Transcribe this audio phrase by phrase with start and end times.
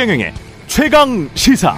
[0.00, 0.32] 최경영의
[0.66, 1.76] 최강 시사.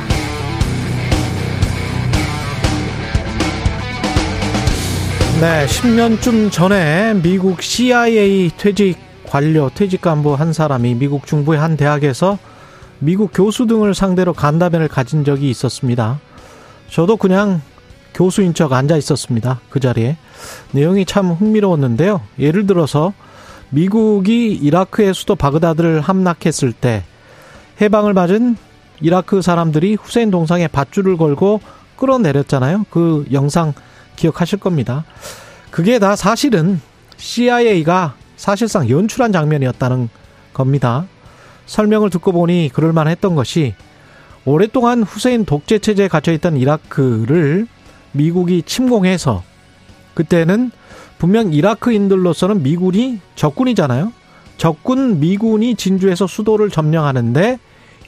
[5.41, 8.96] 네, 10년쯤 전에 미국 CIA 퇴직
[9.27, 12.38] 관료, 퇴직 간부 한 사람이 미국 중부의 한 대학에서
[13.00, 16.20] 미국 교수 등을 상대로 간담회를 가진 적이 있었습니다.
[16.91, 17.61] 저도 그냥
[18.14, 19.59] 교수인 척 앉아 있었습니다.
[19.68, 20.16] 그 자리에.
[20.70, 22.20] 내용이 참 흥미로웠는데요.
[22.38, 23.15] 예를 들어서
[23.70, 27.02] 미국이 이라크의 수도 바그다드를 함락했을 때
[27.82, 28.56] 해방을 맞은
[29.00, 31.60] 이라크 사람들이 후세인 동상에 밧줄을 걸고
[31.96, 32.86] 끌어내렸잖아요.
[32.90, 33.74] 그 영상
[34.14, 35.04] 기억하실 겁니다.
[35.70, 36.80] 그게 다 사실은
[37.16, 40.09] CIA가 사실상 연출한 장면이었다는
[40.54, 41.06] 겁니다.
[41.66, 43.74] 설명을 듣고 보니 그럴만 했던 것이
[44.45, 47.66] 오랫동안 후세인 독재 체제에 갇혀 있던 이라크를
[48.12, 49.42] 미국이 침공해서
[50.14, 50.70] 그때는
[51.18, 54.12] 분명 이라크인들로서는 미군이 적군이잖아요.
[54.57, 57.59] 적군 미군이 진주에서 수도를 점령하는데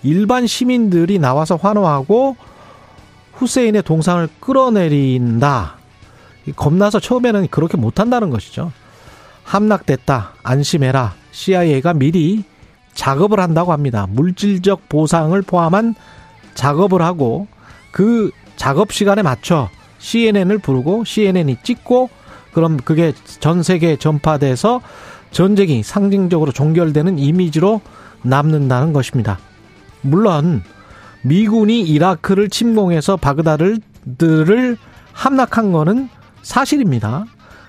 [0.05, 2.37] 일반 시민들이 나와서 환호하고
[3.33, 5.77] 후세인의 동상을 끌어내린다.
[6.57, 8.71] 겁나서 처음에는 그렇게 못한다는 것이죠.
[9.45, 10.35] 함락됐다.
[10.43, 11.15] 안심해라.
[11.33, 12.45] CIA가 미리
[12.95, 14.07] 작업을 한다고 합니다.
[14.09, 15.95] 물질적 보상을 포함한
[16.55, 17.49] 작업을 하고
[17.91, 19.69] 그 작업 시간에 맞춰
[19.99, 22.11] CNN을 부르고 CNN이 찍고
[22.53, 24.81] 그럼 그게 전 세계에 전파돼서
[25.33, 27.81] 전쟁이 상징적으로 종결되는 이미지로
[28.23, 29.39] 남는다는 것입니다.
[30.05, 30.63] 물론
[31.23, 34.77] 미군이 이라크를 침공해서 바그다드를
[35.13, 36.09] 함락한 거는
[36.43, 37.25] 사실입니다.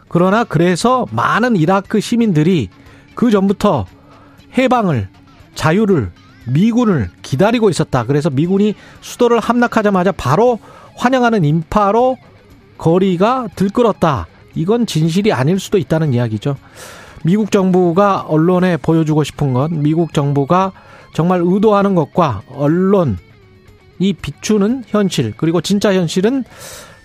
[0.10, 2.70] 그러나 그래서 많은 이라크 시민들이
[3.16, 3.86] 그 전부터
[4.58, 5.08] 해방을
[5.56, 6.12] 자유를
[6.48, 8.06] 미군을 기다리고 있었다.
[8.06, 10.60] 그래서 미군이 수도를 함락하자마자 바로
[10.96, 12.18] 환영하는 인파로
[12.78, 14.28] 거리가 들끓었다.
[14.54, 16.58] 이건 진실이 아닐 수도 있다는 이야기죠.
[17.24, 20.72] 미국 정부가 언론에 보여주고 싶은 건 미국 정부가
[21.16, 23.16] 정말 의도하는 것과 언론이
[24.22, 26.44] 비추는 현실 그리고 진짜 현실은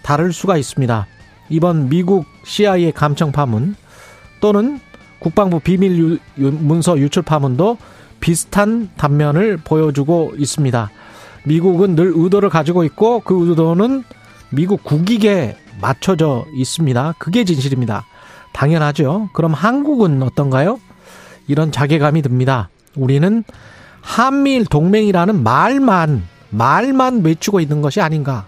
[0.02, 1.06] 다를 수가 있습니다.
[1.48, 3.76] 이번 미국 CIA 감청 파문
[4.40, 4.80] 또는
[5.20, 7.78] 국방부 비밀 문서 유출 파문도
[8.18, 10.90] 비슷한 단면을 보여주고 있습니다.
[11.44, 14.02] 미국은 늘 의도를 가지고 있고 그 의도는
[14.50, 17.14] 미국 국익에 맞춰져 있습니다.
[17.18, 18.04] 그게 진실입니다.
[18.52, 19.30] 당연하죠.
[19.34, 20.80] 그럼 한국은 어떤가요?
[21.46, 22.70] 이런 자괴감이 듭니다.
[22.96, 23.44] 우리는
[24.02, 28.46] 한미일 동맹이라는 말만, 말만 외치고 있는 것이 아닌가.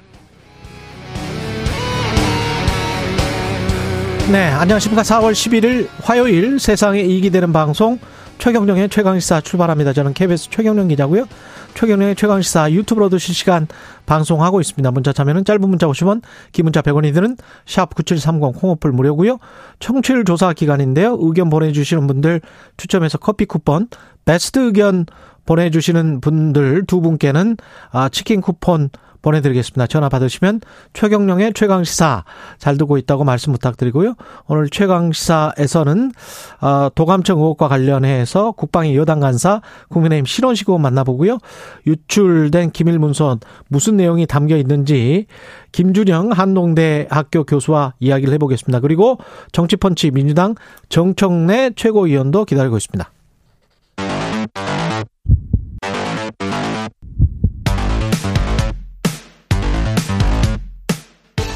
[4.30, 5.02] 네, 안녕하십니까.
[5.02, 7.98] 4월 11일 화요일 세상에 이익이 되는 방송
[8.38, 9.92] 최경령의 최강시사 출발합니다.
[9.92, 11.26] 저는 KBS 최경령 기자고요.
[11.74, 13.66] 최경령의 최강시사 유튜브로도 실시간
[14.06, 14.90] 방송하고 있습니다.
[14.90, 17.36] 문자 참여는 짧은 문자 오시면 기문자 100원이 드는
[17.66, 19.38] 샵 9730 콩오플 무료고요.
[19.78, 21.18] 청취율 조사 기간인데요.
[21.20, 22.40] 의견 보내주시는 분들
[22.76, 23.88] 추첨해서 커피 쿠폰
[24.24, 25.06] 베스트 의견
[25.46, 27.56] 보내주시는 분들 두 분께는
[27.90, 28.90] 아, 치킨 쿠폰
[29.22, 29.86] 보내드리겠습니다.
[29.86, 30.60] 전화 받으시면
[30.92, 32.24] 최경령의 최강시사
[32.58, 34.14] 잘 듣고 있다고 말씀 부탁드리고요.
[34.46, 36.12] 오늘 최강시사에서는
[36.60, 41.38] 어, 도감청 의혹과 관련해서 국방위 여당 간사 국민의힘 신원식 의원 만나보고요.
[41.86, 43.38] 유출된 기밀문서
[43.68, 45.26] 무슨 내용이 담겨 있는지
[45.70, 48.80] 김준영 한동대 학교 교수와 이야기를 해보겠습니다.
[48.80, 49.18] 그리고
[49.52, 50.54] 정치펀치 민주당
[50.88, 53.10] 정청래 최고위원도 기다리고 있습니다.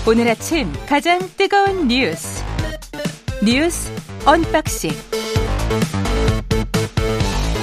[0.09, 2.44] 오늘 아침 가장 뜨거운 뉴스
[3.44, 3.91] 뉴스
[4.25, 4.93] unboxing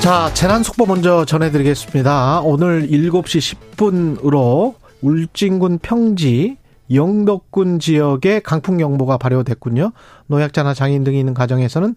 [0.01, 2.41] 자 재난 속보 먼저 전해드리겠습니다.
[2.41, 6.57] 오늘 7시 10분으로 울진군 평지
[6.91, 9.91] 영덕군 지역에 강풍경보가 발효됐군요.
[10.27, 11.95] 노약자나 장애인 등이 있는 가정에서는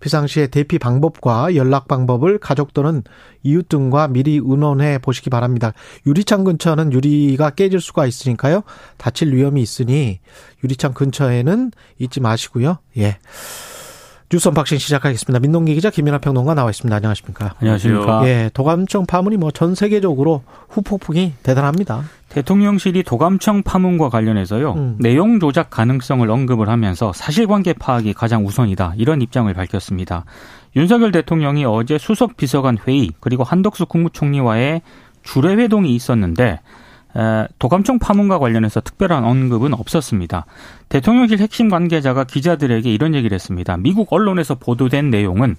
[0.00, 3.02] 비상시에 대피 방법과 연락 방법을 가족 또는
[3.42, 5.72] 이웃 등과 미리 의논해 보시기 바랍니다.
[6.06, 8.62] 유리창 근처는 유리가 깨질 수가 있으니까요.
[8.96, 10.20] 다칠 위험이 있으니
[10.62, 12.78] 유리창 근처에는 있지 마시고요.
[12.98, 13.18] 예.
[14.28, 15.38] 뉴스 unboxing 시작하겠습니다.
[15.38, 16.94] 민동기 기자 김민아 평론가 나와 있습니다.
[16.96, 17.54] 안녕하십니까?
[17.60, 18.26] 안녕하십니까?
[18.26, 22.02] 예, 도감청 파문이 뭐 전 세계적으로 후폭풍이 대단합니다.
[22.30, 24.72] 대통령실이 도감청 파문과 관련해서요.
[24.72, 24.96] 음.
[24.98, 28.94] 내용 조작 가능성을 언급을 하면서 사실관계 파악이 가장 우선이다.
[28.96, 30.24] 이런 입장을 밝혔습니다.
[30.74, 34.82] 윤석열 대통령이 어제 수석 비서관 회의 그리고 한덕수 국무총리와의
[35.22, 36.58] 주례 회동이 있었는데
[37.58, 40.46] 도감청 파문과 관련해서 특별한 언급은 없었습니다.
[40.88, 43.76] 대통령실 핵심 관계자가 기자들에게 이런 얘기를 했습니다.
[43.76, 45.56] 미국 언론에서 보도된 내용은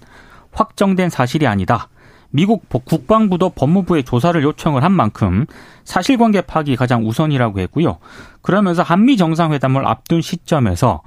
[0.52, 1.90] 확정된 사실이 아니다.
[2.30, 5.46] 미국 국방부도 법무부에 조사를 요청을 한 만큼
[5.86, 7.98] 사실관계 파악이 가장 우선이라고 했고요.
[8.42, 11.02] 그러면서 한미 정상회담을 앞둔 시점에서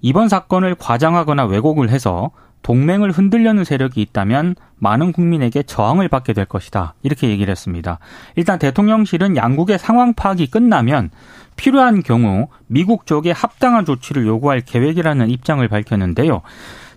[0.00, 2.30] 이번 사건을 과장하거나 왜곡을 해서
[2.62, 6.94] 동맹을 흔들려는 세력이 있다면 많은 국민에게 저항을 받게 될 것이다.
[7.02, 7.98] 이렇게 얘기를 했습니다.
[8.36, 11.10] 일단 대통령실은 양국의 상황 파악이 끝나면
[11.56, 16.42] 필요한 경우 미국 쪽에 합당한 조치를 요구할 계획이라는 입장을 밝혔는데요.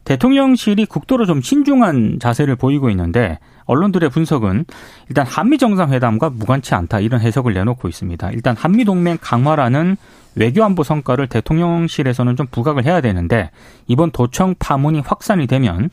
[0.05, 4.65] 대통령실이 국도로 좀 신중한 자세를 보이고 있는데 언론들의 분석은
[5.09, 8.29] 일단 한미 정상회담과 무관치 않다 이런 해석을 내놓고 있습니다.
[8.31, 9.97] 일단 한미 동맹 강화라는
[10.35, 13.51] 외교안보 성과를 대통령실에서는 좀 부각을 해야 되는데
[13.87, 15.89] 이번 도청 파문이 확산이 되면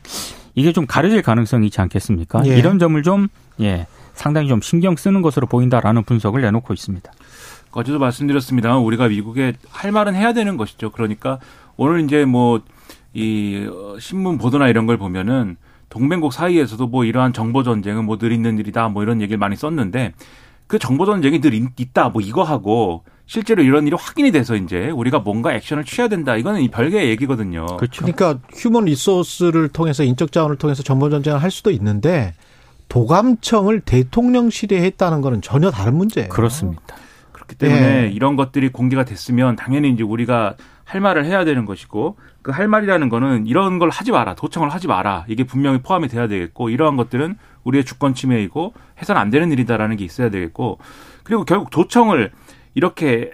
[0.55, 2.43] 이게 좀 가려질 가능성이 있지 않겠습니까?
[2.45, 2.57] 예.
[2.57, 3.27] 이런 점을 좀
[3.61, 7.11] 예, 상당히 좀 신경 쓰는 것으로 보인다라는 분석을 내놓고 있습니다.
[7.71, 8.77] 어제도 말씀드렸습니다.
[8.77, 10.91] 우리가 미국에 할 말은 해야 되는 것이죠.
[10.91, 11.39] 그러니까
[11.75, 15.57] 오늘 이제 뭐이 어, 신문 보도나 이런 걸 보면은
[15.89, 20.13] 동맹국 사이에서도 뭐 이러한 정보 전쟁은 뭐 늘 있는 일이다 뭐 이런 얘기를 많이 썼는데
[20.67, 25.17] 그 정보 전쟁이 늘 있다 뭐 이거 하고 실제로 이런 일이 확인이 돼서 이제 우리가
[25.17, 27.65] 뭔가 액션을 취해야 된다 이거는 별개의 얘기거든요.
[27.77, 28.05] 그렇죠.
[28.05, 32.35] 그러니까 휴먼 리소스를 통해서 인적 자원을 통해서 정보 전쟁을 할 수도 있는데
[32.89, 36.29] 도감청을 대통령실에 했다는 거는 전혀 다른 문제예요.
[36.29, 36.95] 그렇습니다.
[37.31, 38.09] 그렇기 때문에 네.
[38.09, 40.53] 이런 것들이 공개가 됐으면 당연히 이제 우리가
[40.83, 44.87] 할 말을 해야 되는 것이고 그 할 말이라는 거는 이런 걸 하지 마라 도청을 하지
[44.87, 49.95] 마라 이게 분명히 포함이 돼야 되겠고 이러한 것들은 우리의 주권 침해이고 해서는 안 되는 일이다라는
[49.95, 50.77] 게 있어야 되겠고
[51.23, 52.31] 그리고 결국 도청을
[52.75, 53.31] 이렇게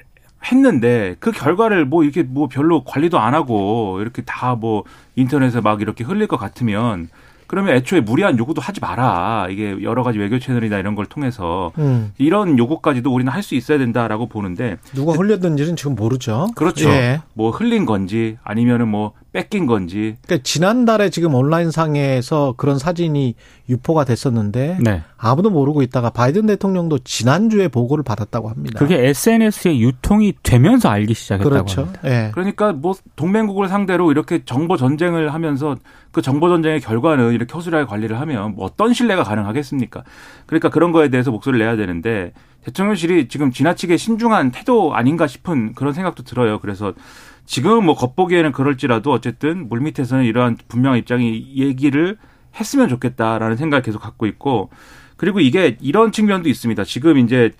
[0.51, 4.83] 했는데 그 결과를 뭐 이렇게 뭐 별로 관리도 안 하고 이렇게 다 뭐
[5.15, 7.09] 인터넷에 막 이렇게 흘릴 것 같으면
[7.47, 9.47] 그러면 애초에 무리한 요구도 하지 마라.
[9.49, 12.13] 이게 여러 가지 외교 채널이나 이런 걸 통해서 음.
[12.19, 16.49] 이런 요구까지도 우리는 할 수 있어야 된다라고 보는데 누가 흘렸는지는 지금 모르죠.
[16.55, 16.89] 그렇죠.
[16.91, 17.21] 예.
[17.33, 20.15] 뭐 흘린 건지 아니면은 뭐 뺏긴 건지.
[20.25, 23.33] 그러니까 지난달에 지금 온라인 상에서 그런 사진이
[23.69, 25.03] 유포가 됐었는데 네.
[25.17, 28.79] 아무도 모르고 있다가 바이든 대통령도 지난주에 보고를 받았다고 합니다.
[28.79, 31.81] 그게 SNS에 유통이 되면서 알기 시작했다고 그렇죠.
[31.81, 32.01] 합니다.
[32.03, 32.31] 네.
[32.33, 35.75] 그러니까 뭐 동맹국을 상대로 이렇게 정보 전쟁을 하면서
[36.11, 40.03] 그 정보 전쟁의 결과는 이렇게 허술하게 관리를 하면 뭐 어떤 신뢰가 가능하겠습니까?
[40.47, 42.33] 그러니까 그런 거에 대해서 목소리를 내야 되는데
[42.63, 46.59] 대통령실이 지금 지나치게 신중한 태도 아닌가 싶은 그런 생각도 들어요.
[46.59, 46.93] 그래서
[47.45, 52.17] 지금 뭐 겉보기에는 그럴지라도 어쨌든 물밑에서는 이러한 분명한 입장이 얘기를
[52.55, 54.69] 했으면 좋겠다라는 생각을 계속 갖고 있고
[55.17, 56.83] 그리고 이게 이런 측면도 있습니다.
[56.85, 57.51] 지금 이제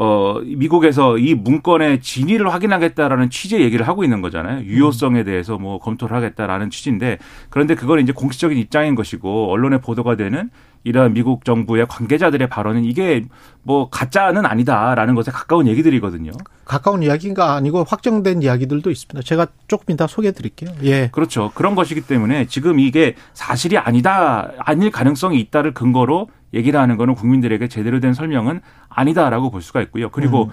[0.00, 4.64] 어 미국에서 이 문건의 진위를 확인하겠다라는 취지의 얘기를 하고 있는 거잖아요.
[4.64, 7.18] 유효성에 대해서 뭐 검토를 하겠다라는 취지인데
[7.50, 10.50] 그런데 그건 이제 공식적인 입장인 것이고 언론에 보도가 되는
[10.84, 13.24] 이러한 미국 정부의 관계자들의 발언은 이게
[13.62, 16.30] 뭐 가짜는 아니다라는 것에 가까운 얘기들이거든요.
[16.64, 19.22] 가까운 이야기가 아니고 확정된 이야기들도 있습니다.
[19.22, 20.70] 제가 조금 이따 소개해 드릴게요.
[20.84, 21.08] 예.
[21.10, 21.50] 그렇죠.
[21.54, 27.68] 그런 것이기 때문에 지금 이게 사실이 아니다, 아닐 가능성이 있다를 근거로 얘기를 하는 거는 국민들에게
[27.68, 30.08] 제대로 된 설명은 아니다라고 볼 수가 있고요.
[30.10, 30.50] 그리고 음.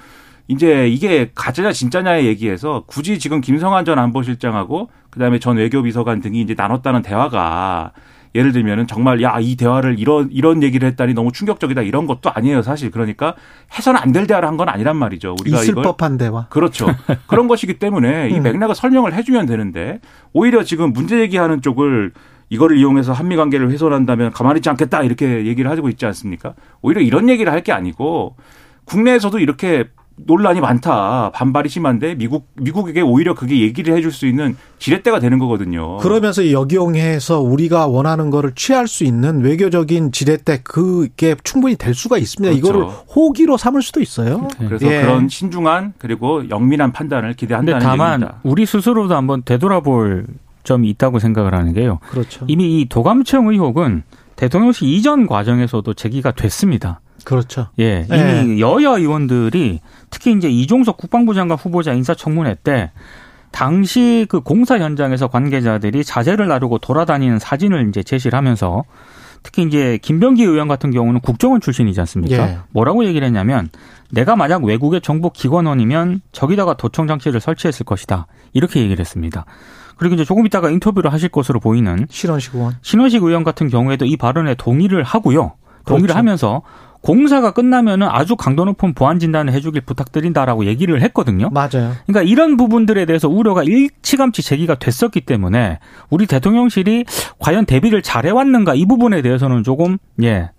[0.47, 6.53] 이제 이게 가짜냐 진짜냐의 얘기에서 굳이 지금 김성한 전 안보실장하고 그다음에 전 외교비서관 등이 이제
[6.55, 7.93] 나눴다는 대화가
[8.35, 12.61] 예를 들면은 정말 야 이 대화를 이런 이런 얘기를 했다니 너무 충격적이다 이런 것도 아니에요
[12.63, 13.33] 사실 그러니까
[13.75, 16.87] 해서는 안 될 대화를 한 건 아니란 말이죠 우리가 있을 이걸 법한 대화 그렇죠
[17.27, 18.43] 그런 것이기 때문에 이 음.
[18.43, 19.99] 맥락을 설명을 해주면 되는데
[20.33, 22.11] 오히려 지금 문제 제기하는 쪽을
[22.49, 27.27] 이거를 이용해서 한미 관계를 훼손한다면 가만히 있지 않겠다 이렇게 얘기를 하고 있지 않습니까 오히려 이런
[27.29, 28.35] 얘기를 할 게 아니고
[28.85, 29.85] 국내에서도 이렇게
[30.17, 31.31] 논란이 많다.
[31.33, 35.97] 반발이 심한데 미국 미국에게 오히려 그게 얘기를 해줄 수 있는 지렛대가 되는 거거든요.
[35.97, 42.55] 그러면서 역용해서 우리가 원하는 거를 취할 수 있는 외교적인 지렛대 그게 충분히 될 수가 있습니다.
[42.55, 42.67] 그렇죠.
[42.79, 44.47] 이거를 호기로 삼을 수도 있어요.
[44.59, 44.67] 네.
[44.67, 45.01] 그래서 예.
[45.01, 48.39] 그런 신중한 그리고 영민한 판단을 기대한다는 다만 얘기입니다.
[48.43, 50.27] 우리 스스로도 한번 되돌아볼
[50.65, 51.99] 점이 있다고 생각을 하는 게요.
[52.09, 52.45] 그렇죠.
[52.47, 54.03] 이미 이 도감청 의혹은
[54.35, 56.99] 대통령실 이전 과정에서도 제기가 됐습니다.
[57.23, 57.67] 그렇죠.
[57.79, 58.59] 예, 이미 예.
[58.59, 59.79] 여야 의원들이
[60.09, 62.91] 특히 이제 이종석 국방부 장관 후보자 인사청문회 때
[63.51, 68.83] 당시 그 공사 현장에서 관계자들이 자재를 나르고 돌아다니는 사진을 이제 제시를 하면서
[69.43, 72.49] 특히 이제 김병기 의원 같은 경우는 국정원 출신이지 않습니까?
[72.49, 72.57] 예.
[72.71, 73.69] 뭐라고 얘기를 했냐면
[74.11, 78.27] 내가 만약 외국의 정보 기관원이면 저기다가 도청 장치를 설치했을 것이다.
[78.53, 79.45] 이렇게 얘기를 했습니다.
[79.97, 82.75] 그리고 이제 조금 있다가 인터뷰를 하실 것으로 보이는 신원식 의원.
[82.81, 85.53] 신원식 의원 같은 경우에도 이 발언에 동의를 하고요.
[85.85, 86.17] 동의를 그렇죠.
[86.17, 86.61] 하면서
[87.01, 91.49] 공사가 끝나면은 아주 강도 높은 보안 진단을 해주길 부탁드린다라고 얘기를 했거든요.
[91.51, 91.93] 맞아요.
[92.07, 95.77] 그러니까 이런 부분들에 대해서 우려가 일치감치 제기가 됐었기 때문에
[96.09, 97.05] 우리 대통령실이
[97.37, 100.49] 과연 대비를 잘해왔는가 이 부분에 대해서는 조금 예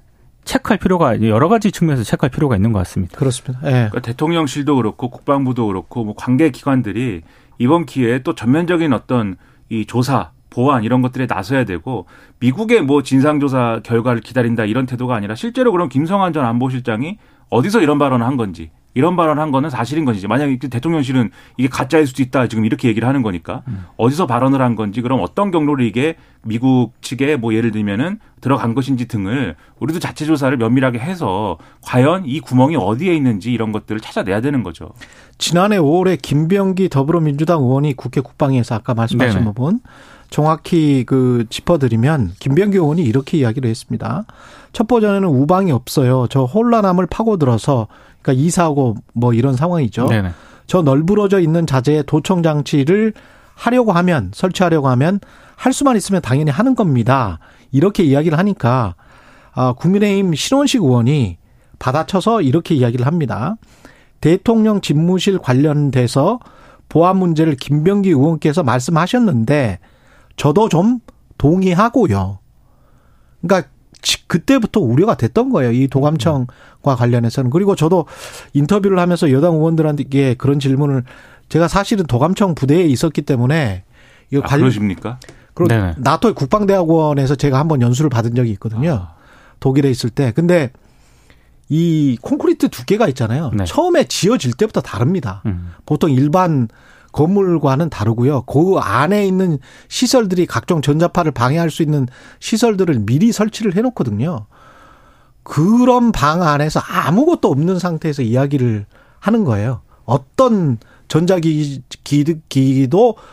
[0.45, 3.19] 체크할 필요가 여러 가지 측면에서 체크할 필요가 있는 것 같습니다.
[3.19, 3.59] 그렇습니다.
[3.67, 3.71] 예.
[3.71, 7.23] 그러니까 대통령실도 그렇고 국방부도 그렇고 뭐 관계 기관들이
[7.59, 9.37] 이번 기회에 또 전면적인 어떤
[9.69, 12.07] 이 조사 보안 이런 것들에 나서야 되고
[12.39, 17.19] 미국의 뭐 진상조사 결과를 기다린다 이런 태도가 아니라 실제로 그럼 김성한 전 안보실장이
[17.51, 22.23] 어디서 이런 발언을 한 건지 이런 발언한 거는 사실인 건지 만약에 대통령실은 이게 가짜일 수도
[22.23, 23.85] 있다 지금 이렇게 얘기를 하는 거니까 음.
[23.99, 29.07] 어디서 발언을 한 건지 그럼 어떤 경로로 이게 미국 측에 뭐 예를 들면은 들어간 것인지
[29.07, 34.63] 등을 우리도 자체 조사를 면밀하게 해서 과연 이 구멍이 어디에 있는지 이런 것들을 찾아내야 되는
[34.63, 34.89] 거죠.
[35.37, 39.45] 지난해 5월에 김병기 더불어민주당 의원이 국회 국방위에서 아까 말씀하신 네네.
[39.53, 39.81] 부분
[40.31, 44.25] 정확히 그 짚어드리면 김병기 의원이 이렇게 이야기를 했습니다.
[44.73, 46.29] 첫 버전에는 우방이 없어요.
[46.31, 47.89] 저 혼란함을 파고들어서
[48.27, 50.09] 그러니까 이사하고 뭐 이런 상황이죠.
[50.09, 50.31] 네네.
[50.67, 53.13] 저 널브러져 있는 자재의 도청 장치를
[53.55, 55.21] 하려고 하면 설치하려고 하면
[55.55, 57.39] 할 수만 있으면 당연히 하는 겁니다.
[57.71, 58.97] 이렇게 이야기를 하니까
[59.53, 61.39] 아 국민의힘 신원식 의원이
[61.79, 63.57] 받아쳐서 이렇게 이야기를 합니다.
[64.21, 66.41] 대통령 집무실 관련돼서
[66.89, 69.79] 보안 문제를 김병기 의원께서 말씀하셨는데
[70.35, 70.99] 저도 좀
[71.39, 72.41] 동의하고요.
[73.41, 73.69] 그러니까
[74.27, 75.73] 그때부터 우려가 됐던 거예요.
[75.73, 77.51] 이 도감청과 관련해서는.
[77.51, 78.07] 그리고 저도
[78.53, 81.05] 인터뷰를 하면서 여당 의원들한테 그런 질문을
[81.49, 83.85] 제가 사실은 도감청 부대에 있었기 때문에
[84.31, 85.19] 이거 아, 그러십니까?
[85.55, 89.09] 그리고 네 나토의 국방대학원에서 제가 한번 연수를 받은 적이 있거든요.
[89.11, 89.15] 아.
[89.61, 90.33] 독일에 있을 때.
[90.33, 90.71] 근데
[91.69, 93.51] 이 콘크리트 두께가 있잖아요.
[93.55, 93.65] 네.
[93.65, 95.43] 처음에 지어질 때부터 다릅니다.
[95.47, 95.73] 음.
[95.85, 96.69] 보통 일반
[97.17, 98.43] 건물과는 다르고요.
[98.43, 99.59] 그 안에 있는
[99.89, 102.07] 시설들이 각종 전자파를 방해할 수 있는
[102.41, 104.45] 시설들을 미리 설치를 해놓거든요.
[105.43, 108.85] 그런 방 안에서 아무것도 없는 상태에서 이야기를
[109.19, 109.81] 하는 거예요.
[110.05, 110.77] 어떤
[111.09, 111.87] 전자기기도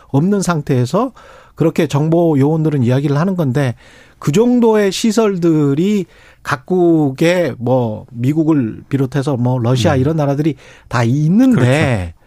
[0.08, 1.12] 없는 상태에서
[1.54, 3.74] 그렇게 정보 요원들은 이야기를 하는 건데
[4.18, 6.06] 그 정도의 시설들이
[6.42, 10.00] 각국의 뭐 미국을 비롯해서 뭐 러시아 음.
[10.00, 10.54] 이런 나라들이
[10.88, 12.23] 다 있는데 그렇죠.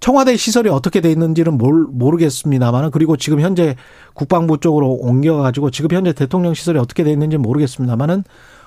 [0.00, 3.76] 청와대 시설이 어떻게 돼 있는지는 모르겠습니다만은 그리고 지금 현재
[4.14, 8.24] 국방부 쪽으로 옮겨가지고 지금 현재 대통령 시설이 어떻게 돼 있는지 모르겠습니다만은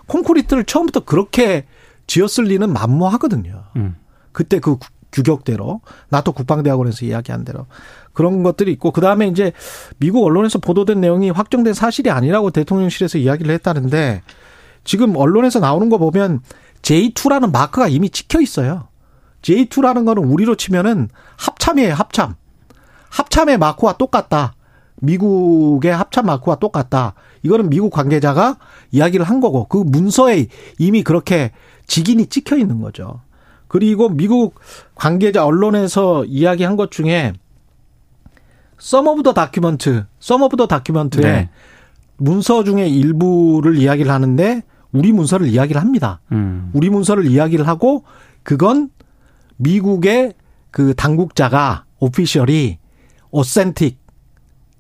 [0.08, 1.66] 콘크리트를 처음부터 그렇게
[2.08, 3.64] 지었을 리는 만무하거든요.
[3.78, 3.96] 음.
[4.32, 4.78] 그때 그
[5.12, 7.66] 규격대로 나토 국방대학원에서 이야기한 대로
[8.14, 9.52] 그런 것들이 있고 그 다음에 이제
[9.98, 14.22] 미국 언론에서 보도된 내용이 확정된 사실이 아니라고 대통령실에서 이야기를 했다는데
[14.84, 16.42] 지금 언론에서 나오는 거 보면
[16.82, 18.88] J2라는 마크가 이미 찍혀 있어요.
[19.42, 22.36] J2라는 거는 우리로 치면은 합참이에요, 합참.
[23.10, 24.56] 합참의 마크와 똑같다.
[25.02, 27.16] 미국의 합참 마크와 똑같다.
[27.44, 28.58] 이거는 미국 관계자가
[28.92, 31.52] 이야기를 한 거고 그 문서에 이미 그렇게
[31.88, 33.22] 직인이 찍혀 있는 거죠.
[33.68, 34.60] 그리고 미국
[34.96, 37.34] 관계자 언론에서 이야기한 것 중에
[38.78, 41.50] some of the document, some of the document에 네.
[42.18, 46.20] 문서 중에 일부를 이야기를 하는데 우리 문서를 이야기를 합니다.
[46.32, 46.70] 음.
[46.74, 48.04] 우리 문서를 이야기를 하고
[48.44, 48.90] 그건
[49.62, 50.34] 미국의
[50.72, 52.78] 그 당국자가 official이
[53.32, 54.00] authentic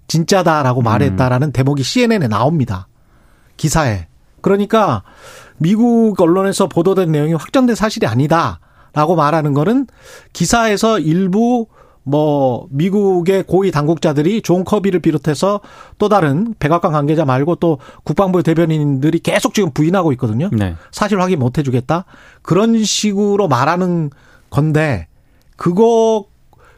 [0.07, 1.51] 진짜다라고 말했다라는 음.
[1.53, 2.87] 대목이 CNN에 나옵니다.
[3.57, 4.07] 기사에.
[4.41, 5.03] 그러니까
[5.57, 9.87] 미국 언론에서 보도된 내용이 확정된 사실이 아니다라고 말하는 거는
[10.33, 11.67] 기사에서 일부
[12.03, 15.61] 뭐 미국의 고위 당국자들이 존 커비를 비롯해서
[15.99, 20.49] 또 다른 백악관 관계자 말고 또 국방부 대변인들이 계속 지금 부인하고 있거든요.
[20.51, 20.75] 네.
[20.91, 22.05] 사실 확인 못 해주겠다.
[22.41, 24.09] 그런 식으로 말하는
[24.51, 25.07] 건데
[25.55, 26.27] 그거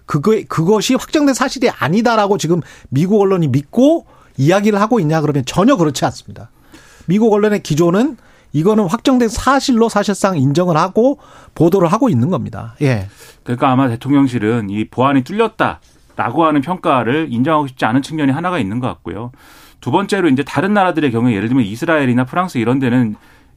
[0.06, 4.06] 그거 그것이 확정된 사실이 아니다라고 지금 미국 언론이 믿고
[4.38, 6.50] 이야기를 하고 있냐 그러면 전혀 그렇지 않습니다.
[7.06, 8.18] 미국 언론의 기조는
[8.54, 11.20] 이거는 확정된 사실로 사실상 인정을 하고
[11.56, 12.76] 보도를 하고 있는 겁니다.
[12.82, 13.08] 예.
[13.44, 18.88] 그러니까 아마 대통령실은 이 보안이 뚫렸다라고 하는 평가를 인정하고 싶지 않은 측면이 하나가 있는 것
[18.88, 19.32] 같고요.
[19.82, 23.16] 두 번째로 이제 다른 나라들의 경우에 예를 들면 이스라엘이나 프랑스 이런 데는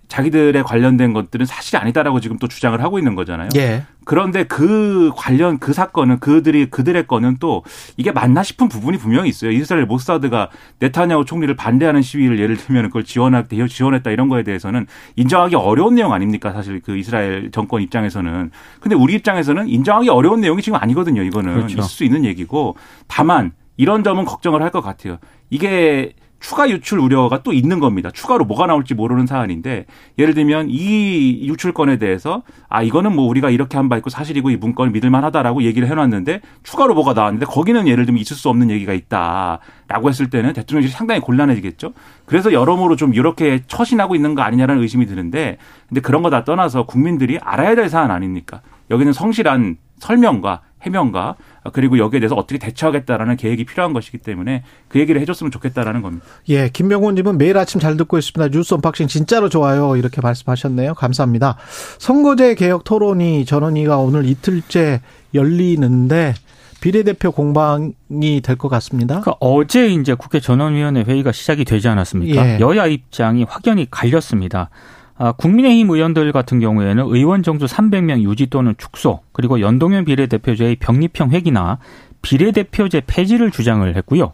[0.09, 3.49] 자기들의 관련된 것들은 사실이 아니다라고 지금 또 주장을 하고 있는 거잖아요.
[3.57, 3.85] 예.
[4.05, 7.65] 그런데 그 관련 그 사건은 그들이 그들의 거는 또
[7.97, 9.51] 이게 맞나 싶은 부분이 분명히 있어요.
[9.51, 14.87] 이스라엘 모사드가 네타냐후 총리를 반대하는 시위를 예를 들면 그걸 지원할 때 지원했다 이런 거에 대해서는
[15.17, 16.53] 인정하기 어려운 내용 아닙니까?
[16.53, 18.53] 사실 그 이스라엘 정권 입장에서는.
[18.81, 21.23] 근데 우리 입장에서는 인정하기 어려운 내용이 지금 아니거든요.
[21.23, 21.79] 이거는 그렇죠.
[21.79, 22.77] 있을 수 있는 얘기고
[23.09, 25.19] 다만 이런 점은 걱정을 할 것 같아요.
[25.51, 28.11] 이게 추가 유출 우려가 또 있는 겁니다.
[28.11, 29.87] 추가로 뭐가 나올지 모르는 사안인데
[30.19, 34.57] 예를 들면 이 유출건에 대해서 아 이거는 뭐 우리가 이렇게 한 바 있고 사실이고 이
[34.57, 38.93] 문건을 믿을 만하다라고 얘기를 해놨는데 추가로 뭐가 나왔는데 거기는 예를 들면 있을 수 없는 얘기가
[38.93, 41.93] 있다라고 했을 때는 대통령실이 상당히 곤란해지겠죠.
[42.27, 46.85] 그래서 여러모로 좀 이렇게 처신하고 있는 거 아니냐라는 의심이 드는데 근데 그런 거 다 떠나서
[46.87, 48.61] 국민들이 알아야 될 사안 아닙니까?
[48.91, 51.37] 여기는 성실한 설명과 해명과
[51.73, 56.25] 그리고 여기에 대해서 어떻게 대처하겠다라는 계획이 필요한 것이기 때문에 그 얘기를 해줬으면 좋겠다라는 겁니다.
[56.49, 58.57] 예, 김명훈님은 매일 아침 잘 듣고 있습니다.
[58.57, 60.95] 뉴스 unboxing 진짜로 좋아요 이렇게 말씀하셨네요.
[60.95, 61.57] 감사합니다.
[61.99, 65.01] 선거제 개혁 토론이 전원위가 오늘 이틀째
[65.35, 66.35] 열리는데
[66.81, 69.21] 비례대표 공방이 될 것 같습니다.
[69.21, 72.47] 그러니까 어제 이제 국회 전원위원회 회의가 시작이 되지 않았습니까?
[72.47, 72.61] 예.
[72.61, 74.71] 여야 입장이 확연히 갈렸습니다.
[75.19, 81.31] 아, 국민의힘 의원들 같은 경우에는 의원 정수 300명 유지 또는 축소, 그리고 연동형 비례대표제의 병립형
[81.31, 81.79] 회귀나
[82.23, 84.33] 비례대표제 폐지를 주장을 했고요.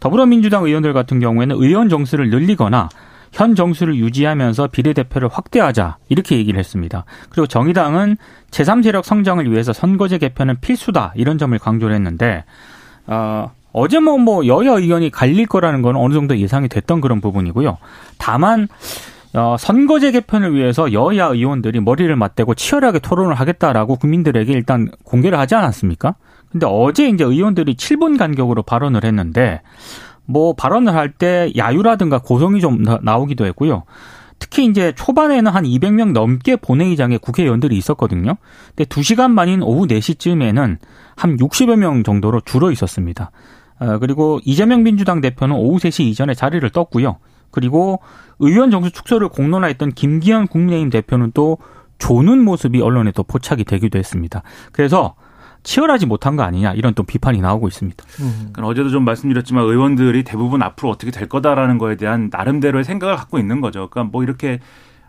[0.00, 2.88] 더불어민주당 의원들 같은 경우에는 의원 정수를 늘리거나
[3.32, 7.04] 현 정수를 유지하면서 비례대표를 확대하자 이렇게 얘기를 했습니다.
[7.30, 8.16] 그리고 정의당은
[8.50, 12.44] 제3세력 성장을 위해서 선거제 개편은 필수다 이런 점을 강조를 했는데
[13.06, 17.78] 어, 어제 뭐, 뭐 여야 의견이 갈릴 거라는 건 어느 정도 예상이 됐던 그런 부분이고요.
[18.18, 18.68] 다만
[19.34, 25.54] 어, 선거제 개편을 위해서 여야 의원들이 머리를 맞대고 치열하게 토론을 하겠다라고 국민들에게 일단 공개를 하지
[25.54, 26.16] 않았습니까?
[26.50, 29.62] 근데 어제 이제 의원들이 7분 간격으로 발언을 했는데
[30.26, 33.84] 뭐 발언을 할 때 야유라든가 고성이 좀 나오기도 했고요.
[34.38, 38.36] 특히 이제 초반에는 한 200명 넘게 본회의장에 국회의원들이 있었거든요.
[38.74, 40.78] 근데 2시간 만인 오후 4시쯤에는
[41.16, 43.30] 한 60여 명 정도로 줄어 있었습니다.
[43.78, 47.16] 어, 그리고 이재명 민주당 대표는 오후 3시 이전에 자리를 떴고요.
[47.52, 48.00] 그리고
[48.40, 51.58] 의원 정수 축소를 공론화했던 김기현 국민의힘 대표는 또
[51.98, 54.42] 조는 모습이 언론에 또 포착이 되기도 했습니다.
[54.72, 55.14] 그래서
[55.62, 58.04] 치열하지 못한 거 아니냐 이런 또 비판이 나오고 있습니다.
[58.20, 58.52] 음.
[58.62, 63.60] 어제도 좀 말씀드렸지만 의원들이 대부분 앞으로 어떻게 될 거다라는 거에 대한 나름대로의 생각을 갖고 있는
[63.60, 63.88] 거죠.
[63.88, 64.58] 그러니까 뭐 이렇게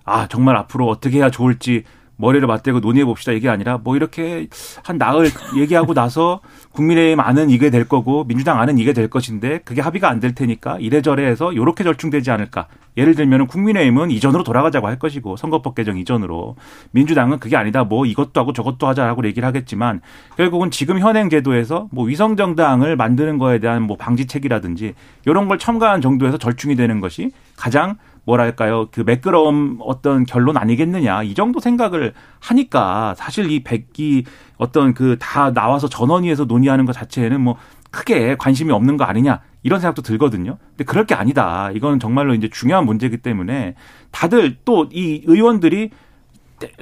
[0.06, 1.86] 아 정말 앞으로 어떻게 해야 좋을지
[2.18, 4.48] 머리를 맞대고 논의해 봅시다 이게 아니라 뭐 이렇게
[4.84, 6.42] 한 나흘 얘기하고 나서
[6.72, 10.78] 국민의힘 안은 이게 될 거고 민주당 안은 이게 될 것인데 그게 합의가 안 될 테니까
[10.80, 12.68] 이래저래 해서 요렇게 절충되지 않을까.
[12.96, 16.56] 예를 들면은 국민의힘은 이전으로 돌아가자고 할 것이고 선거법 개정 이전으로
[16.92, 17.84] 민주당은 그게 아니다.
[17.84, 20.00] 뭐 이것도 하고 저것도 하자라고 얘기를 하겠지만
[20.38, 24.94] 결국은 지금 현행 제도에서 뭐 위성 정당을 만드는 거에 대한 뭐 방지책이라든지
[25.26, 31.34] 이런 걸 첨가한 정도에서 절충이 되는 것이 가장 뭐랄까요 그 매끄러움 어떤 결론 아니겠느냐 이
[31.34, 34.26] 정도 생각을 하니까 사실 이 백기
[34.58, 37.58] 어떤 그 다 나와서 전원위에서 논의하는 것 자체에는 뭐
[37.92, 40.58] 크게 관심이 없는 거 아니냐 이런 생각도 들거든요.
[40.70, 41.70] 근데 그럴 게 아니다.
[41.74, 43.76] 이건 정말로 이제 중요한 문제이기 때문에
[44.12, 45.92] 다들 또 이 의원들이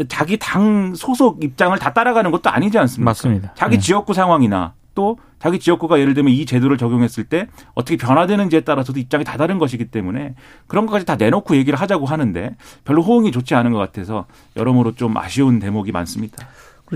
[0.08, 3.10] 자기 당 소속 입장을 다 따라가는 것도 아니지 않습니까?
[3.10, 3.54] 맞습니다.
[3.56, 3.82] 자기 네.
[3.82, 9.24] 지역구 상황이나 또 자기 지역구가 예를 들면 이 제도를 적용했을 때 어떻게 변화되는지에 따라서도 입장이
[9.24, 10.36] 다 다른 것이기 때문에
[10.68, 15.18] 그런 것까지 다 내놓고 얘기를 하자고 하는데 별로 호응이 좋지 않은 것 같아서 여러모로 좀
[15.18, 16.48] 아쉬운 대목이 많습니다.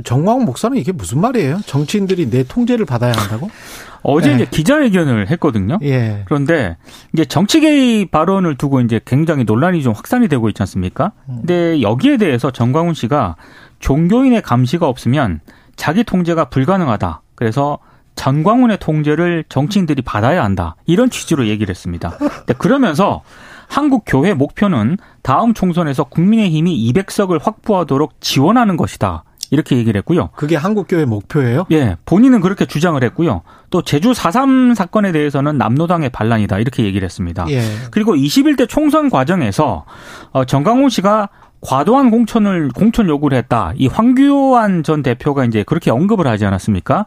[0.04, 1.60] 정광훈 목사는 이게 무슨 말이에요?
[1.66, 3.50] 정치인들이 내 통제를 받아야 한다고?
[4.04, 4.36] 어제 네.
[4.36, 5.80] 이제 기자회견을 했거든요.
[5.82, 6.24] 예.
[6.26, 6.78] 그런데
[7.14, 11.14] 이제 정치 개입 발언을 두고 이제 굉장히 논란이 좀 확산이 되고 있지 않습니까?
[11.30, 11.38] 음.
[11.38, 13.36] 근데 여기에 대해서 정광훈 씨가
[13.80, 15.40] 종교인의 감시가 없으면
[15.76, 17.22] 자기 통제가 불가능하다.
[17.36, 17.80] 그래서
[18.16, 20.76] 전광훈의 통제를 정치인들이 받아야 한다.
[20.86, 22.18] 이런 취지로 얘기를 했습니다.
[22.58, 23.22] 그러면서
[23.68, 29.24] 한국 교회 목표는 다음 총선에서 국민의힘이 200석을 확보하도록 지원하는 것이다.
[29.52, 30.30] 이렇게 얘기를 했고요.
[30.36, 31.66] 그게 한국교회 목표예요?
[31.72, 33.42] 예, 본인은 그렇게 주장을 했고요.
[33.70, 36.58] 또 제주 4.3 사건에 대해서는 남노당의 반란이다.
[36.60, 37.46] 이렇게 얘기를 했습니다.
[37.50, 37.62] 예.
[37.92, 39.86] 그리고 21대 총선 과정에서
[40.32, 41.30] 어, 정강훈 씨가
[41.62, 43.72] 과도한 공천을 공천 요구를 했다.
[43.76, 47.06] 이 황교안 전 대표가 이제 그렇게 언급을 하지 않았습니까?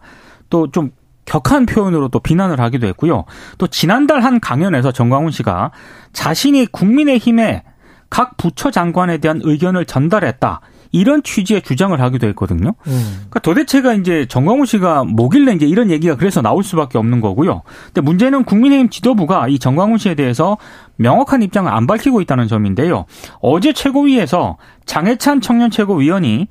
[0.50, 0.90] 또 좀
[1.28, 3.24] 격한 표현으로 또 비난을 하기도 했고요.
[3.58, 5.72] 또 지난달 한 강연에서 정광훈 씨가
[6.14, 7.64] 자신이 국민의힘에
[8.08, 10.62] 각 부처 장관에 대한 의견을 전달했다.
[10.90, 12.72] 이런 취지의 주장을 하기도 했거든요.
[12.86, 13.14] 음.
[13.16, 17.60] 그러니까 도대체가 이제 정광훈 씨가 뭐길래 이제 이런 얘기가 그래서 나올 수밖에 없는 거고요.
[17.88, 20.56] 근데 문제는 국민의힘 지도부가 이 정광훈 씨에 대해서
[20.96, 23.04] 명확한 입장을 안 밝히고 있다는 점인데요.
[23.40, 26.48] 어제 최고위에서 장해찬 청년 최고위원이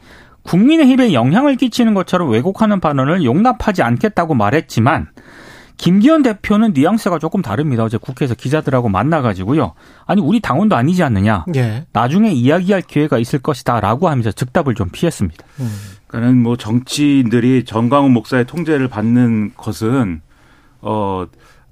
[0.48, 5.10] 국민의힘에 영향을 끼치는 것처럼 왜곡하는 발언을 용납하지 않겠다고 말했지만
[5.76, 7.84] 김기현 대표는 뉘앙스가 조금 다릅니다.
[7.84, 9.74] 어제 국회에서 기자들하고 만나가지고요.
[10.06, 11.46] 아니 우리 당원도 아니지 않느냐.
[11.56, 11.86] 예.
[11.92, 15.46] 나중에 이야기할 기회가 있을 것이다라고 하면서 즉답을 좀 피했습니다.
[15.60, 15.70] 음.
[16.08, 20.22] 그러니까는 뭐 정치인들이 정광훈 목사의 통제를 받는 것은
[20.82, 21.28] 어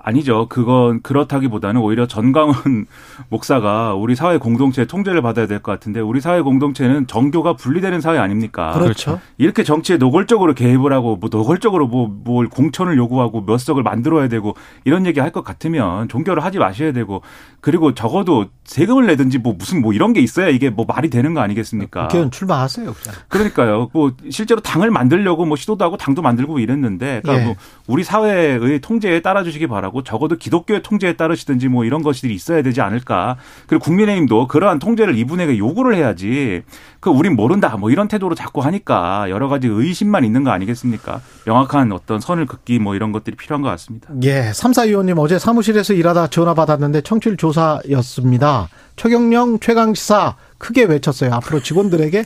[0.08, 0.46] 아니죠.
[0.50, 2.86] 그건 그렇다기보다는 오히려 전광훈
[3.30, 8.20] 목사가 우리 사회 공동체의 통제를 받아야 될 것 같은데 우리 사회 공동체는 정교가 분리되는 사회
[8.20, 8.72] 아닙니까?
[8.74, 9.20] 그렇죠.
[9.40, 14.56] 이렇게 정치에 노골적으로 개입을 하고 뭐 노골적으로 뭐 뭘 공천을 요구하고 몇 석을 만들어야 되고
[14.84, 17.22] 이런 얘기 할 것 같으면 종교를 하지 마셔야 되고
[17.62, 21.42] 그리고 적어도 세금을 내든지 뭐 무슨 뭐 이런 게 있어야 이게 뭐 말이 되는 거
[21.42, 22.04] 아니겠습니까?
[22.04, 22.94] 국회의원 출마하세요.
[22.94, 23.18] 그냥.
[23.28, 23.90] 그러니까요.
[23.92, 27.46] 뭐 실제로 당을 만들려고 뭐 시도도 하고 당도 만들고 이랬는데 그러니까 예.
[27.48, 27.56] 뭐
[27.88, 33.38] 우리 사회의 통제에 따라주시기 바라고 적어도 기독교의 통제에 따르시든지 뭐 이런 것들이 있어야 되지 않을까.
[33.68, 36.64] 그리고 국민의힘도 그러한 통제를 이분에게 요구를 해야지
[37.00, 41.22] 그 우린 모른다 뭐 이런 태도로 자꾸 하니까 여러 가지 의심만 있는 거 아니겠습니까?
[41.46, 44.10] 명확한 어떤 선을 긋기 뭐 이런 것들이 필요한 것 같습니다.
[44.24, 44.52] 예.
[44.54, 48.70] 삼사 의원님 어제 사무실에서 일하다 전화 받았는데 청취율 조사였습니다.
[48.96, 51.34] 최경령 최강시사 크게 외쳤어요.
[51.34, 52.26] 앞으로 직원들에게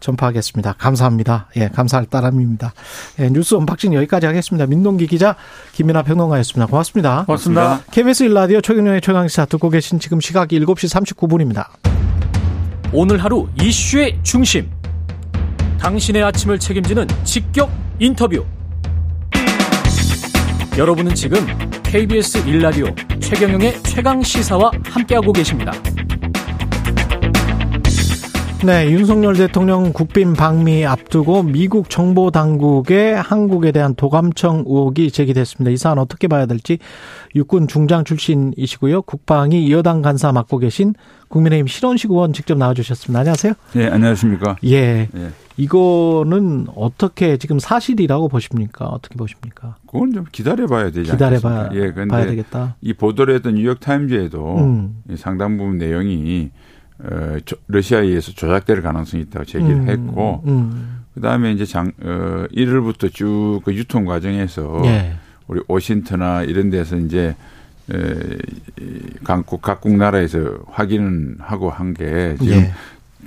[0.00, 0.74] 전파하겠습니다.
[0.78, 1.48] 감사합니다.
[1.56, 2.72] 예, 감사할 따름입니다.
[3.20, 4.66] 예, 뉴스 unboxing 여기까지 하겠습니다.
[4.66, 5.36] 민동기 기자,
[5.72, 6.66] 김민아 평론가였습니다.
[6.66, 7.24] 고맙습니다.
[7.26, 7.80] 고맙습니다.
[7.90, 11.66] KBS 일라디오 최경영의 최강시사 듣고 계신 지금 시각 7시 39분입니다.
[12.92, 14.70] 오늘 하루 이슈의 중심.
[15.78, 18.44] 당신의 아침을 책임지는 직격 인터뷰.
[20.78, 21.38] 여러분은 지금
[21.82, 25.72] KBS 1라디오 최경영의 최강 시사와 함께하고 계십니다.
[28.64, 35.70] 네, 윤석열 대통령 국빈 방미 앞두고 미국 정보 당국의 한국에 대한 도감청 의혹이 제기됐습니다.
[35.70, 36.78] 이 사안 어떻게 봐야 될지
[37.34, 39.02] 육군 중장 출신이시고요.
[39.02, 40.94] 국방위 여당 간사 맡고 계신
[41.28, 43.20] 국민의힘 신원식 의원 직접 나와주셨습니다.
[43.20, 43.52] 안녕하세요.
[43.74, 44.56] 네, 안녕하십니까.
[44.64, 45.08] 예.
[45.12, 45.28] 네.
[45.58, 48.86] 이거는 어떻게 지금 사실이라고 보십니까?
[48.86, 49.76] 어떻게 보십니까?
[49.86, 52.76] 그건 좀 기다려봐야 되지 기다려봐야 예, 봐야 되겠다.
[52.80, 55.02] 이 보도를 했던 뉴욕 타임즈에도 음.
[55.16, 56.50] 상당 부분 내용이
[56.98, 57.36] 어,
[57.68, 61.00] 러시아에 의해서 조작될 가능성이 있다고 제기를 음, 했고, 음.
[61.14, 65.16] 그 다음에 이제 장, 어, 1월부터 쭉 그 유통 과정에서 예.
[65.48, 67.34] 우리 오신트나 이런 데서 이제
[67.92, 68.36] 에,
[69.24, 72.72] 각국 각국 나라에서 확인을 하고 한 게 지금 예.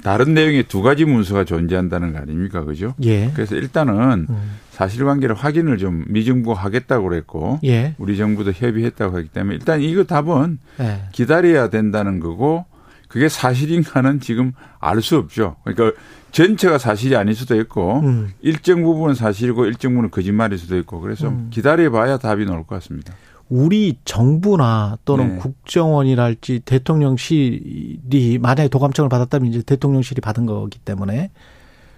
[0.04, 2.94] 다른 내용의 두 가지 문서가 존재한다는 거 아닙니까, 그죠?
[3.04, 3.32] 예.
[3.34, 4.52] 그래서 일단은 음.
[4.72, 7.96] 사실관계를 확인을 좀 미정부가 하겠다고 그랬고, 예.
[7.98, 11.02] 우리 정부도 협의했다고 하기 때문에 일단 이거 답은 예.
[11.12, 12.66] 기다려야 된다는 거고,
[13.10, 15.58] 그게 사실인가는 지금 알 수 없죠.
[15.64, 16.00] 그러니까
[16.32, 18.32] 전체가 사실이 아닐 수도 있고 음.
[18.40, 21.48] 일정 부분은 사실이고 일정 부분은 거짓말일 수도 있고 그래서 음.
[21.50, 23.14] 기다려봐야 답이 나올 것 같습니다.
[23.50, 25.38] 우리 정부나 또는 네.
[25.40, 31.32] 국정원이랄지 대통령실이 만약에 도감청을 받았다면 이제 대통령실이 받은 거기 때문에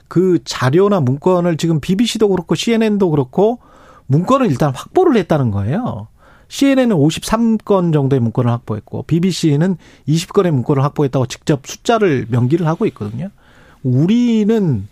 [0.07, 3.59] 그 자료나 문건을 지금 BBC도 그렇고 CNN도 그렇고
[4.07, 6.07] 문건을 일단 확보를 했다는 거예요.
[6.51, 13.29] CNN은 53건 정도의 문건을 확보했고 BBC는 20건의 문건을 확보했다고 직접 숫자를 명기를 하고 있거든요.
[13.83, 14.85] 우리는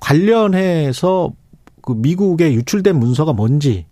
[0.00, 1.32] 관련해서
[1.80, 3.86] 그 미국에 유출된 문서가 뭔지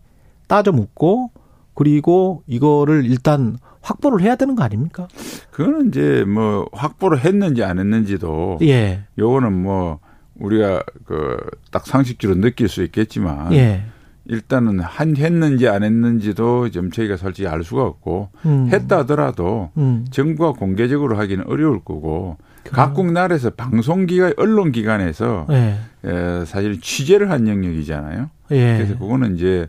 [0.47, 1.31] 따져 묻고
[1.73, 5.09] 그리고 이거를 일단 확보를 해야 되는 거 아닙니까?
[5.51, 9.05] 그거는 이제 뭐 확보를 했는지 안 했는지도 예.
[9.19, 10.01] 요거는 뭐
[10.39, 11.37] 우리가 그
[11.71, 13.83] 딱 상식적으로 느낄 수 있겠지만 예.
[14.29, 18.69] 일단은 한 했는지 안 했는지도 좀 저희가 솔직히 알 수가 없고 음.
[18.73, 20.05] 했다 하더라도 음.
[20.11, 25.79] 정부가 공개적으로 하기는 어려울 거고 그 각국 나라에서 방송기관 언론기관에서 예.
[26.05, 28.31] 에, 사실 취재를 한 영역이잖아요.
[28.51, 28.77] 예.
[28.77, 29.69] 그래서 그거는 이제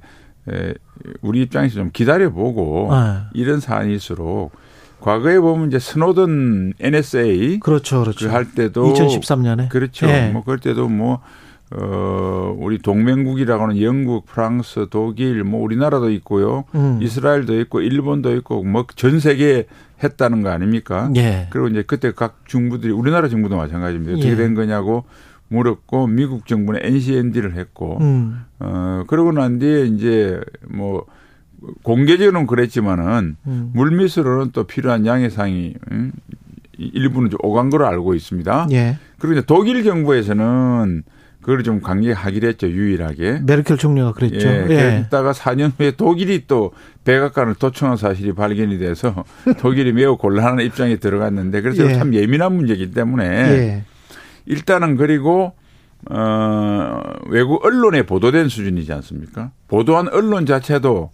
[0.49, 0.73] 에,
[1.21, 3.29] 우리 입장에서 좀 기다려보고 아.
[3.33, 4.51] 이런 사안일수록
[4.99, 8.27] 과거에 보면 이제 스노든 NSA 그렇죠, 그렇죠.
[8.27, 10.07] 그 할 때도 2013년에 그렇죠.
[10.07, 10.31] 예.
[10.33, 11.21] 뭐 그럴 때도 뭐
[11.71, 16.63] 어, 우리 동맹국이라고 하는 영국, 프랑스, 독일, 뭐 우리나라도 있고요.
[16.75, 16.99] 음.
[17.01, 19.65] 이스라엘도 있고 일본도 있고 뭐 전 세계에
[20.01, 21.11] 했다는 거 아닙니까?
[21.17, 21.47] 예.
[21.49, 24.13] 그리고 이제 그때 각 정부들이 우리나라 정부도 마찬가지입니다.
[24.13, 24.35] 어떻게 예.
[24.35, 25.03] 된 거냐고
[25.49, 28.43] 물었고 미국 정부는 NCND를 했고 음.
[28.59, 31.05] 어 그러고 난 뒤에 이제 뭐
[31.83, 33.71] 공개적으로는 그랬지만은 음.
[33.73, 36.11] 물밑으로는 또 필요한 양의 상이 음,
[36.77, 38.67] 일부는 좀 오간 걸로 알고 있습니다.
[38.71, 38.97] 예.
[39.19, 41.03] 그리고 이제 독일 정부에서는
[41.47, 43.39] 그걸 좀 강력하기로 했죠 유일하게.
[43.45, 44.49] 메르켈 총리가 그랬죠.
[44.49, 44.65] 예.
[44.69, 45.05] 예.
[45.07, 46.73] 그러다가 4년 후에 독일이 또
[47.05, 49.23] 백악관을 도청한 사실이 발견이 돼서
[49.59, 51.93] 독일이 매우 곤란한 입장에 들어갔는데 그래서 예.
[51.93, 53.83] 참 예민한 문제이기 때문에 예.
[54.45, 55.53] 일단은 그리고
[56.09, 59.51] 어 외국 언론에 보도된 수준이지 않습니까?
[59.69, 61.11] 보도한 언론 자체도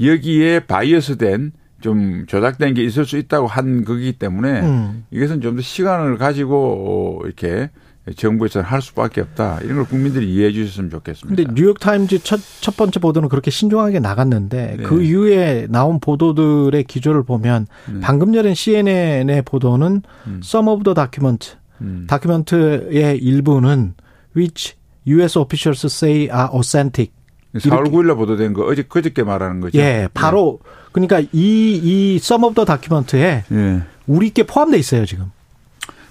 [0.00, 5.04] 여기에 바이어스된 좀 조작된 게 있을 수 있다고 한 거기 때문에 음.
[5.10, 7.68] 이것은 좀 더 시간을 가지고 이렇게
[8.16, 9.60] 정부에서는 할 수밖에 없다.
[9.62, 11.36] 이런 걸 국민들이 이해해 주셨으면 좋겠습니다.
[11.42, 14.82] 근데 뉴욕타임즈 첫, 첫 번째 보도는 그렇게 신중하게 나갔는데 네.
[14.82, 18.00] 그 이후에 나온 보도들의 기조를 보면 네.
[18.00, 20.40] 방금 전에 CNN의 보도는 음.
[20.44, 22.06] Some of the document, 음.
[22.08, 23.94] 다큐멘트의 일부는
[24.36, 24.74] which
[25.06, 25.38] U.S.
[25.38, 27.12] officials say are authentic.
[27.54, 29.78] 4월 9일날 보도된 거 어제 그저께 말하는 거죠.
[29.78, 30.70] 예, 바로 네.
[30.92, 33.82] 그러니까 이 이 Some of the document에 예.
[34.06, 35.30] 우리 게 포함돼 있어요 지금.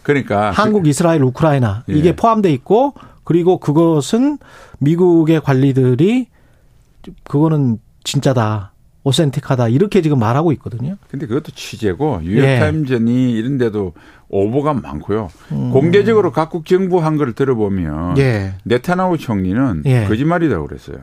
[0.03, 1.93] 그러니까 한국, 이스라엘, 우크라이나 예.
[1.93, 4.37] 이게 포함돼 있고 그리고 그것은
[4.79, 6.27] 미국의 관리들이
[7.23, 8.73] 그거는 진짜다.
[9.05, 10.95] 오센틱하다 이렇게 지금 말하고 있거든요.
[11.09, 13.37] 근데 그것도 취재고 뉴욕타임즈니 예.
[13.37, 13.93] 이런 데도
[14.29, 15.29] 오보가 많고요.
[15.51, 15.71] 음.
[15.71, 18.55] 공개적으로 각국 정부 한 거를 들어보면 예.
[18.63, 20.05] 네타나후 총리는 예.
[20.05, 20.99] 거짓말이라고 그랬어요.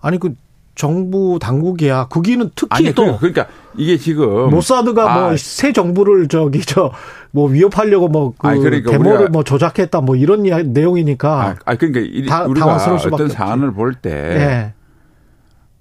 [0.00, 0.34] 아니 그
[0.74, 2.06] 정부 당국이야.
[2.06, 5.28] 거기는 특히 아니, 또 그러니까 이게 지금 모사드가 아.
[5.28, 6.90] 뭐새 정부를 저기 저
[7.32, 11.42] 뭐 위협하려고 뭐그 그러니까 데모를 뭐 조작했다 뭐 이런 내용이니까.
[11.42, 12.76] 아, 아 그러니까 이, 다, 우리가
[13.12, 14.74] 어떤 사안을 볼때 네.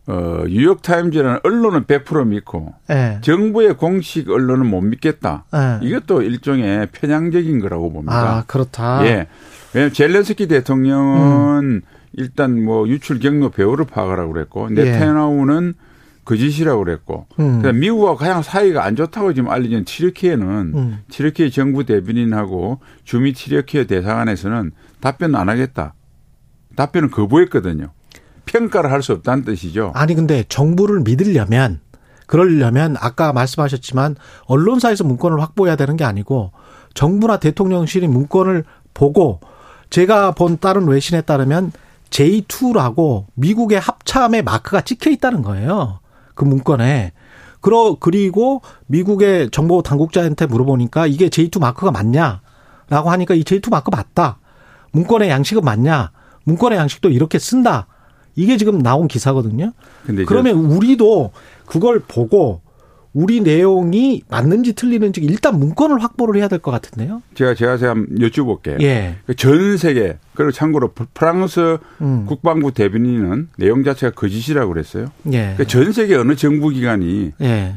[0.07, 3.19] 어, 뉴욕 타임즈라는 언론은 100% 믿고 네.
[3.21, 5.45] 정부의 공식 언론은 못 믿겠다.
[5.53, 5.79] 네.
[5.83, 8.37] 이것도 일종의 편향적인 거라고 봅니다.
[8.37, 9.05] 아 그렇다.
[9.05, 9.27] 예.
[9.73, 11.81] 왜냐하면 젤렌스키 대통령은 음.
[12.13, 15.88] 일단 뭐 유출 경로 배우를 파악하라고 그랬고 네테나우는 예.
[16.29, 17.57] 거짓이라고 그랬고 음.
[17.57, 20.99] 그다음 미국과 가장 사이가 안 좋다고 지금 알려진 티르키에는 음.
[21.09, 25.95] 티르키 정부 대변인하고 주미 티르키예 대사관에서는 답변 안 하겠다.
[26.75, 27.91] 답변을 거부했거든요.
[28.45, 29.91] 평가를 할 수 없다는 뜻이죠.
[29.95, 31.79] 아니 근데 정부를 믿으려면
[32.27, 34.15] 그러려면 아까 말씀하셨지만
[34.45, 36.51] 언론사에서 문건을 확보해야 되는 게 아니고
[36.93, 39.39] 정부나 대통령실이 문건을 보고
[39.89, 41.71] 제가 본 다른 외신에 따르면
[42.11, 45.98] J2라고 미국의 합참의 마크가 찍혀 있다는 거예요.
[46.39, 47.11] 그 문건에.
[47.59, 52.39] 그러, 그리고 미국의 정보 당국자한테 물어보니까 이게 J2 마크가 맞냐?
[52.87, 54.39] 라고 하니까 이 J2 마크 맞다.
[54.91, 56.11] 문건의 양식은 맞냐?
[56.45, 57.87] 문건의 양식도 이렇게 쓴다.
[58.35, 59.73] 이게 지금 나온 기사거든요.
[60.25, 61.31] 그러면 우리도
[61.65, 62.61] 그걸 보고
[63.13, 67.21] 우리 내용이 맞는지 틀리는지 일단 문건을 확보를 해야 될 것 같은데요.
[67.33, 68.81] 제가 제가 제가 여쭤볼게요.
[68.81, 69.15] 예.
[69.25, 72.25] 그전 세계 그리고 참고로 프랑스 음.
[72.27, 75.05] 국방부 대변인은 내용 자체가 거짓이라고 그랬어요.
[75.27, 75.55] 예.
[75.55, 77.75] 그러니까 전 세계 어느 정부 기관이 예.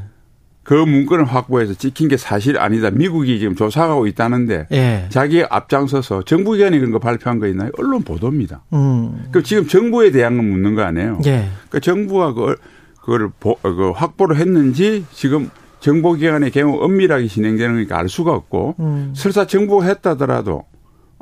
[0.65, 2.91] 그 문건을 확보해서 찍힌 게 사실 아니다.
[2.91, 5.07] 미국이 지금 조사하고 있다는데 예.
[5.09, 7.71] 자기 앞장서서 정부기관이 그런 거 발표한 거 있나요?
[7.79, 8.63] 언론 보도입니다.
[8.73, 9.25] 음.
[9.33, 11.21] 그 지금 정부에 대한 건 묻는 거 아니에요.
[11.27, 11.49] 예.
[11.69, 12.57] 그러니까 정부가 그걸
[13.03, 19.13] 그걸 그 확보를 했는지 지금 정보기관의 경우 엄밀하게 진행되는 거니까 알 수가 없고 음.
[19.17, 20.65] 설사 정부가 했다더라도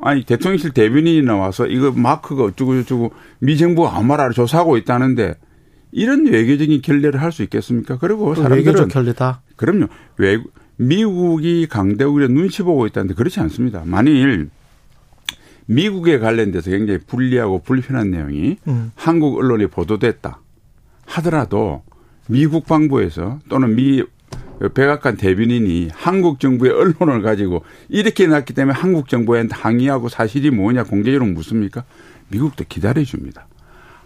[0.02, 5.34] 아니 대통령실 대변인이 나와서 이거 마크가 어쩌고 저쩌고 미 정부가 아무 말 안 조사하고 있다는데
[5.92, 7.98] 이런 외교적인 결례를 할 수 있겠습니까?
[7.98, 9.42] 그리고 사람들은 외교적 결례다.
[9.56, 9.86] 그럼요.
[10.18, 10.38] 외
[10.76, 13.82] 미국이 강대국에 눈치 보고 있다는데 그렇지 않습니다.
[13.86, 14.50] 만일
[15.66, 18.92] 미국에 관련돼서 굉장히 불리하고 불편한 내용이 음.
[18.94, 20.40] 한국 언론에 보도됐다.
[21.10, 21.82] 하더라도
[22.28, 24.02] 미 국방부에서 또는 미
[24.74, 31.30] 백악관 대변인이 한국 정부의 언론을 가지고 이렇게 났기 때문에 한국 정부에 항의하고 사실이 뭐냐 공개적으로
[31.32, 31.84] 묻습니까?
[32.28, 33.46] 미국도 기다려줍니다.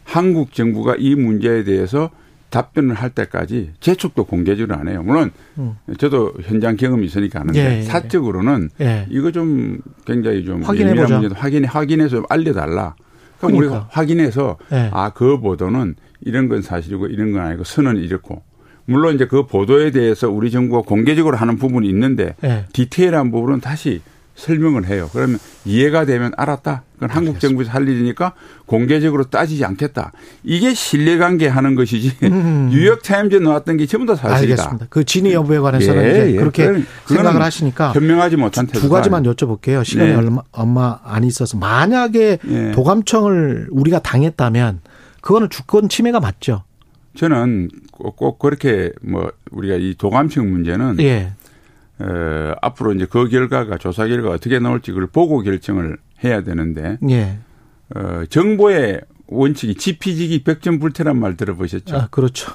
[0.04, 2.10] 한국 정부가 이 문제에 대해서
[2.50, 5.02] 답변을 할 때까지 재촉도 공개적으로 안 해요.
[5.02, 5.74] 물론 음.
[5.98, 7.82] 저도 현장 경험이 있으니까 아는데 예, 예.
[7.82, 9.06] 사적으로는 예.
[9.10, 11.18] 이거 좀 굉장히 좀 확인해 보자.
[11.18, 12.94] 문제도 확인 확인해서 알려달라.
[13.46, 13.76] 그럼 그러니까.
[13.76, 14.90] 우리가 확인해서 예.
[14.92, 18.42] 아그 보도는 이런 건 사실이고 이런 건 아니고 선은 이렇고
[18.86, 22.64] 물론 이제 그 보도에 대해서 우리 정부가 공개적으로 하는 부분이 있는데 네.
[22.72, 24.02] 디테일한 부분은 다시
[24.34, 25.08] 설명을 해요.
[25.12, 26.82] 그러면 이해가 되면 알았다.
[26.94, 28.32] 그건 한국 정부에서 할 일이니까
[28.66, 30.12] 공개적으로 따지지 않겠다.
[30.42, 32.68] 이게 신뢰관계 하는 것이지 음.
[32.72, 34.62] 뉴욕 타임즈에 나왔던 게 전부 다 사실이다.
[34.62, 34.86] 알겠습니다.
[34.90, 36.36] 그 진위 여부에 관해서는 예, 이제 예.
[36.36, 39.84] 그렇게 생각을 하시니까 현명하지 못한 태도 두 가지만 여쭤볼게요.
[39.84, 40.16] 시간이 네.
[40.16, 42.72] 얼마, 얼마 안 있어서 만약에 네.
[42.72, 44.80] 도감청을 우리가 당했다면
[45.20, 46.64] 그거는 주권 침해가 맞죠.
[47.16, 51.32] 저는 꼭, 꼭 그렇게 뭐 우리가 이 도감청 문제는 예.
[51.98, 56.98] 어, 앞으로 이제 그 결과가 조사 결과 가 어떻게 나올지 그걸 보고 결정을 해야 되는데
[57.08, 57.38] 예.
[57.94, 61.96] 어, 정보의 원칙이 지피지기 백전 불태란 말 들어보셨죠?
[61.96, 62.52] 아, 그렇죠.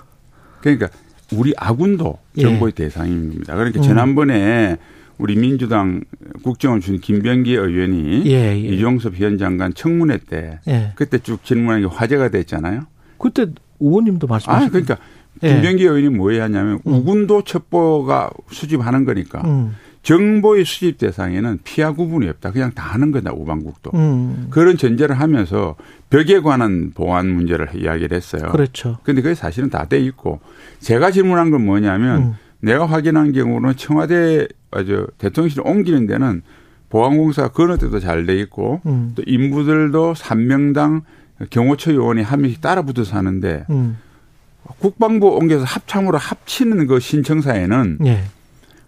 [0.62, 0.90] 그러니까
[1.34, 2.42] 우리 아군도 예.
[2.42, 2.84] 정보의 예.
[2.84, 3.56] 대상입니다.
[3.56, 3.84] 그러니까 음.
[3.84, 4.78] 지난번에
[5.18, 6.02] 우리 민주당
[6.44, 8.58] 국정원 준 김병기 의원이 예, 예.
[8.58, 10.94] 이종섭 현 장관 청문회 때 예.
[10.96, 12.82] 그때 쭉 질문한 게 화제가 됐잖아요.
[13.18, 13.48] 그때
[13.80, 14.66] 의원님도 말씀하셨죠.
[14.66, 14.98] 아, 그러니까
[15.44, 15.54] 예.
[15.54, 16.94] 김병기 의원이 뭐 하냐면 음.
[16.94, 19.76] 우군도 첩보가 수집하는 거니까 음.
[20.02, 22.52] 정보의 수집 대상에는 피하 구분이 없다.
[22.52, 23.92] 그냥 다 하는 거다 우방국도.
[23.94, 24.48] 음.
[24.50, 25.76] 그런 전제를 하면서
[26.10, 28.50] 벽에 관한 보안 문제를 이야기를 했어요.
[28.52, 28.98] 그렇죠.
[29.04, 30.40] 근데 그게 사실은 다 돼 있고
[30.80, 32.34] 제가 질문한 건 뭐냐면 음.
[32.62, 36.42] 내가 확인한 경우는 청와대 아주 대통령실 옮기는 데는
[36.90, 39.12] 보안공사가 그런 때도 잘 돼 있고 음.
[39.16, 41.02] 또 인부들도 3명당
[41.50, 43.98] 경호처 요원이 한 명씩 따라 붙어서 하는데 음.
[44.80, 48.24] 국방부 옮겨서 합참으로 합치는 그 신청사에는 예.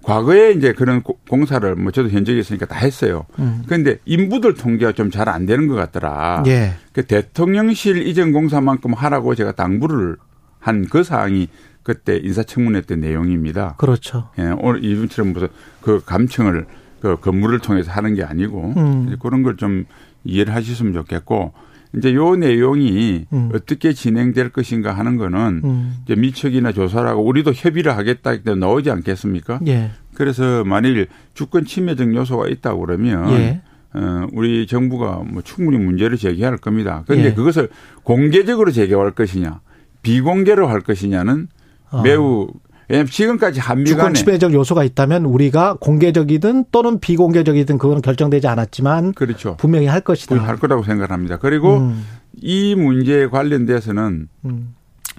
[0.03, 3.25] 과거에 이제 그런 공사를 뭐 저도 현직에 있으니까 다 했어요.
[3.39, 3.63] 음.
[3.67, 6.43] 그런데 인부들 통계가 좀 잘 안 되는 것 같더라.
[6.47, 6.73] 예.
[6.93, 10.17] 그 대통령실 이전 공사만큼 하라고 제가 당부를
[10.59, 11.47] 한 그 사항이
[11.83, 13.75] 그때 인사청문회 때 내용입니다.
[13.77, 14.29] 그렇죠.
[14.39, 15.47] 예, 오늘 이분처럼 무슨
[15.81, 16.65] 그 감청을
[17.01, 19.15] 그 건물을 통해서 하는 게 아니고 음.
[19.21, 19.85] 그런 걸 좀
[20.23, 21.51] 이해를 하셨으면 좋겠고
[21.97, 23.49] 이제 요 내용이 음.
[23.53, 25.95] 어떻게 진행될 것인가 하는 거는 음.
[26.03, 29.59] 이제 미척이나 조사라고 우리도 협의를 하겠다 때 나오지 않겠습니까?
[29.67, 29.91] 예.
[30.13, 33.61] 그래서 만일 주권 침해적 요소가 있다고 그러면 예.
[33.93, 37.03] 어, 우리 정부가 뭐 충분히 문제를 제기할 겁니다.
[37.07, 37.33] 그런데 예.
[37.33, 37.69] 그것을
[38.03, 39.59] 공개적으로 제기할 것이냐,
[40.01, 41.47] 비공개로 할 것이냐는
[41.91, 42.01] 어.
[42.01, 42.47] 매우
[42.91, 49.55] 왜냐하면 지금까지 한미 주권 침해적 요소가 있다면 우리가 공개적이든 또는 비공개적이든 그거는 결정되지 않았지만 그렇죠.
[49.55, 50.35] 분명히 할 것이다.
[50.35, 51.37] 할 거라고 생각합니다.
[51.37, 52.05] 그리고 음.
[52.35, 54.75] 이 문제에 관련돼서는 음.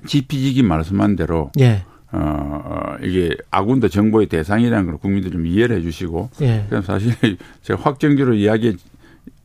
[0.06, 1.84] 지피지기 말씀한 대로 예.
[2.12, 6.28] 어, 이게 아군도 정보의 대상이라는 걸 국민들 좀 이해를 해 주시고.
[6.42, 6.66] 예.
[6.68, 7.14] 그럼 사실
[7.62, 8.76] 제가 확정적으로 이야기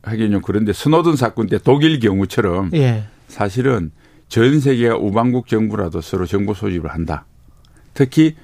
[0.02, 3.04] 하기는 좀 그런데 스노든 사건 때 독일 경우처럼 예.
[3.26, 3.90] 사실은
[4.28, 7.24] 전 세계가 우방국 정부라도 서로 정보 소집을 한다.
[7.98, 8.36] 특히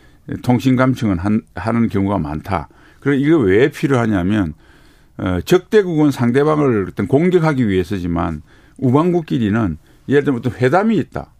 [0.42, 2.68] 통신 감청은 한, 하는 경우가 많다.
[2.98, 4.54] 그리고 이거 왜 필요하냐면
[5.16, 8.42] 어, 적대국은 상대방을 어떤 공격하기 위해서지만
[8.78, 11.30] 우방국끼리는 예를 들면 어떤 회담이 있다.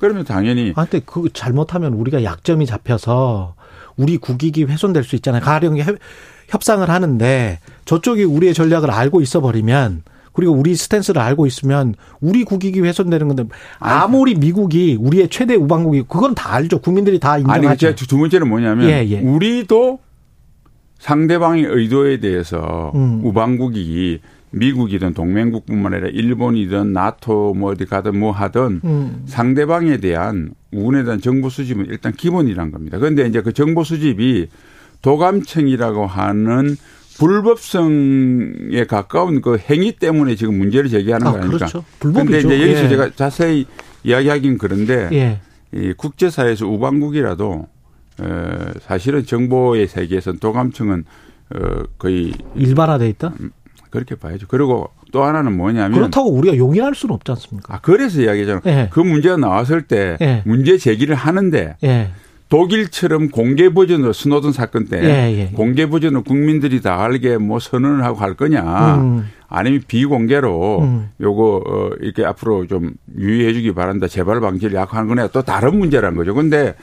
[0.00, 3.54] 그러면 당연히 아 근데 그 잘못하면 우리가 약점이 잡혀서
[3.96, 5.40] 우리 국익이 훼손될 수 있잖아요.
[5.40, 5.76] 가령
[6.48, 12.80] 협상을 하는데 저쪽이 우리의 전략을 알고 있어 버리면 그리고 우리 스탠스를 알고 있으면 우리 국익이
[12.80, 13.44] 훼손되는 건데
[13.78, 16.80] 아무리 미국이 우리의 최대 우방국이 그건 다 알죠.
[16.80, 17.68] 국민들이 다 인정하죠.
[17.68, 19.20] 아니, 제가 두 번째는 뭐냐면 예, 예.
[19.20, 19.98] 우리도
[20.98, 23.20] 상대방의 의도에 대해서 음.
[23.24, 24.20] 우방국이
[24.52, 29.22] 미국이든 동맹국뿐만 아니라 일본이든 나토 뭐 어디 가든 뭐 하든 음.
[29.26, 32.98] 상대방에 대한 우군에 대한 정보 수집은 일단 기본이란 겁니다.
[32.98, 34.48] 그런데 이제 그 정보 수집이
[35.02, 36.76] 도감청이라고 하는
[37.20, 41.66] 불법성에 가까운 그 행위 때문에 지금 문제를 제기하는 아, 거 아닙니까?
[41.66, 41.84] 그렇죠.
[41.98, 42.88] 그런데 이제 여기서 예.
[42.88, 43.66] 제가 자세히
[44.04, 45.40] 이야기하긴 그런데 예.
[45.74, 47.68] 이 국제사회에서 우방국이라도
[48.22, 51.04] 어, 사실은 정보의 세계에서 도감청은
[51.54, 53.34] 어, 거의 일반화돼 있다.
[53.40, 53.50] 음,
[53.90, 54.46] 그렇게 봐야죠.
[54.48, 57.74] 그리고 또 하나는 뭐냐면 그렇다고 우리가 용인할 수는 없지 않습니까?
[57.74, 58.62] 아 그래서 이야기잖아요.
[58.66, 58.88] 예.
[58.90, 60.42] 그 문제가 나왔을 때 예.
[60.46, 62.10] 문제 제기를 하는데 예.
[62.50, 65.46] 독일처럼 공개 버전으로 스노든 사건 때 예, 예.
[65.54, 69.28] 공개 버전으로 국민들이 다 알게 뭐 선언을 하고 할 거냐 음.
[69.48, 71.08] 아니면 비공개로 음.
[71.20, 76.16] 요거 어 이렇게 앞으로 좀 유의해 주기 바란다 재발 방지를 약화하는 거냐 또 다른 문제라는
[76.16, 76.34] 거죠.
[76.34, 76.74] 근데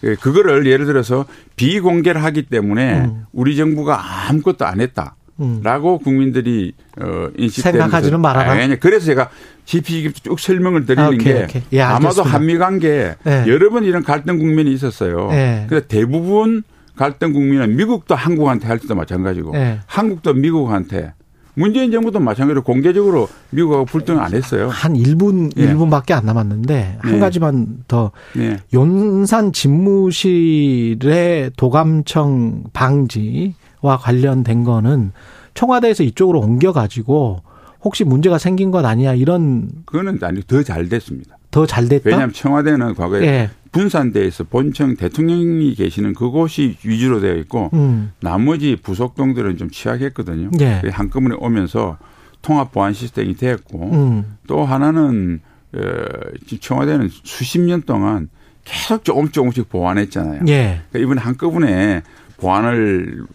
[0.00, 3.24] 그 그거를 예를 들어서 비공개를 하기 때문에 음.
[3.32, 5.15] 우리 정부가 아무것도 안 했다.
[5.62, 8.52] 라고 국민들이 어 인식되는 생각하지는 말아라.
[8.52, 9.28] 아니, 그래서 제가
[9.66, 11.62] GP 쭉 설명을 드리는 아, 오케이, 게 오케이.
[11.72, 13.44] 예, 아마도 한미 관계 예.
[13.46, 15.28] 여러 번 이런 갈등 국면이 있었어요.
[15.32, 15.66] 예.
[15.68, 16.62] 그래서 대부분
[16.96, 19.80] 갈등 국민은 미국도 한국한테 할 때도 마찬가지고 예.
[19.86, 21.12] 한국도 미국한테
[21.52, 24.68] 문재인 정부도 마찬가지로 공개적으로 미국하고 불등 안 했어요.
[24.68, 25.72] 한 1분, 예.
[25.72, 27.18] 1분밖에 안 남았는데 한 예.
[27.18, 28.58] 가지만 더 예.
[28.72, 35.12] 용산 집무실의 도감청 방지 와 관련된 거는
[35.54, 37.42] 청와대에서 이쪽으로 옮겨가지고
[37.82, 41.36] 혹시 문제가 생긴 것 아니야 이런 그거는 아니 더 잘 됐습니다.
[41.50, 42.02] 더 잘 됐다.
[42.04, 43.50] 왜냐하면 청와대는 과거에 예.
[43.72, 48.12] 분산대에서 본청 대통령이 계시는 그곳이 위주로 되어 있고 음.
[48.20, 50.50] 나머지 부속동들은 좀 취약했거든요.
[50.60, 50.82] 예.
[50.90, 51.98] 한꺼번에 오면서
[52.42, 54.36] 통합 보안 시스템이 됐고 음.
[54.46, 55.40] 또 하나는
[55.74, 55.80] 어,
[56.60, 58.28] 청와대는 수십 년 동안
[58.64, 60.42] 계속 조금 조금씩 보완했잖아요.
[60.48, 60.80] 예.
[60.90, 62.02] 그러니까 이번에 한꺼번에
[62.38, 63.26] 보안을 어,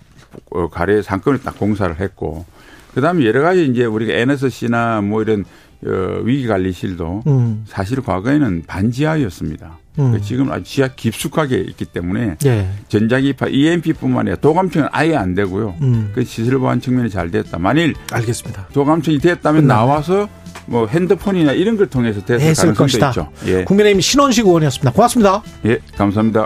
[0.72, 2.46] 가려 한꺼번에 딱 공사를 했고
[2.94, 5.46] 그다음에 여러 가지 이제 우리가 NSC나 뭐 이런
[5.86, 7.66] 어, 위기 관리실도 음.
[7.68, 9.80] 사실 과거에는 반지하였습니다.
[9.94, 9.96] 음.
[9.96, 12.70] 그러니까 지금 아주 지하 깊숙하게 있기 때문에 예.
[12.88, 15.76] 전자기파 EMP뿐만 아니라 도감청은 아예 안 되고요.
[15.82, 16.12] 음.
[16.14, 17.58] 그 시설 보안 측면이 잘 됐다.
[17.58, 18.68] 만일 알겠습니다.
[18.74, 19.80] 도감청이 됐다면 끝나네.
[19.80, 20.30] 나와서
[20.68, 23.10] 뭐 핸드폰이나 이런 걸 통해서 됐을 가능성도 것이다.
[23.10, 23.30] 있죠.
[23.48, 23.64] 예.
[23.64, 24.92] 국민의힘 신원식 의원이었습니다.
[24.92, 25.42] 고맙습니다.
[25.66, 26.46] 예, 감사합니다.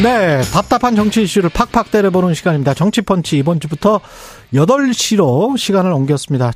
[0.00, 2.72] 네, 답답한 정치 이슈를 팍팍 때려보는 시간입니다.
[2.72, 4.00] 정치펀치 이번 주부터
[4.54, 6.52] 8시로 시간을 옮겼습니다.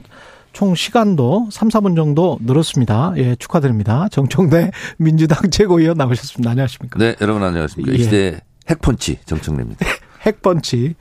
[0.52, 3.14] 총 시간도 3, 4분 정도 늘었습니다.
[3.16, 4.06] 예, 축하드립니다.
[4.12, 6.50] 정청래 민주당 최고위원 나오셨습니다.
[6.50, 7.00] 안녕하십니까?
[7.00, 7.92] 네, 여러분 안녕하십니까?
[7.92, 7.96] 예.
[7.96, 9.86] 이 시대 핵펀치 정청래입니다.
[10.24, 10.94] 핵펀치.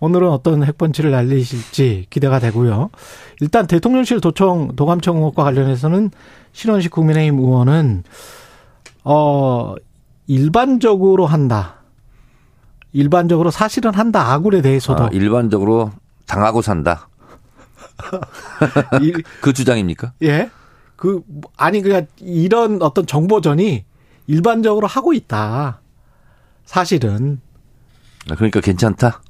[0.00, 2.90] 오늘은 어떤 핵펀치를 날리실지 기대가 되고요.
[3.40, 6.10] 일단 대통령실 도청 도감청 의혹과 관련해서는
[6.50, 8.02] 신원식 국민의힘 의원은
[9.04, 9.76] 어
[10.26, 11.83] 일반적으로 한다.
[12.94, 15.90] 일반적으로 사실은 한다 아굴에 대해서도 아, 일반적으로
[16.26, 17.08] 당하고 산다.
[19.42, 20.12] 그 주장입니까?
[20.22, 20.48] 예.
[20.96, 21.22] 그
[21.56, 23.84] 아니 그니까 이런 어떤 정보전이
[24.28, 25.80] 일반적으로 하고 있다.
[26.64, 27.40] 사실은.
[28.30, 29.20] 아, 그러니까 괜찮다.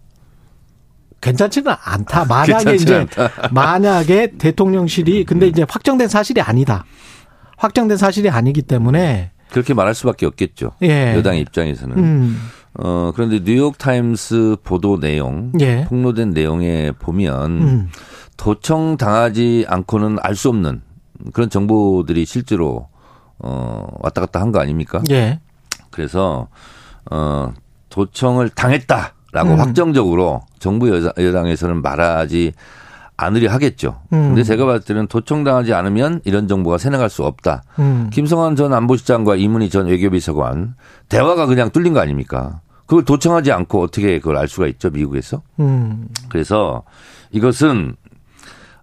[1.22, 2.26] 괜찮지는 않다.
[2.26, 3.30] 만약에 이제 않다.
[3.51, 6.84] 만약에 대통령실이 근데 이제 확정된 사실이 아니다.
[7.57, 10.72] 확정된 사실이 아니기 때문에 그렇게 말할 수밖에 없겠죠.
[10.82, 11.14] 예.
[11.16, 11.97] 여당 입장에서는.
[11.97, 12.39] 음.
[12.79, 15.85] 어, 그런데 뉴욕 타임스 보도 내용, 예.
[15.89, 17.89] 폭로된 내용에 보면 음.
[18.37, 20.83] 도청 당하지 않고는 알 수 없는
[21.33, 22.89] 그런 정보들이 실제로
[23.39, 25.03] 어, 왔다 갔다 한 거 아닙니까?
[25.11, 25.41] 예.
[25.91, 26.49] 그래서
[27.11, 27.53] 어,
[27.91, 29.14] 도청을 당했다.
[29.37, 29.61] 음.
[29.61, 32.53] 확정적으로 정부 여당에서는 말하지
[33.17, 34.01] 않으려 하겠죠.
[34.12, 34.29] 음.
[34.29, 37.62] 근데 제가 봤을 때는 도청당하지 않으면 이런 정보가 새나갈 수 없다.
[37.79, 38.11] 음.
[38.12, 40.75] 김성환 전 안보실장과 이문희 전 외교비서관
[41.09, 42.61] 대화가 그냥 뚫린 거 아닙니까?
[42.87, 45.43] 그걸 도청하지 않고 어떻게 그걸 알 수가 있죠 미국에서?
[45.61, 46.09] 음.
[46.29, 46.83] 그래서
[47.31, 47.97] 이것은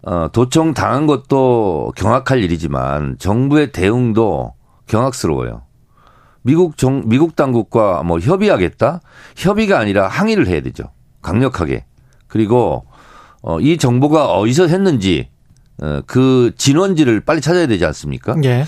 [0.04, 4.54] 어, 도청 당한 것도 경악할 일이지만 정부의 대응도
[4.88, 5.62] 경악스러워요.
[6.42, 9.02] 미국 정 미국 당국과 뭐 협의하겠다?
[9.36, 10.86] 협의가 아니라 항의를 해야 되죠.
[11.22, 11.86] 강력하게.
[12.28, 12.86] 그리고
[13.42, 15.30] 어, 이 정보가 어디서 했는지
[15.82, 18.36] 어, 그 진원지를 빨리 찾아야 되지 않습니까?
[18.44, 18.66] 예.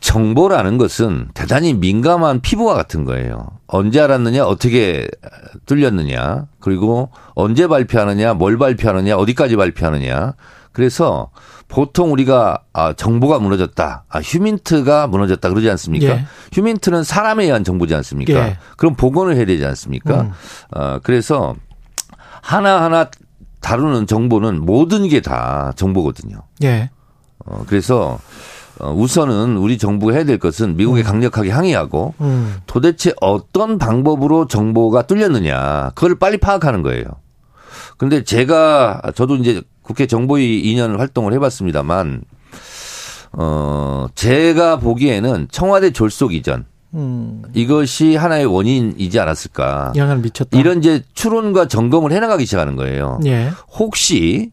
[0.00, 3.48] 정보라는 것은 대단히 민감한 피부와 같은 거예요.
[3.66, 5.06] 언제 알았느냐, 어떻게
[5.66, 10.34] 뚫렸느냐, 그리고 언제 발표하느냐, 뭘 발표하느냐, 어디까지 발표하느냐.
[10.72, 11.30] 그래서
[11.68, 14.04] 보통 우리가 아, 정보가 무너졌다.
[14.08, 16.06] 아, 휴민트가 무너졌다 그러지 않습니까?
[16.06, 16.24] 예.
[16.52, 18.32] 휴민트는 사람에 의한 정보지 않습니까?
[18.32, 18.58] 예.
[18.76, 20.22] 그럼 복원을 해야 되지 않습니까?
[20.22, 20.32] 음.
[20.72, 21.54] 어, 그래서
[22.42, 23.10] 하나하나
[23.60, 26.42] 다루는 정보는 모든 게 다 정보거든요.
[26.62, 26.90] 예.
[27.44, 28.18] 어, 그래서
[28.78, 31.04] 어, 우선은 우리 정부가 해야 될 것은 미국에 음.
[31.04, 32.56] 강력하게 항의하고 음.
[32.66, 37.04] 도대체 어떤 방법으로 정보가 뚫렸느냐 그걸 빨리 파악하는 거예요.
[37.98, 42.22] 근데 제가 저도 이제 국회 정보위 2년 활동을 해봤습니다만
[43.32, 46.64] 어 제가 보기에는 청와대 졸속 이전
[46.94, 47.42] 음.
[47.54, 49.92] 이것이 하나의 원인이지 않았을까.
[49.96, 50.58] 영향을 미쳤다.
[50.58, 53.20] 이런 이제 추론과 점검을 해나가기 시작하는 거예요.
[53.26, 53.50] 예.
[53.78, 54.50] 혹시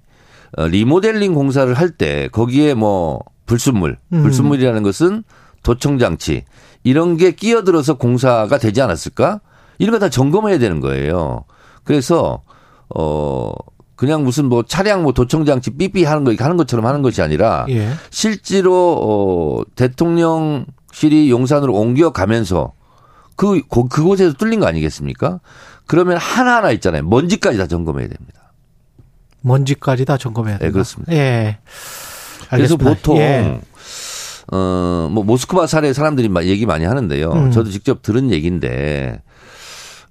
[0.57, 4.21] 어, 리모델링 공사를 할 때 거기에 뭐 불순물, 음.
[4.23, 5.23] 불순물이라는 것은
[5.63, 6.43] 도청 장치
[6.83, 9.41] 이런 게 끼어들어서 공사가 되지 않았을까?
[9.79, 11.43] 이런 거 다 점검해야 되는 거예요.
[11.83, 12.41] 그래서
[12.95, 13.51] 어
[13.95, 17.65] 그냥 무슨 뭐 차량 뭐 도청 장치 삐삐 하는 거 하는 것처럼 하는 것이 아니라
[17.69, 17.89] 예.
[18.11, 20.65] 실제로 어 대통령
[20.97, 22.73] 실이 용산으로 옮겨가면서
[23.35, 25.39] 그 그곳에서 뚫린 거 아니겠습니까?
[25.85, 27.03] 그러면 하나하나 있잖아요.
[27.03, 28.51] 먼지까지 다 점검해야 됩니다.
[29.41, 30.65] 먼지까지 다 점검해야 된다.
[30.65, 31.13] 네, 그렇습니다.
[31.13, 31.59] 예.
[32.49, 33.61] 그래서 보통 예.
[34.51, 37.31] 어뭐 모스크바 사례 사람들이 얘기 많이 하는데요.
[37.31, 37.51] 음.
[37.51, 39.21] 저도 직접 들은 얘기인데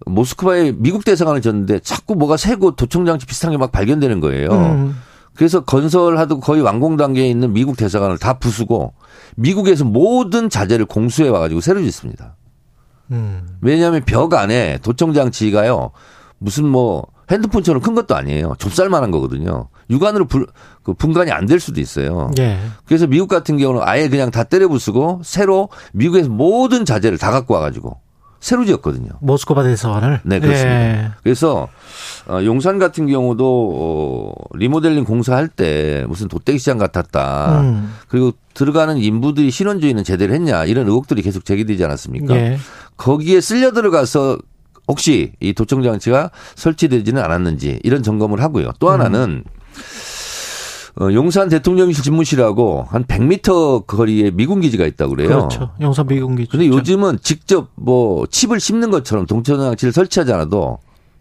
[0.06, 4.50] 모스크바에 미국 대사관을 졌는데 자꾸 뭐가 새고 도청 장치 비슷한 게 막 발견되는 거예요.
[4.52, 4.96] 음.
[5.36, 8.94] 그래서 건설하도 거의 완공 단계에 있는 미국 대사관을 다 부수고
[9.36, 12.36] 미국에서 모든 자재를 공수해 와가지고 새로 짓습니다.
[13.10, 13.46] 음.
[13.60, 15.90] 왜냐하면 벽 안에 도청 장치가요
[16.38, 18.54] 무슨 뭐 핸드폰처럼 큰 것도 아니에요.
[18.58, 19.68] 좁쌀만한 거거든요.
[19.90, 20.46] 육안으로 분,
[20.82, 22.30] 그 분간이 안 될 수도 있어요.
[22.38, 22.58] 예.
[22.86, 27.54] 그래서 미국 같은 경우는 아예 그냥 다 때려 부수고 새로 미국에서 모든 자재를 다 갖고
[27.54, 27.98] 와가지고
[28.46, 29.08] 새로 지었거든요.
[29.22, 30.20] 모스크바 대사관을.
[30.22, 30.80] 네, 그렇습니다.
[30.80, 31.10] 예.
[31.24, 31.66] 그래서
[32.28, 37.60] 어, 용산 같은 경우도 어, 리모델링 공사할 때 무슨 도떼기 시장 같았다.
[37.62, 37.92] 음.
[38.06, 42.36] 그리고 들어가는 인부들이 신원주의는 제대로 했냐 이런 의혹들이 계속 제기되지 않았습니까?
[42.36, 42.58] 예.
[42.96, 44.38] 거기에 쓸려 들어가서
[44.86, 48.70] 혹시 이 도청 장치가 설치되지는 않았는지 이런 점검을 하고요.
[48.78, 49.44] 또 하나는 음.
[50.98, 55.28] 어, 용산 대통령실 집무실하고 한 100m 거리에 미군 기지가 있다고 그래요.
[55.28, 55.70] 그렇죠.
[55.80, 56.50] 용산 미군 기지.
[56.50, 60.78] 근데 요즘은 직접 뭐 칩을 씹는 것처럼 동천 장치를 설치하지 않아도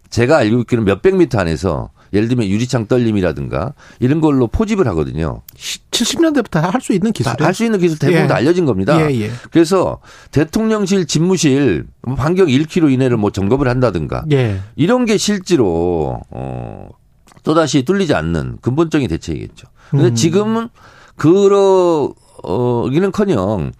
[0.08, 5.42] 제가 알고 있기는 몇백 미터 안에서 예를 들면 유리창 떨림이라든가 이런 걸로 포집을 하거든요.
[5.90, 7.34] 70년대부터 할 수 있는 기술.
[7.40, 8.26] 할 수 있는 기술 대부분 예.
[8.28, 8.98] 다 알려진 겁니다.
[9.10, 9.30] 예, 예.
[9.50, 9.98] 그래서
[10.30, 14.60] 대통령실 집무실 반경 1km 이내를 뭐 점검을 한다든가 예.
[14.76, 16.88] 이런 게 실제로 어
[17.46, 19.68] 또다시 뚫리지 않는 근본적인 대책이겠죠.
[19.90, 20.14] 근데 음.
[20.16, 20.68] 지금은
[21.14, 23.70] 그러 어기는커녕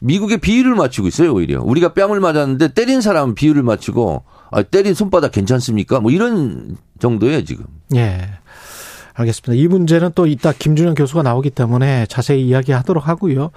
[0.00, 5.30] 미국의 비율을 맞추고 있어요 오히려 우리가 뺨을 맞았는데 때린 사람은 비율을 맞추고 아, 때린 손바닥
[5.30, 6.00] 괜찮습니까?
[6.00, 7.64] 뭐 이런 정도예요 지금.
[7.94, 8.28] 예.
[9.14, 9.62] 알겠습니다.
[9.62, 13.50] 이 문제는 또 이따 김준영 교수가 나오기 때문에 자세히 이야기하도록 하고요.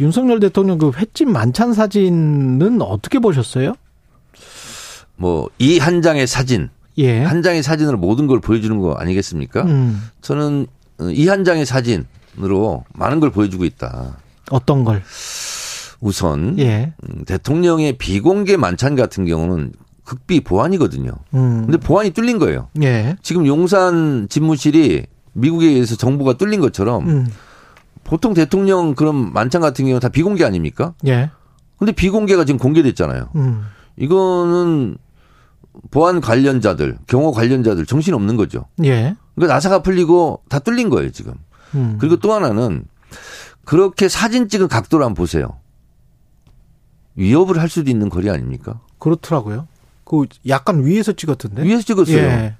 [0.00, 3.74] 윤석열 대통령 그 횟집 만찬 사진은 어떻게 보셨어요?
[5.16, 7.22] 뭐 이 한 장의 사진 예.
[7.22, 9.62] 한 장의 사진으로 모든 걸 보여주는 거 아니겠습니까?
[9.62, 10.08] 음.
[10.20, 10.66] 저는
[11.14, 14.18] 이 한 장의 사진으로 많은 걸 보여주고 있다.
[14.50, 15.02] 어떤 걸?
[16.00, 16.92] 우선 예.
[17.04, 19.72] 음, 대통령의 비공개 만찬 같은 경우는
[20.04, 21.12] 극비 보안이거든요.
[21.34, 21.62] 음.
[21.66, 22.68] 근데 보안이 뚫린 거예요.
[22.82, 23.16] 예.
[23.22, 27.26] 지금 용산 집무실이 미국에 의해서 정보가 뚫린 것처럼 음.
[28.04, 30.92] 보통 대통령 그런 만찬 같은 경우 다 비공개 아닙니까?
[31.06, 31.30] 예.
[31.78, 33.28] 근데 비공개가 지금 공개됐잖아요.
[33.36, 33.62] 음.
[33.96, 34.96] 이거는
[35.90, 38.66] 보안 관련자들, 경호 관련자들 정신 없는 거죠.
[38.84, 39.16] 예.
[39.34, 41.34] 그러니까 나사가 풀리고 다 뚫린 거예요, 지금.
[41.74, 41.96] 음.
[41.98, 42.84] 그리고 또 하나는
[43.64, 45.58] 그렇게 사진 찍은 각도를 한번 보세요.
[47.14, 48.80] 위협을 할 수도 있는 거리 아닙니까?
[48.98, 49.68] 그렇더라고요.
[50.04, 51.62] 그 약간 위에서 찍었던데.
[51.62, 52.16] 위에서 찍었어요.
[52.18, 52.56] 예.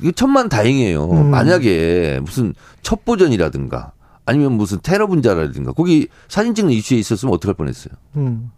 [0.00, 1.10] 이게 천만 다행이에요.
[1.10, 1.30] 음.
[1.30, 3.92] 만약에 무슨 첩보전이라든가
[4.24, 7.94] 아니면 무슨 테러 분자라든가 거기 사진 찍는 이슈에 있었으면 어떡할 뻔했어요.
[8.16, 8.50] 음.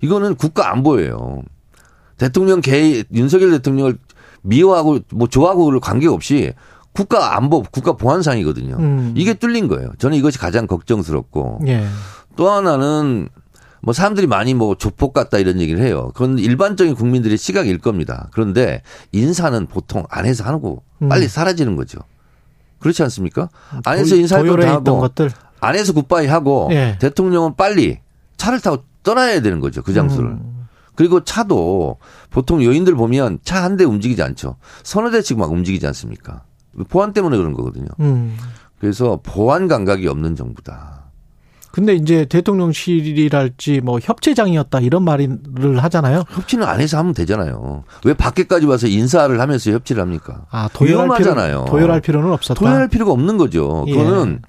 [0.00, 1.42] 이거는 국가 안보예요.
[2.22, 3.98] 대통령 개 윤석열 대통령을
[4.42, 6.52] 미워하고 뭐 좋아하고를 관계없이
[6.92, 8.76] 국가 안보, 국가 보안상이거든요.
[8.78, 9.12] 음.
[9.16, 9.90] 이게 뚫린 거예요.
[9.98, 11.84] 저는 이것이 가장 걱정스럽고 예.
[12.36, 13.28] 또 하나는
[13.80, 16.12] 뭐 사람들이 많이 뭐 조폭 같다 이런 얘기를 해요.
[16.14, 18.28] 그건 일반적인 국민들의 시각일 겁니다.
[18.32, 21.08] 그런데 인사는 보통 안에서 하고 음.
[21.08, 21.98] 빨리 사라지는 거죠.
[22.78, 23.48] 그렇지 않습니까?
[23.84, 25.32] 안에서 인사활동 하고 것들.
[25.58, 26.98] 안에서 굿바이 하고 예.
[27.00, 27.98] 대통령은 빨리
[28.36, 29.82] 차를 타고 떠나야 되는 거죠.
[29.82, 30.30] 그 장소를.
[30.30, 30.51] 음.
[31.02, 31.96] 그리고 차도
[32.30, 34.56] 보통 여인들 보면 차 한 대 움직이지 않죠.
[34.84, 36.42] 서너 대씩 막 움직이지 않습니까?
[36.88, 37.86] 보안 때문에 그런 거거든요.
[38.00, 38.36] 음.
[38.78, 41.02] 그래서 보안 감각이 없는 정부다.
[41.72, 45.38] 근데 이제 대통령실이랄지 뭐 협체장이었다 이런 말을
[45.82, 46.24] 하잖아요.
[46.28, 47.84] 협치는 안에서 하면 되잖아요.
[48.04, 50.44] 왜 밖에까지 와서 인사를 하면서 협치를 합니까?
[50.50, 52.60] 아, 도열할 필요, 도열할 필요는 없었다.
[52.60, 53.84] 도열할 필요가 없는 거죠.
[53.88, 53.92] 예.
[53.94, 54.42] 그거는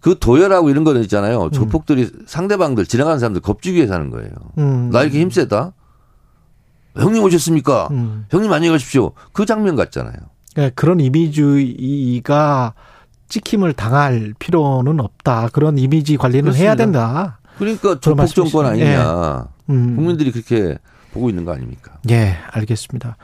[0.00, 1.44] 그 도열하고 이런 거는 있잖아요.
[1.44, 1.50] 음.
[1.50, 4.30] 조폭들이 상대방들 지나가는 사람들 겁주기 위해서 하는 거예요.
[4.58, 4.90] 음.
[4.92, 5.72] 나 이렇게 힘세다.
[6.98, 7.88] 형님 오셨습니까?
[7.90, 8.26] 음.
[8.30, 9.12] 형님 안녕히 가십시오.
[9.32, 10.14] 그 장면 같잖아요.
[10.54, 12.74] 그러니까 그런 이미주의가
[13.28, 15.48] 찍힘을 당할 필요는 없다.
[15.52, 16.64] 그런 이미지 관리는 그렇습니다.
[16.64, 17.40] 해야 된다.
[17.58, 19.46] 그러니까 조폭 정권 아니냐.
[19.68, 19.72] 예.
[19.72, 19.96] 음.
[19.96, 20.78] 국민들이 그렇게
[21.12, 21.92] 보고 있는 거 아닙니까?
[22.10, 23.16] 예, 알겠습니다.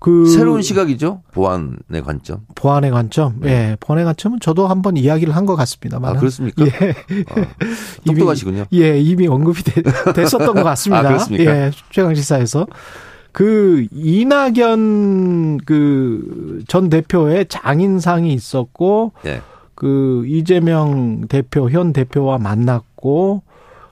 [0.00, 1.22] 그 새로운 시각이죠.
[1.32, 2.40] 보안의 관점.
[2.54, 3.40] 보안의 관점.
[3.40, 3.50] 네.
[3.50, 6.16] 예, 보안의 관점은 저도 한번 이야기를 한 것 같습니다만.
[6.16, 6.64] 아, 그렇습니까?
[6.64, 6.70] 예.
[7.30, 7.46] 아,
[8.06, 8.66] 똑똑하시군요.
[8.70, 11.00] 이미, 예, 이미 언급이 되, 됐었던 것 같습니다.
[11.00, 11.44] 아, 그렇습니까?
[11.56, 12.66] 예, 최강 시사에서.
[13.32, 19.40] 그 이낙연 그 전 대표의 장인상이 있었고 네.
[19.74, 23.42] 그 이재명 대표 현 대표와 만났고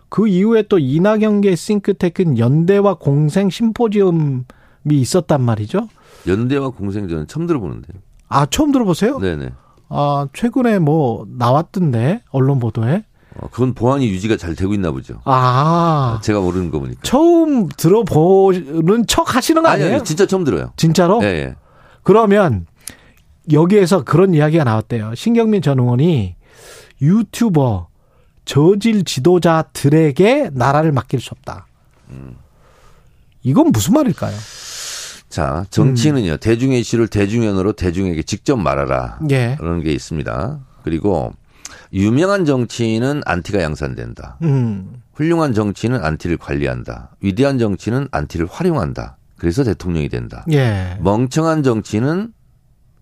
[0.09, 4.45] 그 이후에 또 이낙연계 싱크테크는 연대와 공생 심포지엄이
[4.89, 5.89] 있었단 말이죠.
[6.27, 8.01] 연대와 공생 저는 처음 들어보는데요.
[8.29, 9.19] 아 처음 들어보세요?
[9.19, 9.51] 네네.
[9.89, 13.05] 아 최근에 뭐 나왔던데 언론 보도에.
[13.37, 15.21] 어, 그건 보안이 유지가 잘 되고 있나 보죠.
[15.25, 16.21] 아.
[16.23, 17.01] 제가 모르는 거 보니까.
[17.03, 19.97] 처음 들어보는 척 하시는 거 아니에요?
[19.97, 20.73] 아니, 진짜 처음 들어요.
[20.77, 21.21] 진짜로?
[21.21, 21.47] 네.
[21.47, 21.55] 네.
[22.03, 22.67] 그러면
[23.53, 25.15] 여기에서 그런 이야기가 나왔대요.
[25.15, 26.37] 신경민 전 의원이
[27.03, 27.89] 유튜버
[28.45, 31.67] 저질 지도자들에게 나라를 맡길 수 없다.
[33.43, 34.37] 이건 무슨 말일까요?
[35.29, 36.37] 자, 정치는요, 음.
[36.41, 39.21] 대중의 이슈를 대중연으로 대중에게 직접 말하라.
[39.31, 39.55] 예.
[39.59, 40.59] 그런 게 있습니다.
[40.83, 41.33] 그리고
[41.93, 44.39] 유명한 정치인은 안티가 양산된다.
[44.43, 45.03] 음.
[45.15, 47.11] 훌륭한 정치인은 안티를 관리한다.
[47.21, 49.17] 위대한 정치인은 안티를 활용한다.
[49.37, 50.45] 그래서 대통령이 된다.
[50.53, 50.99] 예.
[51.01, 52.33] 멍청한 정치인은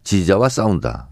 [0.04, 1.08] 지지자와 싸운다.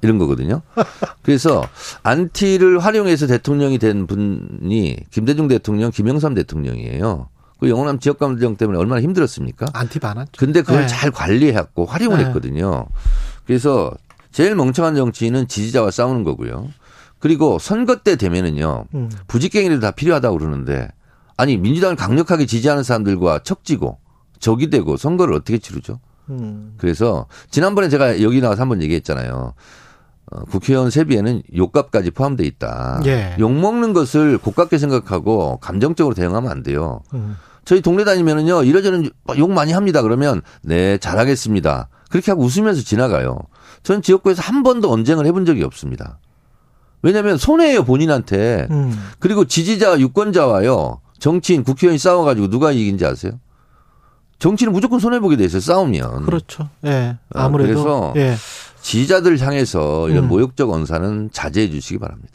[0.00, 0.62] 이런 거거든요.
[1.22, 1.66] 그래서
[2.02, 7.28] 안티를 활용해서 대통령이 된 분이 김대중 대통령, 김영삼 대통령이에요.
[7.58, 9.66] 그 영호남 지역 감정 때문에 얼마나 힘들었습니까?
[9.72, 10.30] 안티 많았죠.
[10.36, 10.86] 근데 그걸 네.
[10.86, 12.24] 잘 관리했고 활용을 네.
[12.26, 12.86] 했거든요.
[13.44, 13.92] 그래서
[14.32, 16.68] 제일 멍청한 정치인은 지지자와 싸우는 거고요.
[17.18, 18.84] 그리고 선거 때 되면은요.
[18.94, 19.10] 음.
[19.26, 20.88] 부직갱이를 다 필요하다고 그러는데
[21.36, 23.98] 아니 민주당을 강력하게 지지하는 사람들과 척지고
[24.38, 26.00] 적이 되고 선거를 어떻게 치르죠?
[26.30, 26.74] 음.
[26.78, 29.54] 그래서 지난번에 제가 여기 나와서 한 번 얘기했잖아요.
[30.30, 33.00] 어, 국회의원 세비에는 욕값까지 포함돼 있다.
[33.06, 33.34] 예.
[33.38, 37.00] 욕 먹는 것을 고깝게 생각하고 감정적으로 대응하면 안 돼요.
[37.14, 37.36] 음.
[37.64, 40.02] 저희 동네 다니면은요 이러저런 욕 많이 합니다.
[40.02, 41.88] 그러면 네 잘하겠습니다.
[42.10, 43.38] 그렇게 하고 웃으면서 지나가요.
[43.82, 46.18] 전 지역구에서 한 번도 언쟁을 해본 적이 없습니다.
[47.02, 48.66] 왜냐하면 손해예요 본인한테.
[48.70, 48.98] 음.
[49.18, 53.32] 그리고 지지자 유권자와요 정치인 국회의원이 싸워가지고 누가 이긴지 아세요?
[54.38, 55.60] 정치는 무조건 손해 보게 돼 있어요.
[55.60, 56.26] 싸우면.
[56.26, 56.68] 그렇죠.
[56.84, 57.16] 예.
[57.34, 58.34] 어, 아무래도 그래서 예.
[58.80, 60.28] 지지자들 향해서 이런 음.
[60.28, 62.34] 모욕적 언사는 자제해 주시기 바랍니다.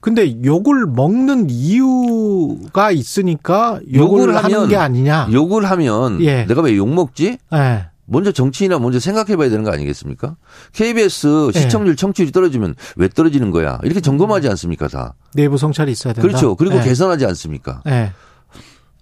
[0.00, 5.28] 근데 욕을 먹는 이유가 있으니까 욕을, 욕을 하는 게 아니냐?
[5.32, 6.44] 욕을 하면 예.
[6.44, 7.38] 내가 왜 욕 먹지?
[7.54, 7.86] 예.
[8.10, 10.36] 먼저 정치인이나 먼저 생각해 봐야 되는 거 아니겠습니까?
[10.72, 11.60] KBS 예.
[11.60, 13.78] 시청률 청취율이 떨어지면 왜 떨어지는 거야?
[13.84, 15.14] 이렇게 점검하지 않습니까, 다?
[15.34, 16.26] 내부 성찰이 있어야 된다.
[16.26, 16.56] 그렇죠.
[16.56, 16.82] 그리고 예.
[16.82, 17.82] 개선하지 않습니까?
[17.86, 18.12] 예.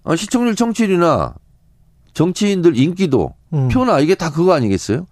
[0.05, 1.35] 아, 시청률 청취율이나
[2.13, 3.69] 정치인들 인기도 음.
[3.69, 5.07] 표나 이게 다 그거 아니겠어요?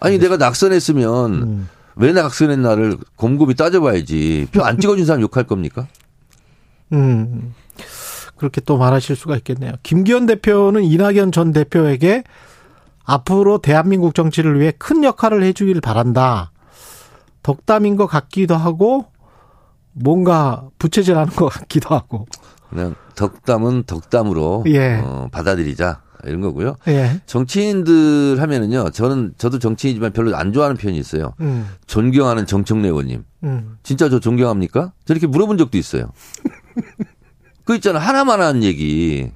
[0.00, 1.68] 아니 내가 낙선했으면 음.
[1.96, 5.88] 왜 낙선했나를 곰곰이 따져봐야지 표 안 찍어준 사람 욕할 겁니까?
[6.92, 7.52] 음
[8.38, 9.72] 그렇게 또 말하실 수가 있겠네요.
[9.82, 12.24] 김기현 대표는 이낙연 전 대표에게
[13.04, 16.52] 앞으로 대한민국 정치를 위해 큰 역할을 해주길 바란다.
[17.42, 19.06] 덕담인 것 같기도 하고
[19.92, 22.26] 뭔가 부채질하는 것 같기도 하고.
[22.70, 25.00] 그냥 덕담은 덕담으로 예.
[25.02, 26.76] 어, 받아들이자 이런 거고요.
[26.88, 27.20] 예.
[27.26, 28.90] 정치인들 하면은요.
[28.90, 31.32] 저는 저도 정치인이지만 별로 안 좋아하는 표현이 있어요.
[31.40, 31.68] 음.
[31.86, 33.24] 존경하는 정청래 의원님.
[33.44, 33.78] 음.
[33.82, 34.92] 진짜 저 존경합니까?
[35.04, 36.10] 저렇게 물어본 적도 있어요.
[37.68, 39.30] 그 있잖아 하나만 한 얘기.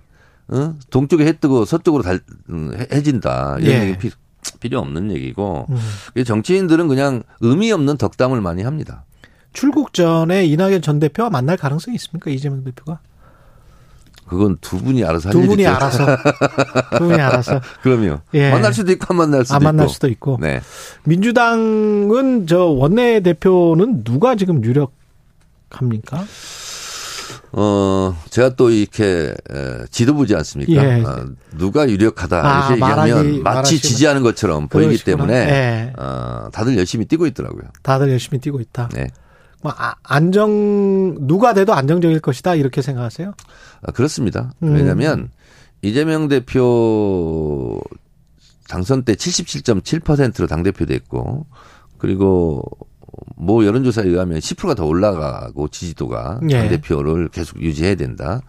[0.49, 0.75] 어?
[0.89, 3.59] 동쪽에 해 뜨고 서쪽으로 달, 음, 해진다.
[3.61, 3.89] 이런 예.
[3.89, 4.11] 얘기 피,
[4.59, 5.67] 필요 없는 얘기고.
[5.69, 6.25] 음.
[6.25, 9.05] 정치인들은 그냥 의미 없는 덕담을 많이 합니다.
[9.53, 12.31] 출국 전에 이낙연 전 대표와 만날 가능성이 있습니까?
[12.31, 13.01] 이재명 대표가?
[14.27, 16.17] 그건 두 분이 알아서 두 분이 알아서
[16.97, 18.21] 두 분이 알아서 그럼요.
[18.33, 18.51] 예.
[18.51, 19.65] 만날 수도 있고 안 만날 수도 안 있고.
[19.67, 20.39] 만날 수도 있고.
[20.41, 20.63] 네.
[21.05, 26.25] 민주당은 저 원내 대표는 누가 지금 유력합니까?
[27.55, 29.35] 어, 제가 또 이렇게
[29.91, 30.73] 지도부지 않습니까?
[30.73, 31.03] 예.
[31.03, 31.27] 어,
[31.59, 33.81] 누가 유력하다 아, 이렇게 얘기하면 말하기, 마치 말하시면.
[33.83, 35.17] 지지하는 것처럼 보이기 그러시구나.
[35.17, 35.93] 때문에 예.
[35.99, 37.65] 어, 다들 열심히 뛰고 있더라고요.
[37.83, 38.89] 다들 열심히 뛰고 있다.
[38.95, 39.09] 네.
[39.61, 43.33] 뭐 아, 안정 누가 돼도 안정적일 것이다 이렇게 생각하세요?
[43.83, 44.53] 아, 그렇습니다.
[44.63, 44.75] 음.
[44.75, 45.29] 왜냐하면
[45.83, 47.81] 이재명 대표
[48.69, 51.47] 당선 때 77.7%로 당 대표 됐고
[51.99, 52.63] 그리고
[53.37, 56.59] 뭐 여론조사에 의하면 10%가 더 올라가고 지지도가 예.
[56.59, 58.41] 당 대표를 계속 유지해야 된다.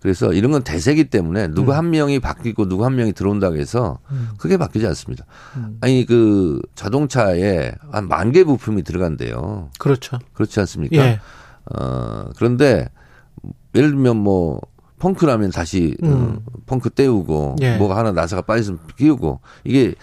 [0.00, 1.76] 그래서 이런 건 대세기 때문에 누구 음.
[1.78, 4.28] 한 명이 바뀌고 누구 한 명이 들어온다고 해서 음.
[4.36, 5.24] 크게 바뀌지 않습니다.
[5.56, 5.78] 음.
[5.80, 9.70] 아니 그 자동차에 한 만 개 부품이 들어간대요.
[9.78, 10.18] 그렇죠.
[10.34, 10.96] 그렇지 않습니까?
[10.96, 11.20] 예.
[11.74, 12.88] 어 그런데
[13.74, 14.60] 예를 들면 뭐
[14.98, 16.40] 펑크라면 다시 음.
[16.44, 17.76] 어, 펑크 떼우고 예.
[17.78, 19.94] 뭐가 하나 나사가 빠졌으면 끼우고 이게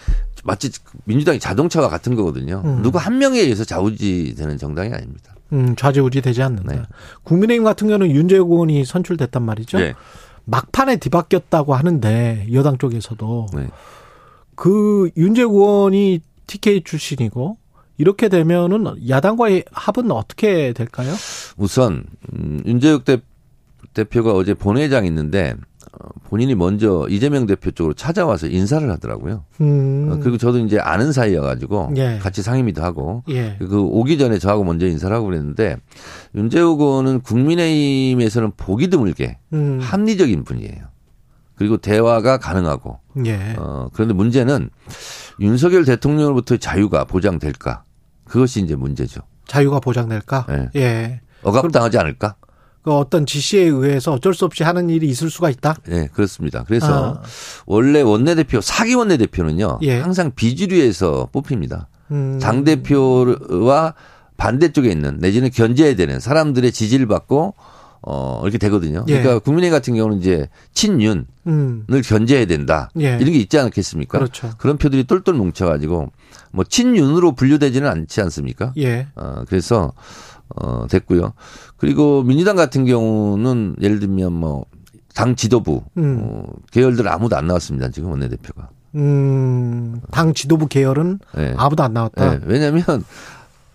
[0.42, 0.70] 마치
[1.04, 2.62] 민주당이 자동차와 같은 거거든요.
[2.64, 2.82] 음.
[2.82, 5.34] 누구 한 명에 의해서 좌우지되는 정당이 아닙니다.
[5.52, 6.72] 음, 좌지우지 되지 않는다.
[6.74, 6.82] 네.
[7.24, 9.78] 국민의힘 같은 경우는 윤재욱 의원이 선출됐단 말이죠.
[9.78, 9.94] 네.
[10.44, 13.68] 막판에 뒤바뀌었다고 하는데 여당 쪽에서도 네.
[14.54, 17.58] 그 윤재욱 의원이 TK 출신이고
[17.98, 21.12] 이렇게 되면은 야당과의 합은 어떻게 될까요?
[21.56, 23.18] 우선 음, 윤재욱 대,
[23.94, 25.56] 대표가 어제 본회장 있는데 어,
[26.24, 29.44] 본인이 먼저 이재명 대표 쪽으로 찾아와서 인사를 하더라고요.
[29.60, 30.08] 음.
[30.10, 32.18] 어, 그리고 저도 이제 아는 사이여가지고 예.
[32.18, 33.56] 같이 상임위도 하고 예.
[33.58, 35.76] 그 오기 전에 저하고 먼저 인사를 하고 그랬는데
[36.34, 39.78] 윤재욱 의원은 국민의힘에서는 보기 드물게 음.
[39.80, 40.92] 합리적인 분이에요.
[41.54, 42.98] 그리고 대화가 가능하고.
[43.26, 43.54] 예.
[43.58, 44.70] 어, 그런데 문제는
[45.40, 47.84] 윤석열 대통령으로부터 자유가 보장될까?
[48.24, 49.20] 그것이 이제 문제죠.
[49.46, 50.46] 자유가 보장될까?
[50.50, 50.80] 예.
[50.80, 51.20] 예.
[51.42, 52.36] 억압당하지 않을까?
[52.82, 55.76] 그 어떤 지시에 의해서 어쩔 수 없이 하는 일이 있을 수가 있다.
[55.86, 56.64] 네, 그렇습니다.
[56.66, 57.22] 그래서 아.
[57.64, 59.98] 원래 원내대표 사기 원내대표는요 예.
[60.00, 61.88] 항상 비주류에서 뽑힙니다.
[62.10, 62.38] 음.
[62.40, 63.94] 당 대표와
[64.36, 67.54] 반대쪽에 있는 내지는 견제해야 되는 사람들의 지지를 받고
[68.04, 69.04] 어 이렇게 되거든요.
[69.06, 69.20] 예.
[69.20, 71.86] 그러니까 국민의힘 같은 경우는 이제 친윤을 음.
[72.04, 72.90] 견제해야 된다.
[72.98, 73.16] 예.
[73.20, 74.18] 이런 게 있지 않겠습니까?
[74.18, 74.50] 그렇죠.
[74.58, 76.10] 그런 표들이 똘똘 뭉쳐가지고
[76.50, 78.72] 뭐 친윤으로 분류되지는 않지 않습니까?
[78.78, 79.06] 예.
[79.14, 79.92] 어 그래서
[80.56, 81.32] 어, 됐고요.
[81.76, 84.64] 그리고 민주당 같은 경우는 예를 들면 뭐
[85.14, 86.18] 당 지도부 음.
[86.22, 87.90] 어, 계열들 아무도 안 나왔습니다.
[87.90, 88.68] 지금 원내대표가.
[88.94, 91.54] 음, 당 지도부 계열은 네.
[91.56, 92.30] 아무도 안 나왔다.
[92.30, 92.40] 네.
[92.44, 92.82] 왜냐하면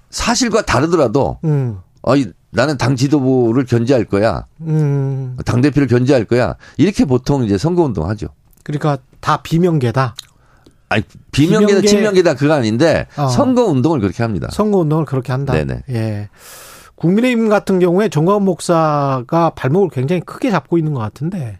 [0.09, 1.79] 사실과 다르더라도 음.
[2.03, 2.13] 어,
[2.51, 4.45] 나는 당 지도부를 견제할 거야.
[4.61, 5.37] 음.
[5.45, 6.55] 당 대표를 견제할 거야.
[6.77, 8.27] 이렇게 보통 이제 선거 운동 하죠.
[8.63, 10.15] 그러니까 다 비명계다.
[10.89, 11.87] 아니 비명계다 비명계...
[11.87, 13.27] 친명계다 그거 아닌데 어.
[13.27, 14.47] 선거 운동을 그렇게 합니다.
[14.51, 15.53] 선거 운동을 그렇게 한다.
[15.53, 15.83] 네네.
[15.89, 16.29] 예.
[16.97, 21.59] 국민의힘 같은 경우에 정광훈 목사가 발목을 굉장히 크게 잡고 있는 것 같은데.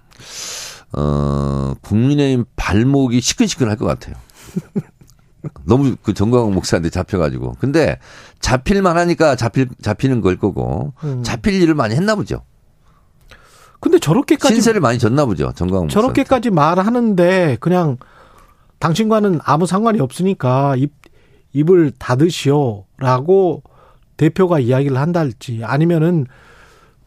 [0.93, 4.15] 어, 국민의힘 발목이 시큰시큰할 것 같아요.
[5.65, 7.55] 너무 그 정광훈 목사한테 잡혀가지고.
[7.59, 7.99] 근데
[8.39, 11.21] 잡힐만 하니까 잡힐, 잡히는 걸 거고, 음.
[11.23, 12.43] 잡힐 일을 많이 했나 보죠.
[13.79, 14.55] 근데 저렇게까지.
[14.55, 16.01] 신세를 많이 졌나 보죠, 정광훈 목사.
[16.01, 17.97] 저렇게까지 말하는데, 그냥
[18.79, 20.93] 당신과는 아무 상관이 없으니까 입,
[21.53, 23.61] 입을 닫으시오 라고
[24.17, 26.25] 대표가 이야기를 한달지 아니면은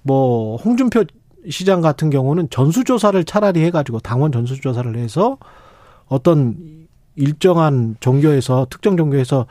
[0.03, 1.05] 뭐 홍준표
[1.49, 5.39] 시장 같은 경우는 전수조사를 차라리 해가지고 당원 전수조사를 해서
[6.07, 6.57] 어떤
[7.17, 9.47] 일정한 종교에서 특정 종교에서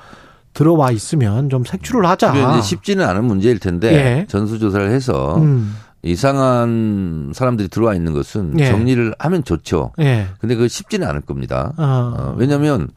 [0.54, 2.58] 들어와 있으면 좀 색출을 하자.
[2.58, 4.26] 이제 쉽지는 않은 문제일 텐데 예.
[4.28, 5.76] 전수조사를 해서 음.
[6.02, 8.68] 이상한 사람들이 들어와 있는 것은 예.
[8.68, 9.92] 정리를 하면 좋죠.
[10.00, 10.28] 예.
[10.40, 11.74] 근데 그 쉽지는 않을 겁니다.
[11.78, 11.84] 어.
[11.84, 12.88] 어, 왜냐하면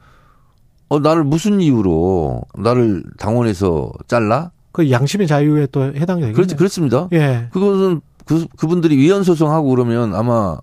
[0.89, 4.51] 어, 나를 무슨 이유로 나를 당원에서 잘라?
[4.73, 6.33] 그 양심의 자유에 또 해당이 되겠네요.
[6.33, 7.07] 그렇지, 그렇습니다.
[7.13, 7.47] 예.
[7.53, 10.57] 그것은 그, 그분들이 위헌 소송하고 그러면 아마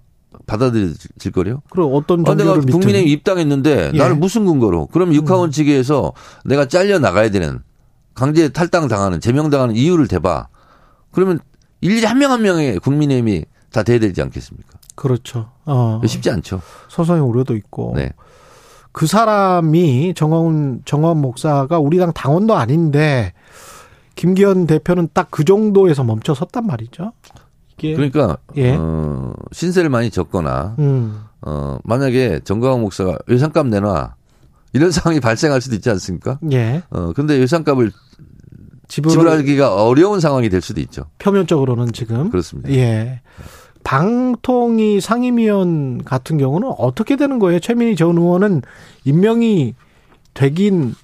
[0.46, 0.94] 받아들일
[1.32, 1.62] 거래요.
[1.70, 3.98] 그럼 어떤 아, 내가 국민의힘 입당했는데 예.
[3.98, 4.86] 나를 무슨 근거로?
[4.88, 5.50] 그럼 육하원 음.
[5.50, 6.12] 측에서
[6.44, 7.60] 내가 잘려 나가야 되는
[8.14, 10.48] 강제 탈당 당하는 제명 당하는 이유를 대봐.
[11.12, 11.38] 그러면
[11.80, 14.68] 일일이 한 명 한 명의 국민의힘이 다 돼야 되지 않겠습니까?
[14.96, 15.50] 그렇죠.
[15.64, 16.00] 어.
[16.04, 16.60] 쉽지 않죠.
[16.88, 17.92] 소송의 우려도 있고.
[17.96, 18.12] 네.
[18.92, 23.32] 그 사람이 정광훈 정광훈 목사가 우리 당 당원도 아닌데
[24.20, 27.12] 김기현 대표는 딱 그 정도에서 멈춰 섰단 말이죠.
[27.78, 28.74] 이게 그러니까 예.
[28.76, 31.22] 어, 신세를 많이 졌거나 음.
[31.40, 34.14] 어, 만약에 정광훈 목사가 예산값 내놔
[34.74, 36.38] 이런 상황이 발생할 수도 있지 않습니까?
[36.52, 36.82] 예.
[36.90, 37.92] 어, 근데 예산값을
[38.88, 41.04] 지불하기가 어려운 상황이 될 수도 있죠.
[41.18, 42.70] 표면적으로는 지금 그렇습니다.
[42.72, 43.22] 예.
[43.84, 47.58] 방통위 상임위원 같은 경우는 어떻게 되는 거예요?
[47.60, 48.60] 최민희 전 의원은
[49.06, 49.74] 임명이
[50.34, 50.94] 되긴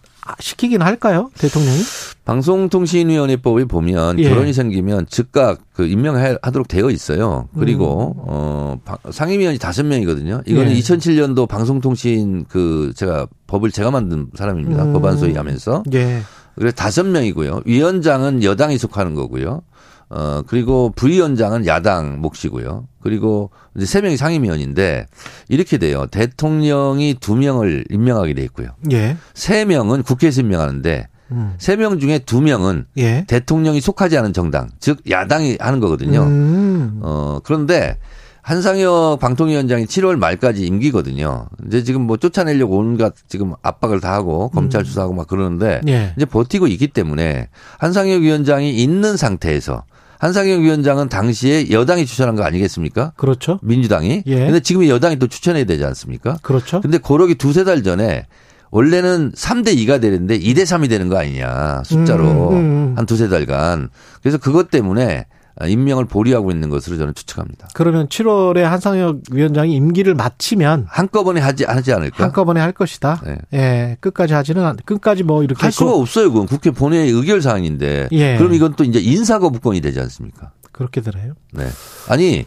[0.41, 1.31] 시키긴 할까요?
[1.39, 1.79] 대통령이?
[2.24, 4.29] 방송통신위원회법에 보면 예.
[4.29, 7.49] 결혼이 생기면 즉각 그 임명하도록 되어 있어요.
[7.59, 8.24] 그리고 음.
[8.27, 8.79] 어
[9.11, 10.43] 상임위원이 다섯 명이거든요.
[10.47, 10.77] 이거는 예.
[10.77, 14.85] 2007년도 방송통신 그 제가 법을 제가 만든 사람입니다.
[14.85, 14.93] 음.
[14.93, 15.85] 법안 소위하면서.
[15.95, 16.22] 예.
[16.57, 17.62] 그래서 다섯 명이고요.
[17.66, 19.62] 위원장은 여당이 속하는 거고요.
[20.09, 22.86] 어, 그리고 부위원장은 야당 몫이고요.
[23.02, 25.07] 그리고 이제 세 명이 상임위원인데
[25.48, 26.07] 이렇게 돼요.
[26.07, 28.68] 대통령이 두 명을 임명하게 돼 있고요.
[28.92, 29.16] 예.
[29.34, 31.54] 세 명은 국회에서 임명하는데 음.
[31.59, 33.24] 세명 중에 두 명은 예.
[33.26, 36.22] 대통령이 속하지 않은 정당, 즉 야당이 하는 거거든요.
[36.22, 37.00] 음.
[37.02, 37.98] 어, 그런데
[38.42, 41.48] 한상혁 방통위원장이 7월 말까지 임기거든요.
[41.66, 44.84] 이제 지금 뭐 쫓아내려고 온갖 지금 압박을 다 하고 검찰 음.
[44.84, 46.12] 수사하고 막 그러는데 예.
[46.16, 47.48] 이제 버티고 있기 때문에
[47.78, 49.82] 한상혁 위원장이 있는 상태에서
[50.18, 53.12] 한상혁 위원장은 당시에 여당이 추천한 거 아니겠습니까?
[53.16, 53.58] 그렇죠.
[53.62, 54.22] 민주당이.
[54.26, 54.36] 예.
[54.46, 56.38] 근데 지금 여당이 또 추천해야 되지 않습니까?
[56.42, 56.80] 그렇죠.
[56.80, 58.26] 근데 고록이 두세 달 전에
[58.70, 61.82] 원래는 3대 2가 되는데 2대 3이 되는 거 아니냐.
[61.84, 62.50] 숫자로.
[62.50, 62.92] 음, 음, 음.
[62.96, 63.88] 한 두세 달간.
[64.22, 65.26] 그래서 그것 때문에
[65.64, 67.68] 임명을 보류하고 있는 것으로 저는 추측합니다.
[67.72, 72.24] 그러면 7월에 한상혁 위원장이 임기를 마치면 한꺼번에 하지 하지 않을까?
[72.24, 73.22] 한꺼번에 할 것이다.
[73.24, 73.38] 네.
[73.54, 76.30] 예, 끝까지 하지는 않, 끝까지 뭐 이렇게 할 수가 없어요.
[76.30, 78.09] 그건 국회 본회의 의결 사항인데.
[78.12, 78.36] 예.
[78.36, 80.50] 그럼 이건 또 이제 인사 거부권이 되지 않습니까?
[80.72, 81.32] 그렇게 되나요?
[81.52, 81.66] 네.
[82.09, 82.44] 아니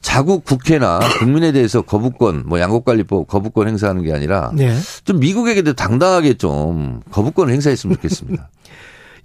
[0.00, 4.76] 자국 국회나 국민에 대해서 거부권, 뭐 양국관리법 거부권 행사하는 게 아니라 네.
[5.04, 8.50] 좀 미국에게도 당당하게 좀 거부권을 행사했으면 좋겠습니다.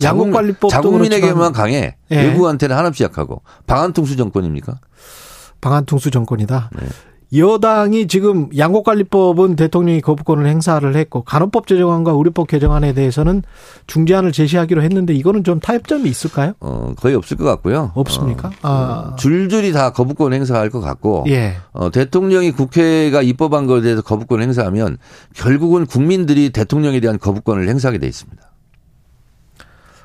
[0.03, 2.23] 양국관리법 자국민에게만 강해 예.
[2.23, 4.79] 외국한테는 한없이 약하고 방한통수 정권입니까?
[5.61, 6.69] 방한통수 정권이다.
[6.79, 6.87] 네.
[7.37, 13.43] 여당이 지금 양곡관리법은 대통령이 거부권을 행사를 했고 간호법 제정안과 의료법 개정안에 대해서는
[13.85, 16.53] 중재안을 제시하기로 했는데 이거는 좀 타협점이 있을까요?
[16.59, 17.91] 어 거의 없을 것 같고요.
[17.93, 18.47] 없습니까?
[18.47, 19.15] 어, 아.
[19.17, 21.57] 줄줄이 다 거부권 행사할 것 같고 예.
[21.71, 24.97] 어, 대통령이 국회가 입법한 것에 대해서 거부권 행사하면
[25.35, 28.48] 결국은 국민들이 대통령에 대한 거부권을 행사하게 돼 있습니다.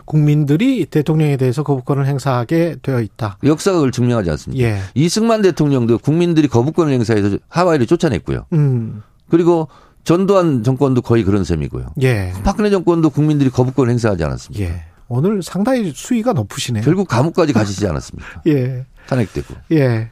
[0.04, 3.38] 국민들이 대통령에 대해서 거부권을 행사하게 되어 있다.
[3.44, 4.64] 역사가 그걸 증명하지 않습니까?
[4.64, 4.78] 예.
[4.94, 8.46] 이승만 대통령도 국민들이 거부권을 행사해서 하와이를 쫓아냈고요.
[8.52, 9.02] 음.
[9.28, 9.68] 그리고
[10.04, 11.94] 전두환 정권도 거의 그런 셈이고요.
[12.02, 12.32] 예.
[12.44, 14.64] 박근혜 정권도 국민들이 거부권을 행사하지 않았습니까?
[14.64, 14.84] 예.
[15.08, 16.84] 오늘 상당히 수위가 높으시네요.
[16.84, 18.42] 결국 감옥까지 가시지 않았습니까?
[18.48, 18.84] 예.
[19.06, 19.54] 탄핵되고.
[19.72, 20.10] 예.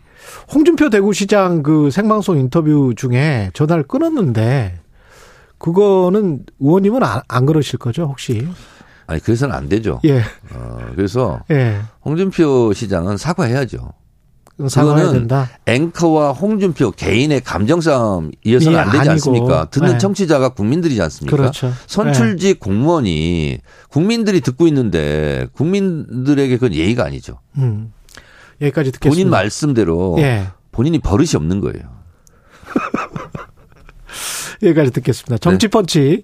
[0.53, 4.81] 홍준표 대구시장 그 생방송 인터뷰 중에 전화를 끊었는데
[5.59, 8.47] 그거는 의원님은 안, 안 그러실 거죠, 혹시?
[9.13, 10.01] 아니 그래서는 안 되죠.
[10.05, 10.21] 예.
[10.55, 11.81] 어, 그래서 예.
[12.05, 13.93] 홍준표 시장은 사과해야죠.
[14.69, 15.51] 사과해야 된다.
[15.67, 19.13] 앵커와 홍준표 개인의 감정 싸움 이어서는 안 되지 아니고.
[19.13, 19.65] 않습니까?
[19.71, 19.99] 듣는 네.
[19.99, 21.37] 청취자가 국민들이지 않습니까?
[21.37, 21.73] 그렇죠.
[21.87, 22.59] 선출직 네.
[22.59, 23.59] 공무원이
[23.89, 27.41] 국민들이 듣고 있는데 국민들에게 그건 예의가 아니죠.
[27.59, 27.93] 음.
[28.61, 29.11] 여기까지 듣겠습니다.
[29.11, 30.47] 본인 말씀대로 예.
[30.71, 31.83] 본인이 버릇이 없는 거예요.
[34.63, 35.39] 여기까지 듣겠습니다.
[35.39, 36.23] 정치펀치 네.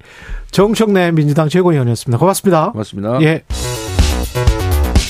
[0.51, 2.19] 정청래 민주당 최고위원이었습니다.
[2.19, 2.71] 고맙습니다.
[2.73, 3.21] 고맙습니다.
[3.23, 3.45] 예.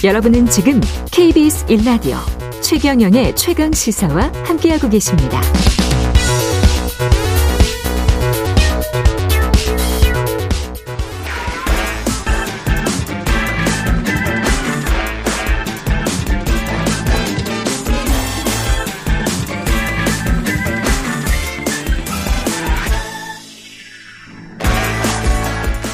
[0.05, 2.17] 여러분은 지금 KBS 1라디오
[2.63, 5.41] 최경영의 최강 시사와 함께하고 계십니다.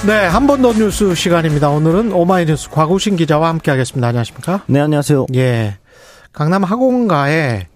[0.07, 1.71] 네, 한 번 더 뉴스 시간입니다.
[1.71, 4.07] 오늘은 오마이뉴스 곽우신 기자와 함께하겠습니다.
[4.09, 4.63] 안녕하십니까?
[4.67, 5.27] 네, 안녕하세요.
[5.35, 5.77] 예,
[6.33, 7.69] 강남 학원가에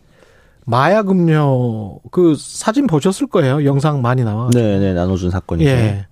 [0.66, 3.64] 마약 음료 그 사진 보셨을 거예요.
[3.64, 4.50] 영상 많이 나와.
[4.52, 5.70] 네, 네, 나눠준 사건이죠.
[5.70, 6.06] 예,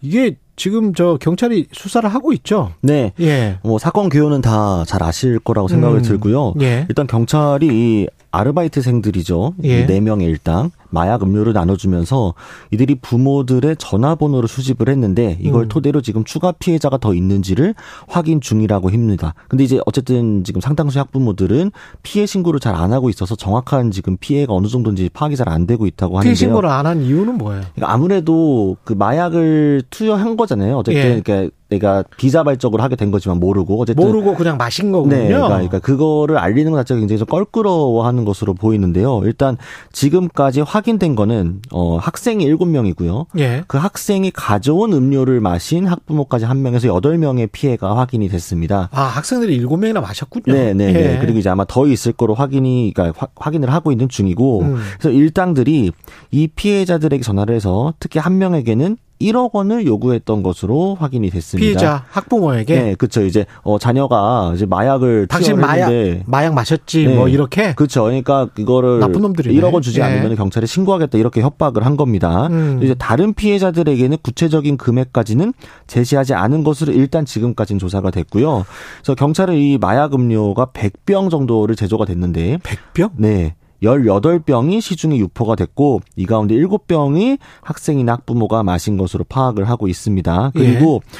[0.00, 2.72] 이게 지금 저 경찰이 수사를 하고 있죠.
[2.80, 3.12] 네.
[3.20, 3.58] 예.
[3.62, 6.54] 뭐 사건 개요는 다 잘 아실 거라고 생각을 음, 들고요.
[6.62, 6.86] 예.
[6.88, 8.08] 일단 경찰이
[8.38, 9.54] 아르바이트생들이죠.
[9.64, 9.86] 예.
[9.86, 12.34] 4명의 일당 마약 음료를 나눠주면서
[12.70, 15.68] 이들이 부모들의 전화번호를 수집을 했는데 이걸 음.
[15.68, 17.74] 토대로 지금 추가 피해자가 더 있는지를
[18.06, 19.34] 확인 중이라고 합니다.
[19.48, 21.72] 근데 이제 어쨌든 지금 상당수 학부모들은
[22.02, 25.86] 피해 신고를 잘 안 하고 있어서 정확한 지금 피해가 어느 정도인지 파악이 잘 안 되고
[25.86, 26.22] 있다고 하는데요.
[26.30, 27.62] 피해 신고를 안 한 이유는 뭐예요?
[27.74, 30.76] 그러니까 아무래도 그 마약을 투여한 거잖아요.
[30.78, 31.20] 어쨌든 예.
[31.22, 35.16] 그러니까 내가 비자발적으로 하게 된 거지만 모르고 어쨌든 모르고 그냥 마신 거군요.
[35.16, 39.20] 네, 그러니까, 그러니까 그거를 알리는 것 자체가 굉장히 좀 껄끄러워하는 것으로 보이는데요.
[39.24, 39.58] 일단
[39.92, 43.26] 지금까지 확인된 거는 어 학생이 7명이고요.
[43.38, 43.64] 예.
[43.66, 48.88] 그 학생이 가져온 음료를 마신 학부모까지 한 명에서 8명의 피해가 확인이 됐습니다.
[48.92, 50.52] 아, 학생들이 7명이나 마셨군요.
[50.54, 51.14] 네, 네, 네.
[51.14, 51.18] 예.
[51.20, 54.78] 그리고 이제 아마 더 있을 거로 확인이 그러니까 화, 확인을 하고 있는 중이고 음.
[54.98, 55.92] 그래서 일당들이
[56.30, 61.64] 이 피해자들에게 전화를 해서 특히 한 명에게는 1억 원을 요구했던 것으로 확인이 됐습니다.
[61.64, 62.74] 피해자 학부모에게.
[62.82, 63.22] 네, 그렇죠.
[63.24, 65.90] 이제 어 자녀가 이제 마약을 당신 마약
[66.26, 67.14] 마약 마셨지 네.
[67.14, 67.74] 뭐 이렇게.
[67.74, 68.04] 그렇죠.
[68.04, 70.04] 그러니까 이거를 나쁜 놈들이 1억 원 주지 네.
[70.04, 72.46] 않으면 경찰에 신고하겠다 이렇게 협박을 한 겁니다.
[72.48, 72.80] 음.
[72.82, 75.52] 이제 다른 피해자들에게는 구체적인 금액까지는
[75.86, 78.64] 제시하지 않은 것으로 일단 지금까지는 조사가 됐고요.
[78.98, 83.10] 그래서 경찰은 이 마약 음료가 100병 정도를 제조가 됐는데 100병?
[83.16, 83.54] 네.
[83.82, 90.50] 18병이 시중에 유포가 됐고 이 가운데 7병이 학생이나 학부모가 마신 것으로 파악을 하고 있습니다.
[90.54, 91.18] 그리고 예.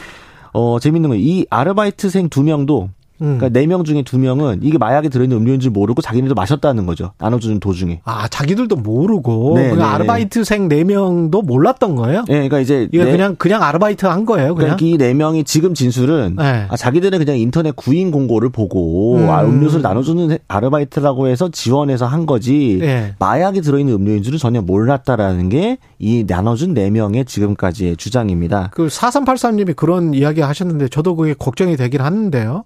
[0.54, 2.90] 어 재밌는 건 이 아르바이트생 두 명도
[3.20, 3.38] 음.
[3.38, 7.12] 그러니까 4명 중에 2명은 이게 마약에 들어있는 음료인 줄 모르고 자기네도 마셨다는 거죠.
[7.18, 8.00] 나눠주는 도중에.
[8.04, 9.54] 아, 자기들도 모르고.
[9.56, 9.94] 네, 그러니까 네.
[9.94, 12.20] 아르바이트생 4명도 몰랐던 거예요?
[12.28, 12.88] 네, 그러니까 이제.
[12.92, 14.76] 이거 네, 그냥, 그냥 아르바이트 한 거예요, 그냥?
[14.76, 16.36] 그러니까 이 4명이 지금 진술은.
[16.36, 16.66] 네.
[16.68, 19.30] 아, 자기들은 그냥 인터넷 구인 공고를 보고, 음.
[19.30, 22.78] 아, 음료수를 나눠주는 아르바이트라고 해서 지원해서 한 거지.
[22.80, 23.14] 네.
[23.18, 28.70] 마약이 들어있는 음료인 줄은 전혀 몰랐다라는 게 이 나눠준 4명의 지금까지의 주장입니다.
[28.72, 32.64] 그 4383님이 그런 이야기 하셨는데 저도 그게 걱정이 되긴 하는데요.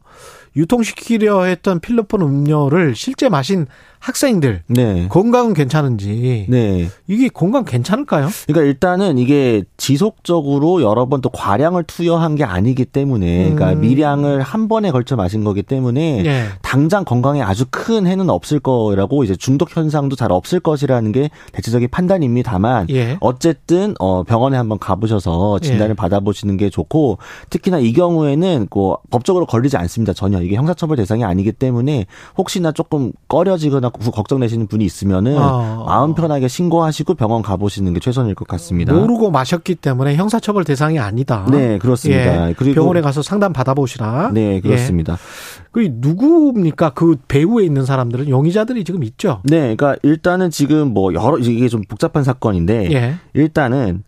[0.57, 3.67] 유통시키려 했던 필로폰 음료를 실제 마신
[4.03, 5.07] 학생들 네.
[5.09, 6.89] 건강은 괜찮은지 네.
[7.07, 8.29] 이게 건강 괜찮을까요?
[8.47, 13.57] 그러니까 일단은 이게 지속적으로 여러 번 또 과량을 투여한 게 아니기 때문에 그러니까 음.
[13.57, 16.45] 그러니까 미량을 한 번에 걸쳐 마신 거기 때문에 네.
[16.61, 21.89] 당장 건강에 아주 큰 해는 없을 거라고 이제 중독 현상도 잘 없을 것이라는 게 대체적인
[21.91, 23.17] 판단입니다만 예.
[23.21, 25.95] 어쨌든 어 병원에 한번 가보셔서 진단을 예.
[25.95, 27.19] 받아보시는 게 좋고
[27.51, 33.13] 특히나 이 경우에는 뭐 법적으로 걸리지 않습니다 전혀 이게 형사처벌 대상이 아니기 때문에 혹시나 조금
[33.29, 35.85] 꺼려지거나 걱정되시는 분이 있으면은 아.
[35.87, 38.93] 마음 편하게 신고하시고 병원 가보시는 게 최선일 것 같습니다.
[38.93, 41.47] 모르고 마셨기 때문에 형사처벌 대상이 아니다.
[41.51, 42.51] 네, 그렇습니다.
[42.51, 42.55] 예.
[42.55, 44.31] 그리고 병원에 가서 상담 받아보시라.
[44.33, 45.15] 네, 그렇습니다.
[45.15, 45.17] 예.
[45.71, 46.91] 그 누구입니까?
[46.91, 49.41] 그 배후에 있는 사람들은 용의자들이 지금 있죠.
[49.45, 53.15] 네, 그러니까 일단은 지금 뭐 여러 이게 좀 복잡한 사건인데 예.
[53.35, 54.05] 일단은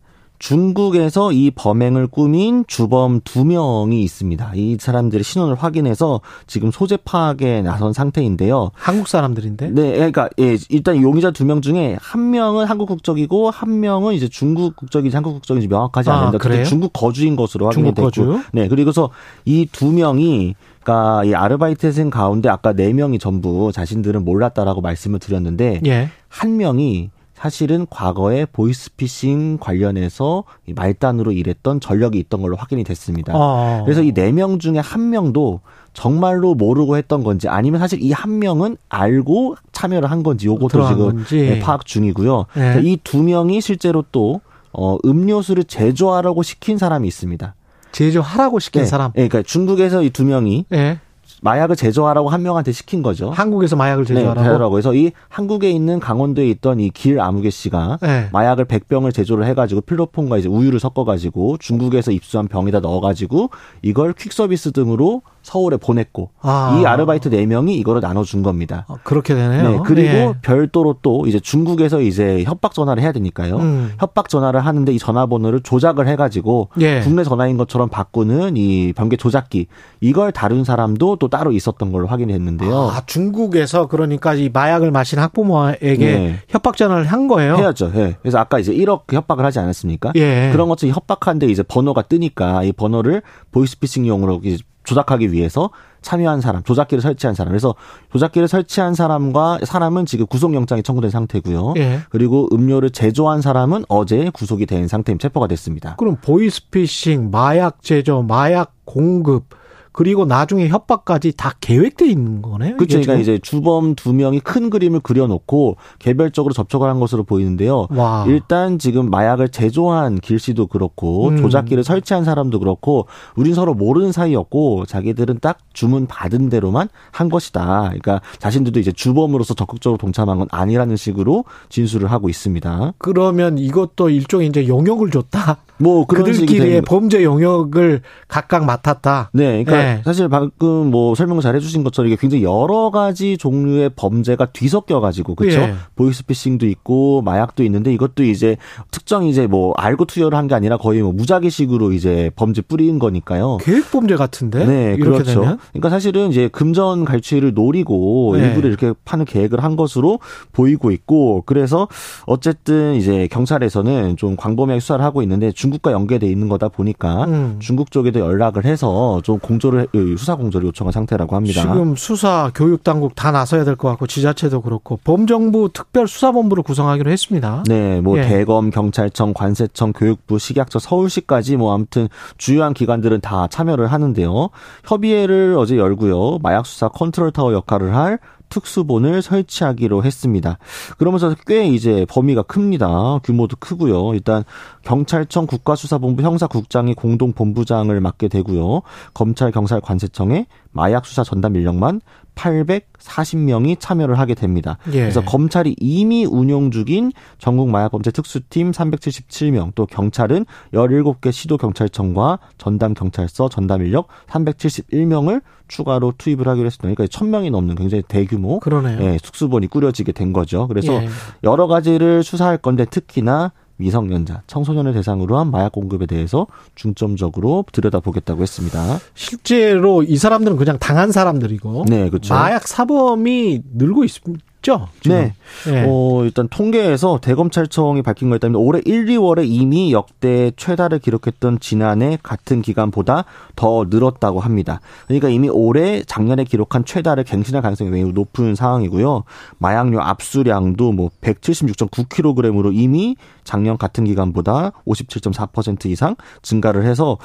[0.48, 4.52] 중국에서 이 범행을 꾸민 주범 두 명이 있습니다.
[4.56, 8.70] 이 사람들의 신원을 확인해서 지금 소재 파악에 나선 상태인데요.
[8.74, 9.70] 한국 사람들인데?
[9.70, 14.28] 네, 그러니까 예, 일단 용의자 두 명 중에 한 명은 한국 국적이고 한 명은 이제
[14.28, 18.40] 중국 국적인지 한국 국적인지 명확하지 아, 않은데 아, 중국 거주인 것으로 확인이 됐고, 거주?
[18.52, 19.08] 네, 그리고서
[19.46, 25.80] 이 두 명이 그러니까 이 아르바이트생 가운데 아까 네 명이 전부 자신들은 몰랐다라고 말씀을 드렸는데
[25.86, 26.10] 예.
[26.28, 33.32] 한 명이 사실은 과거에 보이스피싱 관련해서 말단으로 일했던 전력이 있던 걸로 확인이 됐습니다.
[33.36, 33.82] 아.
[33.84, 35.60] 그래서 이 네 명 중에 한 명도
[35.92, 40.96] 정말로 모르고 했던 건지 아니면 사실 이 한 명은 알고 참여를 한 건지 요것도 지금
[41.16, 41.36] 건지.
[41.42, 42.46] 네, 파악 중이고요.
[42.54, 42.80] 네.
[42.82, 44.40] 이두 명이 실제로 또
[44.72, 47.54] 어, 음료수를 제조하라고 시킨 사람이 있습니다.
[47.92, 48.86] 제조하라고 시킨 네.
[48.86, 49.12] 사람?
[49.12, 50.98] 네, 그러니까 중국에서 이 두 명이 네.
[51.44, 53.30] 마약을 제조하라고 한 명한테 시킨 거죠.
[53.30, 54.34] 한국에서 마약을 제조하라고.
[54.34, 54.70] 네, 제조하라고.
[54.72, 58.28] 그래서 이 한국에 있는 강원도에 있던 이 길 아무개 씨가 네.
[58.32, 63.50] 마약을 100병을 제조를 해가지고 필로폰과 이제 우유를 섞어가지고 중국에서 입수한 병에다 넣어가지고
[63.82, 66.80] 이걸 퀵서비스 등으로 서울에 보냈고 아.
[66.80, 68.86] 이 아르바이트 4명이 이거를 나눠준 겁니다.
[68.88, 69.70] 아, 그렇게 되네요.
[69.70, 70.34] 네, 그리고 네.
[70.42, 73.56] 별도로 또 이제 중국에서 이제 협박 전화를 해야 되니까요.
[73.56, 73.92] 음.
[73.98, 77.00] 협박 전화를 하는데 이 전화번호를 조작을 해가지고 예.
[77.00, 79.66] 국내 전화인 것처럼 바꾸는 이 변개 조작기
[80.00, 82.74] 이걸 다룬 사람도 또 따로 있었던 걸로 확인이 됐는데요.
[82.74, 86.38] 아, 중국에서 그러니까 이 마약을 마신 학부모에게 네.
[86.48, 87.56] 협박 전화를 한 거예요.
[87.56, 87.92] 해야죠.
[87.92, 88.16] 네.
[88.22, 90.12] 그래서 아까 이제 1억 협박을 하지 않았습니까?
[90.16, 90.48] 예.
[90.52, 93.22] 그런 것처럼 협박하는데 이제 번호가 뜨니까 이 번호를
[93.52, 94.40] 보이스피싱용으로
[94.84, 95.70] 조작하기 위해서
[96.02, 97.50] 참여한 사람, 조작기를 설치한 사람.
[97.50, 97.74] 그래서
[98.12, 101.74] 조작기를 설치한 사람과 사람은 지금 구속영장이 청구된 상태고요.
[101.78, 102.00] 예.
[102.10, 105.96] 그리고 음료를 제조한 사람은 어제 구속이 된 상태임 체포가 됐습니다.
[105.96, 109.46] 그럼 보이스피싱, 마약 제조, 마약 공급
[109.94, 112.76] 그리고 나중에 협박까지 다 계획돼 있는 거네요.
[112.76, 113.00] 그렇죠.
[113.00, 117.86] 그러니까 이제 주범 두 명이 큰 그림을 그려놓고 개별적으로 접촉을 한 것으로 보이는데요.
[117.90, 118.24] 와.
[118.26, 121.36] 일단 지금 마약을 제조한 길 씨도 그렇고 음.
[121.36, 127.82] 조작기를 설치한 사람도 그렇고 우린 서로 모르는 사이였고 자기들은 딱 주문 받은 대로만 한 것이다.
[127.84, 132.94] 그러니까 자신들도 이제 주범으로서 적극적으로 동참한 건 아니라는 식으로 진술을 하고 있습니다.
[132.98, 135.58] 그러면 이것도 일종의 이제 용역을 줬다.
[135.76, 139.30] 뭐 그들끼리의 범죄 용역을 각각 맡았다.
[139.32, 140.02] 네, 그러니까 네.
[140.04, 145.34] 사실 방금 뭐 설명을 잘 해주신 것처럼 이게 굉장히 여러 가지 종류의 범죄가 뒤섞여 가지고
[145.34, 145.60] 그렇죠.
[145.60, 145.74] 예.
[145.96, 148.56] 보이스피싱도 있고 마약도 있는데 이것도 이제
[148.92, 153.56] 특정 이제 뭐 알고 투여를 한 게 아니라 거의 뭐 무작위식으로 이제 범죄 뿌리인 거니까요.
[153.62, 154.66] 계획 범죄 같은데.
[154.66, 155.24] 네, 그렇죠.
[155.40, 155.58] 되면?
[155.72, 158.48] 그러니까 사실은 이제 금전 갈취를 노리고 네.
[158.48, 160.20] 일부러 이렇게 파는 계획을 한 것으로
[160.52, 161.88] 보이고 있고 그래서
[162.26, 165.50] 어쨌든 이제 경찰에서는 좀 광범위하게 수사를 하고 있는데.
[165.64, 167.56] 중국과 연계돼 있는 거다 보니까 음.
[167.58, 169.88] 중국 쪽에도 연락을 해서 좀 공조를
[170.18, 171.62] 수사 공조를 요청한 상태라고 합니다.
[171.62, 177.10] 지금 수사 교육 당국 다 나서야 될 것 같고 지자체도 그렇고 범정부 특별 수사본부를 구성하기로
[177.10, 177.64] 했습니다.
[177.66, 178.22] 네, 뭐 예.
[178.22, 184.50] 대검, 경찰청, 관세청, 교육부, 식약처, 서울시까지 뭐 아무튼 주요한 기관들은 다 참여를 하는데요.
[184.84, 186.38] 협의회를 어제 열고요.
[186.42, 188.18] 마약 수사 컨트롤 타워 역할을 할
[188.54, 190.58] 특수본을 설치하기로 했습니다.
[190.98, 193.18] 그러면서 꽤 이제 범위가 큽니다.
[193.24, 194.14] 규모도 크고요.
[194.14, 194.44] 일단
[194.82, 198.82] 경찰청 국가수사본부 형사국장이 공동본부장을 맡게 되고요.
[199.12, 202.00] 검찰 경찰 관세청에 마약 수사 전담 인력만
[202.34, 204.78] 840명이 참여를 하게 됩니다.
[204.88, 205.00] 예.
[205.00, 212.94] 그래서 검찰이 이미 운용 중인 전국 마약범죄 특수팀 377명, 또 경찰은 17개 시도 경찰청과 전담
[212.94, 216.94] 경찰서 전담 인력 371명을 추가로 투입을 하기로 했습니다.
[216.94, 219.00] 그러니까 1000명이 넘는 굉장히 대규모 그러네요.
[219.02, 220.68] 예, 특수본이 꾸려지게 된 거죠.
[220.68, 221.08] 그래서 예.
[221.42, 228.98] 여러 가지를 수사할 건데 특히나 미성년자, 청소년을 대상으로 한 마약 공급에 대해서 중점적으로 들여다보겠다고 했습니다.
[229.14, 232.34] 실제로 이 사람들은 그냥 당한 사람들이고 네, 그렇죠.
[232.34, 234.44] 마약 사범이 늘고 있습니다.
[234.64, 234.88] 있죠?
[235.00, 235.16] 지금.
[235.16, 235.34] 네.
[235.70, 235.84] 네.
[235.86, 242.18] 어, 일단 통계에서 대검찰청이 밝힌 거에 따르면 올해 1, 2월에 이미 역대 최다를 기록했던 지난해
[242.22, 244.80] 같은 기간보다 더 늘었다고 합니다.
[245.06, 249.24] 그러니까 이미 올해 작년에 기록한 최다를 갱신할 가능성이 매우 높은 상황이고요.
[249.58, 257.18] 마약류 압수량도 뭐 176.9kg으로 이미 작년 같은 기간보다 57.4% 이상 증가를 해서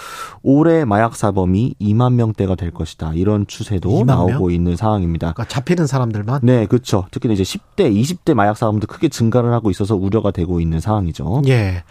[0.44, 3.14] 올해 마약 사범이 2만 명대가 될 것이다.
[3.16, 4.52] 이런 추세도 나오고 명?
[4.52, 5.34] 있는 상황입니다.
[5.34, 6.42] 그러니까 잡히는 사람들만?
[6.44, 7.06] 네, 그렇죠.
[7.12, 11.44] 특히 이제 10대, 20대 마약 사범도 크게 증가를 하고 있어서 우려가 되고 있는 상황이죠.
[11.48, 11.84] 예.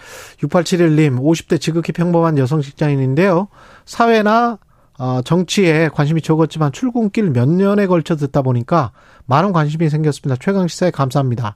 [0.42, 3.48] 6871님, 50대 지극히 평범한 여성 직장인인데요.
[3.84, 4.58] 사회나
[4.98, 8.90] 어, 정치에 관심이 적었지만 출근길 몇 년에 걸쳐 듣다 보니까
[9.26, 10.36] 많은 관심이 생겼습니다.
[10.40, 11.54] 최강 시사에 감사합니다.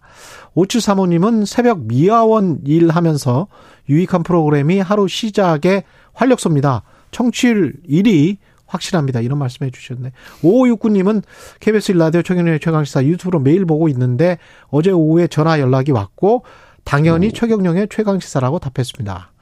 [0.57, 3.49] 5735님은 새벽 미화원 일하면서
[3.89, 6.83] 유익한 프로그램이 하루 시작에 활력소입니다.
[7.11, 8.37] 청취율 1위
[8.73, 9.21] 확실합니다.
[9.21, 10.13] 이런 말씀 해 주셨네.
[10.43, 11.23] 5569님은
[11.61, 16.45] KBS 일라디오 최경련의 최강시사 유튜브로 매일 보고 있는데 어제 오후에 전화 연락이 왔고
[16.85, 17.33] 당연히 오.
[17.33, 19.33] 최경령의 최강시사라고 답했습니다.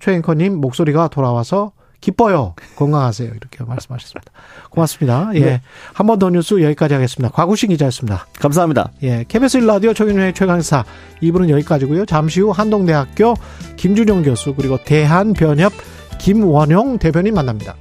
[0.00, 2.54] 최앵커님 목소리가 돌아와서 기뻐요.
[2.76, 3.28] 건강하세요.
[3.28, 4.32] 이렇게 말씀하셨습니다.
[4.70, 5.30] 고맙습니다.
[5.34, 5.40] 예.
[5.40, 5.62] 네.
[5.92, 7.30] 한번 더 뉴스 여기까지 하겠습니다.
[7.34, 8.26] 과구신 기자였습니다.
[8.38, 8.90] 감사합니다.
[9.02, 9.24] 예.
[9.28, 10.84] KBS 일라디오 최경련의 최강사
[11.22, 12.06] 2부는 여기까지고요.
[12.06, 13.34] 잠시 후 한동대학교
[13.76, 15.72] 김준영 교수 그리고 대한변협
[16.18, 17.76] 김원용 대변인 만납니다.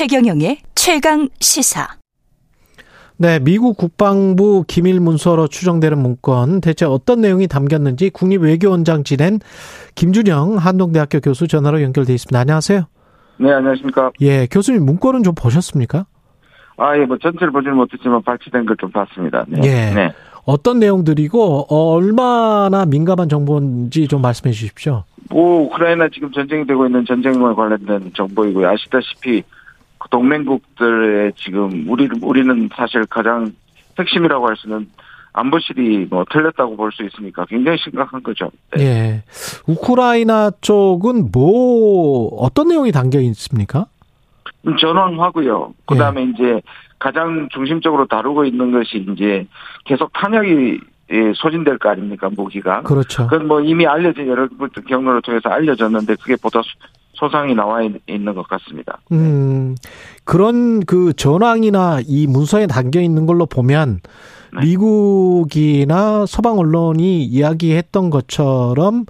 [0.00, 1.86] 최경영의 최강 시사.
[3.18, 9.40] 네, 미국 국방부 기밀 문서로 추정되는 문건 대체 어떤 내용이 담겼는지 국립 외교원장 지낸
[9.96, 12.40] 김준영 한동대학교 교수 전화로 연결돼 있습니다.
[12.40, 12.84] 안녕하세요.
[13.40, 14.12] 네, 안녕하십니까.
[14.22, 16.06] 예, 교수님 문건은 좀 보셨습니까?
[16.78, 19.44] 아, 예, 뭐 전체를 보지는 못했지만 발췌된 걸 좀 봤습니다.
[19.48, 19.60] 네.
[19.64, 19.94] 예.
[19.94, 20.12] 네.
[20.46, 25.04] 어떤 내용들이고 어, 얼마나 민감한 정보인지 좀 말씀해 주십시오.
[25.28, 28.66] 뭐 우크라이나 지금 전쟁이 되고 있는 전쟁과 관련된 정보이고요.
[28.66, 29.42] 아시다시피
[30.00, 33.52] 그 동맹국들의 지금 우리 우리는 사실 가장
[33.98, 34.88] 핵심이라고 할 수는
[35.32, 38.50] 안보실이 뭐 틀렸다고 볼 수 있으니까 굉장히 심각한 거죠.
[38.74, 38.82] 네.
[38.82, 39.22] 예.
[39.68, 43.86] 우크라이나 쪽은 뭐 어떤 내용이 담겨 있습니까?
[44.80, 45.74] 전원하고요.
[45.86, 46.26] 그다음에 예.
[46.34, 46.62] 이제
[46.98, 49.46] 가장 중심적으로 다루고 있는 것이 이제
[49.84, 50.80] 계속 탄약이
[51.36, 52.82] 소진될 거 아닙니까 무기가.
[52.82, 53.26] 그렇죠.
[53.26, 54.48] 그건 뭐 이미 알려진 여러
[54.88, 56.60] 경로를 통해서 알려졌는데 그게 보다
[57.20, 58.98] 소상이 나와 있는 것 같습니다.
[59.12, 59.76] 음,
[60.24, 64.00] 그런 그 전황이나 이 문서에 담겨 있는 걸로 보면
[64.54, 64.66] 네.
[64.66, 69.04] 미국이나 서방 언론이 이야기했던 것처럼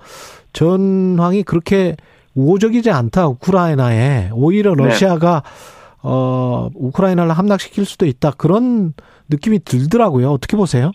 [0.53, 1.97] 전황이 그렇게
[2.35, 4.85] 우호적이지 않다 우크라이나에 오히려 네.
[4.85, 5.91] 러시아가 네.
[6.03, 8.93] 어 우크라이나를 함락시킬 수도 있다 그런
[9.29, 10.31] 느낌이 들더라고요.
[10.33, 10.91] 어떻게 보세요?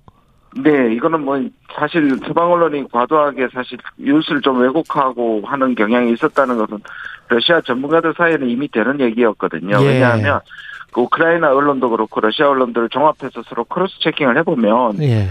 [0.57, 1.37] 네, 이거는 뭐
[1.77, 6.77] 사실 서방 언론이 과도하게 사실 뉴스를 좀 왜곡하고 하는 경향이 있었다는 것은
[7.27, 9.77] 러시아 전문가들 사이에는 이미 되는 얘기였거든요.
[9.81, 9.87] 예.
[9.87, 10.39] 왜냐하면
[10.93, 15.27] 그 우크라이나 언론도 그렇고 러시아 언론들을 종합해서 서로 cross checking을 해보면 예.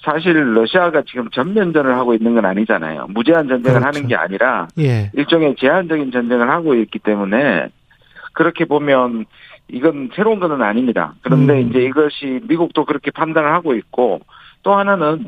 [0.00, 3.08] 사실 러시아가 지금 전면전을 하고 있는 건 아니잖아요.
[3.08, 3.86] 무제한 전쟁을 그렇죠.
[3.86, 5.10] 하는 게 아니라 예.
[5.14, 7.68] 일종의 제한적인 전쟁을 하고 있기 때문에
[8.32, 9.24] 그렇게 보면
[9.66, 11.14] 이건 새로운 것은 아닙니다.
[11.22, 11.68] 그런데 음.
[11.68, 14.20] 이제 이것이 미국도 그렇게 판단을 하고 있고
[14.68, 15.24] 또 하나는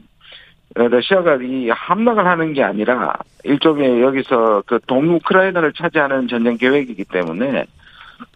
[0.74, 7.64] 러시아가 이 함락을 하는 게 아니라 일종의 여기서 그 동우크라이나를 차지하는 전쟁 계획이기 때문에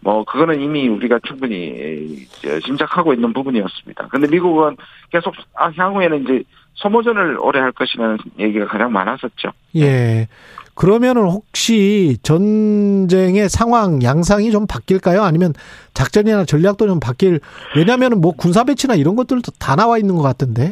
[0.01, 2.25] 뭐 그거는 이미 우리가 충분히
[2.63, 4.07] 짐작하고 있는 부분이었습니다.
[4.07, 4.77] 근데 미국은
[5.11, 6.43] 계속 아, 향후에는 이제
[6.73, 9.51] 소모전을 오래 할 것이라는 얘기가 가장 많았었죠.
[9.75, 10.27] 예.
[10.73, 15.21] 그러면은 혹시 전쟁의 상황 양상이 좀 바뀔까요?
[15.21, 15.53] 아니면
[15.93, 17.41] 작전이나 전략도 좀 바뀔
[17.75, 20.71] 왜냐면은 뭐 군사 배치나 이런 것들도 다 나와 있는 것 같은데.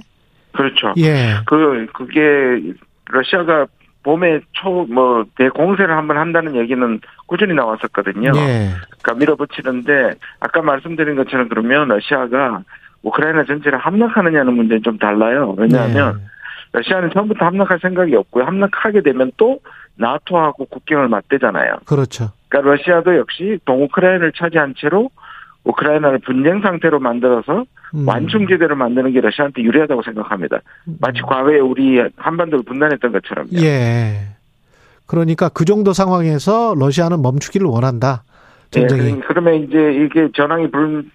[0.53, 0.93] 그렇죠.
[0.97, 1.37] 예.
[1.45, 2.73] 그 그게
[3.11, 3.65] 러시아가
[4.03, 8.31] 봄에 초 뭐 대공세를 한번 한다는 얘기는 꾸준히 나왔었거든요.
[8.35, 8.69] 예.
[9.01, 12.63] 그러니까 밀어붙이는데 아까 말씀드린 것처럼 그러면 러시아가
[13.01, 15.55] 우크라이나 전체를 함락하느냐는 문제는 좀 달라요.
[15.57, 16.33] 왜냐하면 예.
[16.73, 18.45] 러시아는 처음부터 함락할 생각이 없고요.
[18.45, 19.59] 함락하게 되면 또
[19.95, 21.77] 나토하고 국경을 맞대잖아요.
[21.85, 22.31] 그렇죠.
[22.49, 25.09] 그러니까 러시아도 역시 동우크라이나를 차지한 채로
[25.63, 28.07] 우크라이나를 분쟁 상태로 만들어서 음.
[28.07, 30.59] 완충지대를 만드는 게 러시아한테 유리하다고 생각합니다.
[30.99, 31.25] 마치 음.
[31.25, 33.49] 과거에 우리 한반도를 분단했던 것처럼요.
[33.61, 34.35] 예.
[35.05, 38.23] 그러니까 그 정도 상황에서 러시아는 멈추기를 원한다.
[38.71, 39.13] 전쟁이.
[39.13, 41.05] 네, 그러면 이제 이게 전황이 불,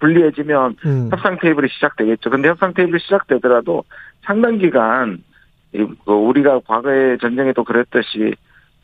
[0.00, 1.08] 불리해지면 음.
[1.10, 2.30] 협상 테이블이 시작되겠죠.
[2.30, 3.84] 근데 협상 테이블이 시작되더라도
[4.22, 5.22] 상당 기간
[5.72, 8.34] 그 우리가 과거에 전쟁에도 그랬듯이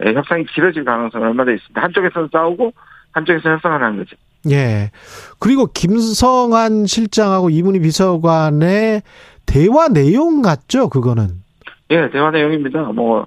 [0.00, 1.80] 협상이 길어질 가능성은 얼마나 있습니다.
[1.80, 2.72] 한쪽에서는 싸우고
[3.12, 4.16] 한쪽에서 협상을 하는 거죠.
[4.50, 4.90] 예.
[5.38, 9.02] 그리고 김성한 실장하고 이문희 비서관의
[9.46, 11.42] 대화 내용 같죠, 그거는?
[11.90, 12.82] 예, 대화 내용입니다.
[12.92, 13.26] 뭐,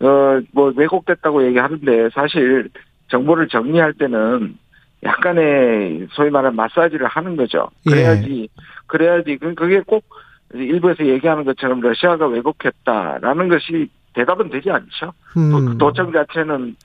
[0.00, 2.68] 어, 뭐, 왜곡됐다고 얘기하는데, 사실,
[3.08, 4.58] 정보를 정리할 때는
[5.02, 7.68] 약간의 소위 말하는 마사지를 하는 거죠.
[7.86, 7.90] 예.
[7.90, 8.62] 그래야지, 예.
[8.86, 10.04] 그래야지, 그게 꼭
[10.52, 15.12] 일부에서 얘기하는 것처럼 러시아가 왜곡했다라는 것이 대답은 되지 않죠.
[15.36, 15.78] 음.
[15.78, 16.76] 도청 자체는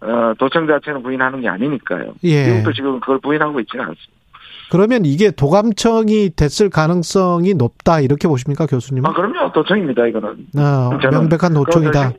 [0.00, 2.14] 어, 도청 자체는 부인하는 게 아니니까요.
[2.24, 2.50] 예.
[2.50, 4.12] 미국도 지금 그걸 부인하고 있지는 않습니다.
[4.70, 9.04] 그러면 이게 도감청이 됐을 가능성이 높다 이렇게 보십니까 교수님?
[9.06, 10.46] 아 그럼요 도청입니다 이거는.
[10.56, 12.12] 아, 명백한 노총이다.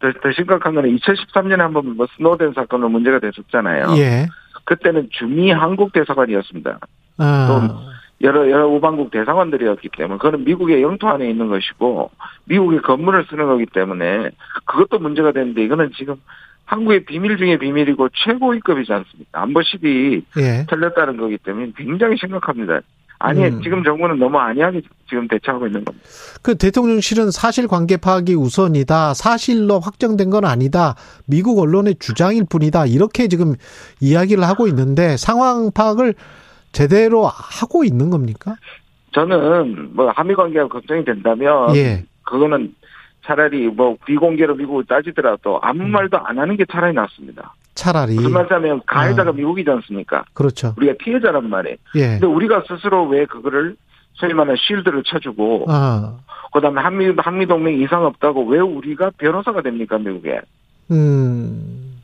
[0.00, 3.96] 더, 더, 심각한 거는 2013년에 한번 뭐 스노덴 사건으로 문제가 됐었잖아요.
[3.96, 4.26] 예.
[4.64, 6.78] 그때는 주미 한국 대사관이었습니다.
[7.18, 7.46] 아.
[7.48, 12.10] 또 여러 여러 우방국 대사관들이었기 때문에 그거는 미국의 영토 안에 있는 것이고
[12.46, 14.30] 미국의 건물을 쓰는 거기 때문에
[14.64, 16.16] 그것도 문제가 되는데 이거는 지금
[16.64, 19.42] 한국의 비밀 중에 비밀이고 최고위급이지 않습니까?
[19.42, 20.66] 안보실이 예.
[20.68, 22.80] 틀렸다는 거기 때문에 굉장히 심각합니다.
[23.18, 23.62] 아니 음.
[23.62, 26.06] 지금 정부는 너무 안이하게 지금 대처하고 있는 겁니다.
[26.42, 29.14] 그 대통령실은 사실관계 파악이 우선이다.
[29.14, 30.94] 사실로 확정된 건 아니다.
[31.26, 32.86] 미국 언론의 주장일 뿐이다.
[32.86, 33.54] 이렇게 지금
[34.00, 36.14] 이야기를 하고 있는데 상황 파악을
[36.72, 38.56] 제대로 하고 있는 겁니까?
[39.12, 42.04] 저는 뭐 한미 관계가 걱정이 된다면 예.
[42.24, 42.74] 그거는
[43.24, 45.90] 차라리 뭐 비공개로 미국을 따지더라도 아무 음.
[45.90, 47.54] 말도 안 하는 게 차라리 낫습니다.
[47.74, 49.32] 차라리 무슨 말하자면 가해자가 아.
[49.32, 50.24] 미국이지 않습니까?
[50.34, 50.74] 그렇죠.
[50.76, 51.76] 우리가 피해자란 말이에요.
[51.96, 52.08] 예.
[52.12, 53.76] 근데 우리가 스스로 왜 그거를
[54.14, 56.18] 소위 말하는 쉴드를 쳐주고 아.
[56.52, 60.40] 그다음에 한미 한미 동맹 이상 없다고 왜 우리가 변호사가 됩니까 미국에?
[60.90, 62.00] 음.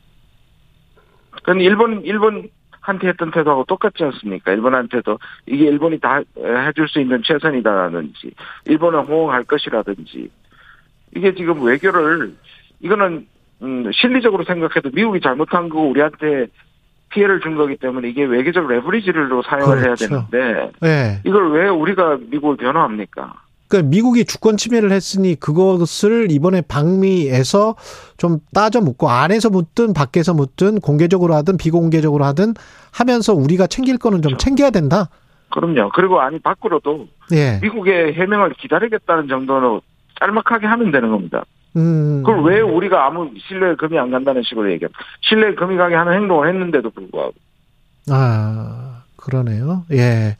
[1.31, 2.49] 그건 일본 일본
[2.81, 4.53] 한테 했던 태도하고 똑같지 않습니까?
[4.53, 8.33] 일본한테도 이게 일본이 다 해줄 수 있는 최선이다라든지
[8.67, 10.31] 일본은 호응할 것이라든지
[11.15, 12.35] 이게 지금 외교를
[12.81, 13.27] 이거는
[13.63, 16.47] 음, 실리적으로 생각해도 미국이 잘못한 거 우리한테
[17.11, 19.87] 피해를 준 거기 때문에 이게 외교적 레버리지로 사용을 그렇죠.
[19.87, 19.95] 해야
[20.29, 21.21] 되는데 네.
[21.25, 23.35] 이걸 왜 우리가 미국을 변호합니까?
[23.69, 27.77] 그러니까 미국이 주권 침해를 했으니 그것을 이번에 방미에서
[28.17, 32.55] 좀 따져 묻고 안에서 묻든 밖에서 묻든 공개적으로 하든 비공개적으로 하든
[32.93, 34.45] 하면서 우리가 챙길 거는 좀 그렇죠.
[34.45, 35.09] 챙겨야 된다.
[35.51, 35.91] 그럼요.
[35.95, 37.59] 그리고 아니 밖으로도 예.
[37.63, 39.81] 미국의 해명을 기다리겠다는 정도는
[40.21, 41.45] 짤막하게 하면 되는 겁니다.
[41.77, 42.23] 음.
[42.25, 44.93] 그걸 왜 우리가 아무 신뢰 금이 안 간다는 식으로 얘기합
[45.23, 47.33] 신뢰 금이 가게 하는 행동을 했는데도 불구하고.
[48.11, 49.85] 아, 그러네요.
[49.93, 49.97] 예.
[49.97, 50.37] 네.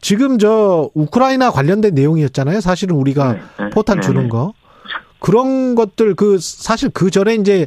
[0.00, 2.60] 지금 저 우크라이나 관련된 내용이었잖아요.
[2.60, 4.52] 사실은 우리가 네, 네, 포탄 주는 네, 거.
[5.20, 7.66] 그런 것들 그 사실 그 전에 이제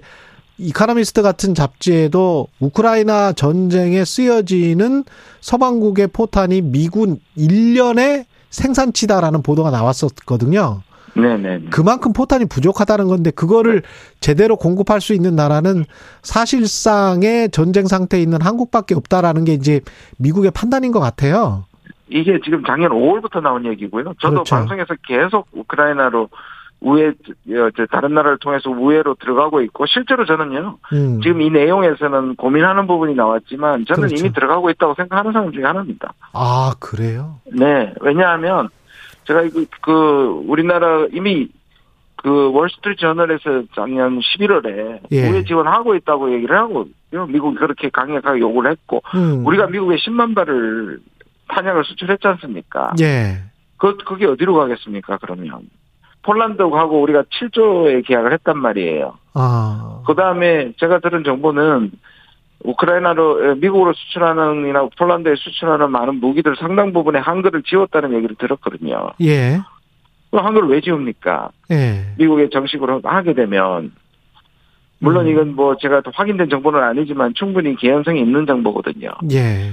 [0.58, 5.04] 이카노미스트 같은 잡지에도 우크라이나 전쟁에 쓰여지는
[5.42, 10.82] 서방국의 포탄이 미군 1년의 생산치다라는 보도가 나왔었거든요.
[11.14, 11.66] 네네.
[11.72, 13.82] 그만큼 포탄이 부족하다는 건데 그거를
[14.20, 15.86] 제대로 공급할 수 있는 나라는
[16.22, 19.82] 사실상의 전쟁 상태에 있는 한국밖에 없다라는 게 이제
[20.18, 21.66] 미국의 판단인 것 같아요.
[22.10, 24.14] 이게 지금 작년 5월부터 나온 얘기고요.
[24.20, 24.56] 저도 그렇죠.
[24.56, 26.30] 방송에서 계속 우크라이나로
[26.82, 27.14] 우회
[27.92, 31.22] 다른 나라를 통해서 우회로 들어가고 있고 실제로 저는요 음.
[31.22, 34.16] 지금 이 내용에서는 고민하는 부분이 나왔지만 저는 그렇죠.
[34.16, 36.14] 이미 들어가고 있다고 생각하는 사람 중에 하나입니다.
[36.34, 37.36] 아 그래요?
[37.46, 38.70] 네 왜냐하면
[39.26, 41.50] 제가 그, 그 우리나라 이미
[42.18, 45.30] 그 월스트리트 저널에서 작년 11월에 예.
[45.30, 49.46] 우회 지원하고 있다고 얘기를 하고 미국이 그렇게 강력하게 요구를 했고 음.
[49.46, 51.00] 우리가 미국에 10만 발을
[51.50, 52.94] 탄약을 수출했지 않습니까?
[53.02, 53.40] 예.
[53.78, 55.18] 그 그게 어디로 가겠습니까?
[55.18, 55.62] 그러면
[56.24, 59.18] 폴란드하고 우리가 7조의 계약을 했단 말이에요.
[59.34, 60.04] 아.
[60.06, 61.92] 그 다음에 제가 들은 정보는
[62.64, 69.12] 우크라이나로 미국으로 수출하는 이나 폴란드에 수출하는 많은 무기들 상당 부분에 한글을 지웠다는 얘기를 들었거든요.
[69.22, 69.60] 예.
[70.32, 71.50] 한글을 왜 지웁니까?
[71.72, 72.06] 예.
[72.18, 73.92] 미국에 정식으로 하게 되면
[75.00, 75.32] 물론 음.
[75.32, 79.10] 이건 뭐 제가 확인된 정보는 아니지만 충분히 개연성이 있는 정보거든요.
[79.32, 79.72] 예.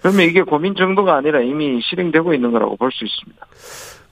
[0.00, 3.46] 그러면 이게 고민 정도가 아니라 이미 실행되고 있는 거라고 볼 수 있습니다.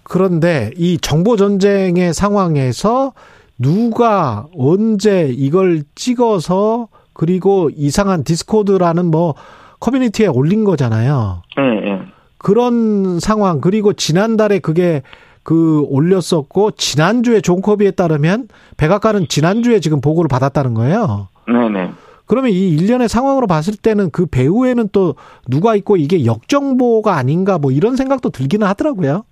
[0.03, 3.13] 그런데 이 정보 전쟁의 상황에서
[3.59, 9.35] 누가 언제 이걸 찍어서 그리고 이상한 Discord라는 뭐
[9.81, 11.43] 커뮤니티에 올린 거잖아요.
[11.57, 12.01] 네, 네.
[12.39, 15.03] 그런 상황 그리고 지난달에 그게
[15.43, 21.29] 그 올렸었고 지난주에 존 커비에 따르면 백악관은 지난주에 지금 보고를 받았다는 거예요.
[21.49, 21.91] 네 네.
[22.27, 25.15] 그러면 이 일련의 상황으로 봤을 때는 그 배후에는 또
[25.49, 29.25] 누가 있고 이게 역정보가 아닌가 뭐 이런 생각도 들기는 하더라고요.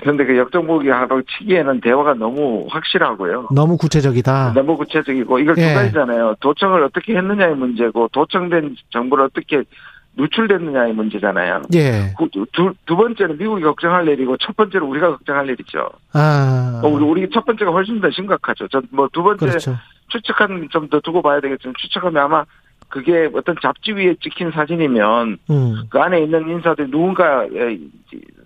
[0.00, 3.48] 그런데 그 역정보기하고 치기에는 대화가 너무 확실하고요.
[3.54, 4.52] 너무 구체적이다.
[4.54, 5.68] 너무 구체적이고 이걸 예.
[5.68, 6.36] 두 가지잖아요.
[6.40, 9.62] 도청을 어떻게 했느냐의 문제고 도청된 정보를 어떻게
[10.16, 11.62] 누출됐느냐의 문제잖아요.
[11.74, 12.12] 예.
[12.52, 15.88] 두, 두 번째는 미국이 걱정할 일이고 첫 번째는 우리가 걱정할 일이죠.
[16.12, 16.80] 아.
[16.82, 18.66] 어, 우리, 우리 첫 번째가 훨씬 더 심각하죠.
[18.90, 19.76] 뭐두 번째 그렇죠.
[20.08, 22.44] 추측한 좀 더 두고 봐야 되겠지만 추측하면 아마
[22.88, 25.82] 그게 어떤 잡지 위에 찍힌 사진이면 음.
[25.88, 27.46] 그 안에 있는 인사들 누군가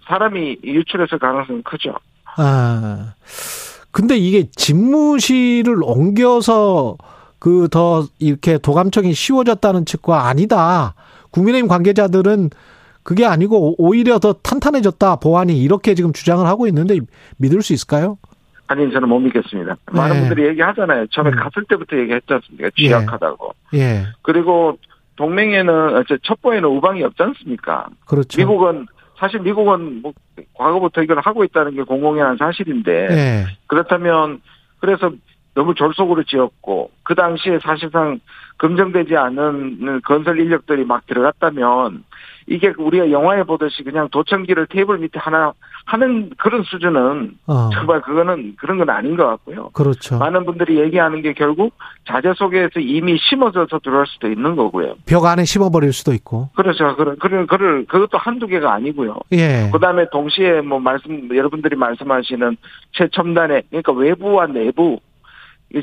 [0.06, 1.94] 사람이 유출했을 가능성이 크죠.
[2.36, 3.14] 아.
[3.90, 6.97] 근데 이게 집무실을 옮겨서
[7.39, 10.94] 그 더 이렇게 도감청이 쉬워졌다는 측과 아니다.
[11.31, 12.51] 국민의힘 관계자들은
[13.02, 17.01] 그게 아니고 오히려 더 탄탄해졌다 보안이 이렇게 지금 주장을 하고 있는데
[17.36, 18.16] 믿을 수 있을까요?
[18.66, 19.76] 아니 저는 못 믿겠습니다.
[19.93, 19.98] 네.
[20.01, 21.06] 많은 분들이 얘기하잖아요.
[21.09, 21.36] 처음에 음.
[21.36, 22.70] 갔을 때부터 얘기했지 않습니까?
[22.76, 23.55] 취약하다고.
[23.74, 23.78] 예.
[23.78, 24.06] 예.
[24.22, 24.78] 그리고
[25.16, 27.89] 동맹에는 첩보에는 우방이 없지 않습니까?
[28.06, 28.40] 그렇죠.
[28.40, 28.86] 미국은
[29.19, 30.12] 사실 미국은 뭐
[30.55, 33.47] 과거부터 이걸 하고 있다는 게 공공연한 사실인데 예.
[33.66, 34.41] 그렇다면
[34.78, 35.12] 그래서
[35.55, 38.20] 너무 졸속으로 지었고 그 당시에 사실상
[38.65, 42.03] 검증되지 않은 건설 인력들이 막 들어갔다면
[42.47, 45.53] 이게 우리가 영화에 보듯이 그냥 도청기를 테이블 밑에 하나
[45.85, 47.69] 하는 그런 수준은 어.
[47.74, 49.69] 정말 그거는 그런 건 아닌 것 같고요.
[49.74, 50.16] 그렇죠.
[50.19, 51.74] 많은 분들이 얘기하는 게 결국
[52.09, 54.95] 자재 속에서 이미 심어져서 들어갈 수도 있는 거고요.
[55.05, 56.49] 벽 안에 심어버릴 수도 있고.
[56.57, 56.97] 그렇죠.
[56.97, 59.19] 그런 그런 그를 그것도 한두 개가 아니고요.
[59.32, 59.69] 예.
[59.73, 62.57] 그다음에 동시에 뭐 말씀 여러분들이 말씀하시는
[62.93, 65.01] 최첨단의 그러니까 외부와 내부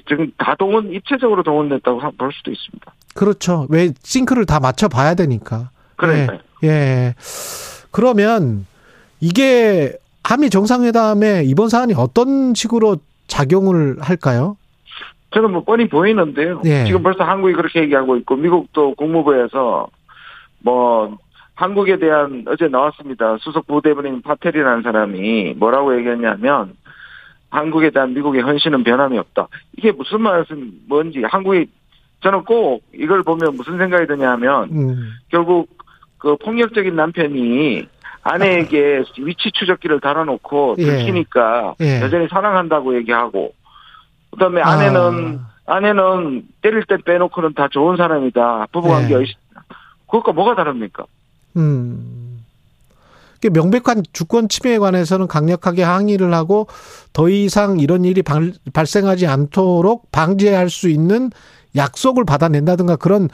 [0.08, 2.94] 지금 다 동원 입체적으로 동원됐다고 볼 수도 있습니다.
[3.14, 3.68] 그렇죠.
[3.70, 5.70] 왜 싱크를 다 맞춰 봐야 되니까.
[5.98, 6.40] 그러니까요.
[6.64, 6.68] 예.
[6.68, 7.16] 예.
[7.92, 8.66] 그러면
[9.20, 9.94] 이게
[10.24, 12.98] 한미 정상회담에 이번 사안이 어떤 식으로
[13.28, 14.58] 작용을 할까요?
[15.34, 16.62] 저는 뭐 뻔히 보이는데요.
[16.66, 16.86] 예.
[16.86, 19.88] 지금 벌써 한국이 그렇게 얘기하고 있고 미국도 국무부에서
[20.60, 21.18] 뭐
[21.56, 23.38] 한국에 대한 어제 나왔습니다.
[23.40, 26.74] 수석 부대변인 파텔이라는 사람이 뭐라고 얘기했냐면
[27.52, 29.48] 한국에 대한 미국의 헌신은 변함이 없다.
[29.78, 31.68] 이게 무슨 말씀 뭔지 한국이
[32.22, 35.12] 저는 꼭 이걸 보면 무슨 생각이 드냐면 음.
[35.30, 35.70] 결국
[36.18, 37.88] 그 폭력적인 남편이
[38.24, 40.86] 아내에게 위치 추적기를 달아놓고 예.
[40.86, 41.86] 들키니까 예.
[41.86, 42.02] 예.
[42.02, 43.54] 여전히 사랑한다고 얘기하고
[44.32, 45.76] 그다음에 아내는 아.
[45.76, 49.26] 아내는 때릴 때 빼놓고는 다 좋은 사람이다 부부관계 예.
[50.06, 51.06] 그것과 뭐가 다릅니까?
[51.58, 52.31] 음.
[53.50, 56.68] 명백한 주권 침해에 관해서는 강력하게 항의를 하고
[57.14, 61.30] 더 이상 이런 일이 발, 발생하지 않도록 방지할 수 있는
[61.76, 63.30] 약속을 받아낸다든가 그런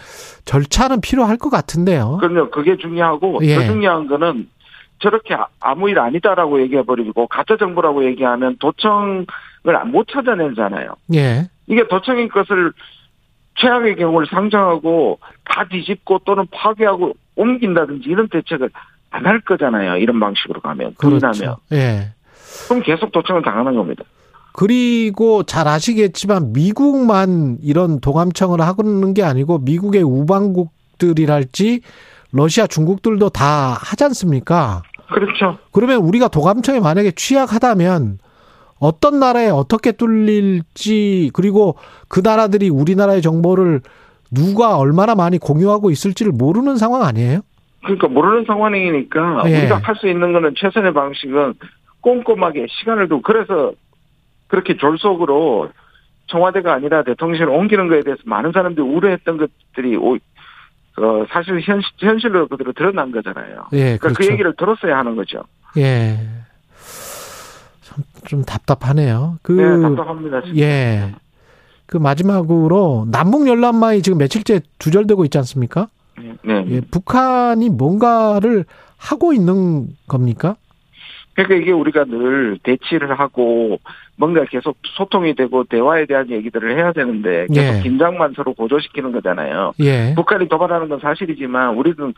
[0.45, 2.17] 절차는 필요할 것 같은데요.
[2.21, 2.51] 그럼요.
[2.51, 3.55] 그게 중요하고 예.
[3.55, 4.47] 더 중요한 거는
[4.99, 9.25] 저렇게 아무 일 아니다라고 얘기해버리고 가짜 정보라고 얘기하면 도청을
[9.87, 10.95] 못 찾아내잖아요.
[11.15, 11.49] 예.
[11.67, 12.71] 이게 도청인 것을
[13.55, 18.69] 최악의 경우를 상정하고 다 뒤집고 또는 파괴하고 옮긴다든지 이런 대책을
[19.09, 19.97] 안 할 거잖아요.
[19.97, 20.95] 이런 방식으로 가면.
[20.97, 21.57] 그렇죠.
[21.71, 22.13] 예.
[22.67, 24.03] 그럼 계속 도청을 당하는 겁니다.
[24.53, 31.81] 그리고 잘 아시겠지만 미국만 이런 도감청을 하는 게 아니고 미국의 우방국들이랄지
[32.31, 34.81] 러시아 중국들도 다 하지 않습니까?
[35.13, 35.57] 그렇죠.
[35.71, 38.19] 그러면 우리가 도감청에 만약에 취약하다면
[38.79, 41.75] 어떤 나라에 어떻게 뚫릴지 그리고
[42.07, 43.81] 그 나라들이 우리나라의 정보를
[44.31, 47.41] 누가 얼마나 많이 공유하고 있을지를 모르는 상황 아니에요?
[47.87, 49.59] 그러니까 모르는 상황이니까 예.
[49.59, 51.53] 우리가 할 수 있는 거는 최선의 방식은
[52.01, 53.71] 꼼꼼하게 시간을 두고 그래서
[54.47, 55.69] 그렇게 졸속으로
[56.27, 62.47] 청와대가 아니라 대통령실을 옮기는 거에 대해서 많은 사람들이 우려했던 것들이 오, 어, 사실 현, 현실로
[62.47, 63.67] 그대로 드러난 거잖아요.
[63.73, 64.27] 예, 그러니까 그 그렇죠.
[64.27, 65.43] 그 얘기를 들었어야 하는 거죠.
[65.77, 66.17] 예.
[67.81, 69.37] 참, 좀 답답하네요.
[69.41, 69.53] 그.
[69.53, 70.41] 네, 답답합니다.
[70.41, 70.61] 진짜.
[70.61, 71.15] 예.
[71.85, 75.87] 그 마지막으로 남북 열람망이 지금 며칠째 두절되고 있지 않습니까?
[76.43, 76.63] 네.
[76.63, 76.65] 네.
[76.69, 78.65] 예, 북한이 뭔가를
[78.97, 80.55] 하고 있는 겁니까?
[81.33, 83.79] 그러니까 이게 우리가 늘 대치를 하고
[84.15, 87.81] 뭔가 계속 소통이 되고 대화에 대한 얘기들을 해야 되는데 계속 예.
[87.83, 89.73] 긴장만 서로 고조시키는 거잖아요.
[89.79, 90.13] 예.
[90.15, 92.13] 북한이 도발하는 건 사실이지만 우리는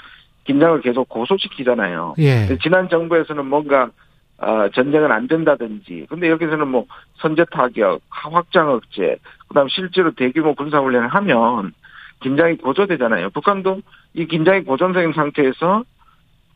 [0.46, 2.16] 긴장을 계속 고소시키잖아요.
[2.20, 2.58] 예.
[2.64, 3.90] 지난 정부에서는 뭔가
[4.38, 6.08] 어, 전쟁은 안 된다든지.
[6.10, 6.86] 근데 여기서는 뭐
[7.18, 9.18] 선제 타격, 확장 억제,
[9.50, 11.74] 그다음 실제로 대규모 군사 훈련을 하면
[12.22, 13.30] 긴장이 고조되잖아요.
[13.32, 13.82] 북한도
[14.14, 15.84] 이 긴장이 고조된 상태에서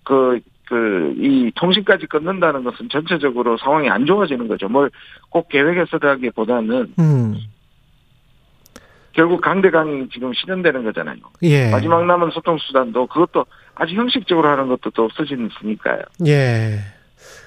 [0.03, 4.67] 그, 그, 이 통신까지 끊는다는 것은 전체적으로 상황이 안 좋아지는 거죠.
[4.67, 4.89] 뭘
[5.33, 7.35] 꼭 계획해서라기 보다는, 음.
[9.13, 11.17] 결국 강대강이 지금 실현되는 거잖아요.
[11.41, 11.71] 예.
[11.71, 13.45] 마지막 남은 소통 수단도 그것도
[13.75, 16.01] 아주 형식적으로 하는 것도 또 없어지니까요.
[16.27, 16.79] 예.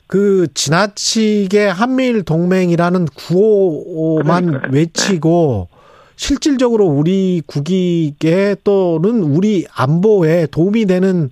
[0.08, 4.72] 그 지나치게 한미일 동맹이라는 구호만 그러니까요.
[4.72, 5.75] 외치고 네.
[6.16, 11.30] 실질적으로 우리 국익에 또는 우리 안보에 도움이 되는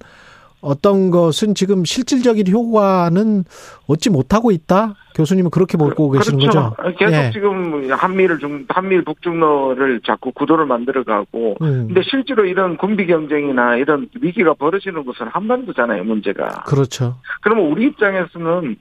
[0.65, 3.45] 어떤 것은 지금 실질적인 효과는
[3.87, 4.95] 얻지 못하고 있다.
[5.15, 6.75] 교수님은 그렇게 보고 그, 계시는 그렇죠.
[6.75, 6.97] 거죠?
[6.97, 7.31] 계속 예.
[7.33, 11.87] 지금 한미를 중 한미일 북중로를 자꾸 구도를 만들어가고, 음.
[11.89, 16.65] 근데 실제로 이런 군비 경쟁이나 이런 위기가 벌어지는 곳은 한반도잖아요, 문제가.
[16.67, 17.19] 그렇죠.
[17.43, 18.77] 그러면 우리 입장에서는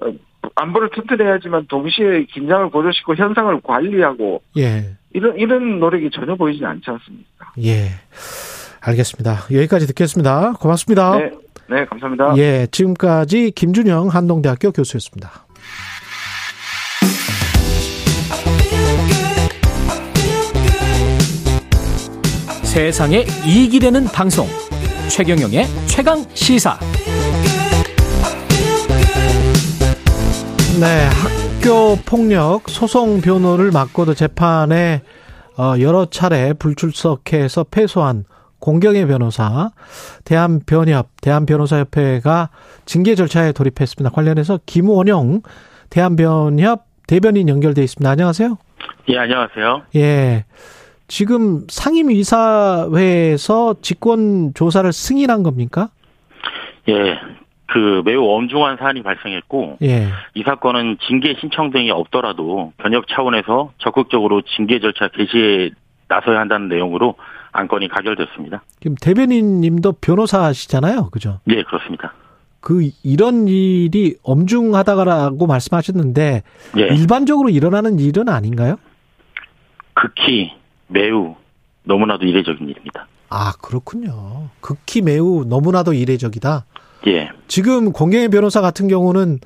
[0.00, 0.12] 어,
[0.54, 4.96] 안보를 튼튼해야지만 동시에 긴장을 고조시키고 현상을 관리하고, 예.
[5.12, 7.52] 이런 이런 노력이 전혀 보이지 않지 않습니까?
[7.64, 7.88] 예.
[8.80, 9.46] 알겠습니다.
[9.52, 10.54] 여기까지 듣겠습니다.
[10.54, 11.18] 고맙습니다.
[11.18, 11.30] 네,
[11.68, 12.34] 네 감사합니다.
[12.36, 15.46] 예, 지금까지 김준영 한동대학교 교수였습니다.
[22.62, 24.46] 세상에 이익이 되는 방송
[25.08, 26.78] 최경영의 최강 시사.
[30.80, 35.02] 네, 학교 폭력 소송 변호를 맡고도 재판에
[35.58, 38.24] 어, 여러 차례 불출석해서 패소한
[38.60, 39.70] 공경의 변호사,
[40.24, 42.50] 대한변협, 대한변호사협회가
[42.86, 44.14] 징계 절차에 돌입했습니다.
[44.14, 45.42] 관련해서 김원영
[45.90, 48.08] 대한변협 대변인 연결돼 있습니다.
[48.08, 48.56] 안녕하세요.
[49.08, 49.82] 예, 안녕하세요.
[49.96, 50.44] 예.
[51.08, 55.88] 지금 상임이사회에서 직권 조사를 승인한 겁니까?
[56.88, 56.94] 예.
[57.68, 60.08] 그 매우 엄중한 사안이 발생했고 예.
[60.34, 65.70] 이 사건은 징계 신청 등이 없더라도 변협 차원에서 적극적으로 징계 절차 개시에
[66.08, 67.16] 나서야 한다는 내용으로
[67.52, 68.62] 안건이 가결됐습니다.
[68.80, 71.40] 지금 대변인님도 변호사시잖아요, 그죠?
[71.44, 72.14] 네, 그렇습니다.
[72.60, 76.42] 그 이런 일이 엄중하다라고 말씀하셨는데
[76.78, 76.82] 예.
[76.82, 78.76] 일반적으로 일어나는 일은 아닌가요?
[79.92, 80.52] 극히
[80.86, 81.36] 매우
[81.84, 83.06] 너무나도 이례적인 일입니다.
[83.28, 84.48] 아 그렇군요.
[84.60, 86.64] 극히 매우 너무나도 이례적이다.
[87.06, 87.30] 예.
[87.46, 89.38] 지금 공경의 변호사 같은 경우는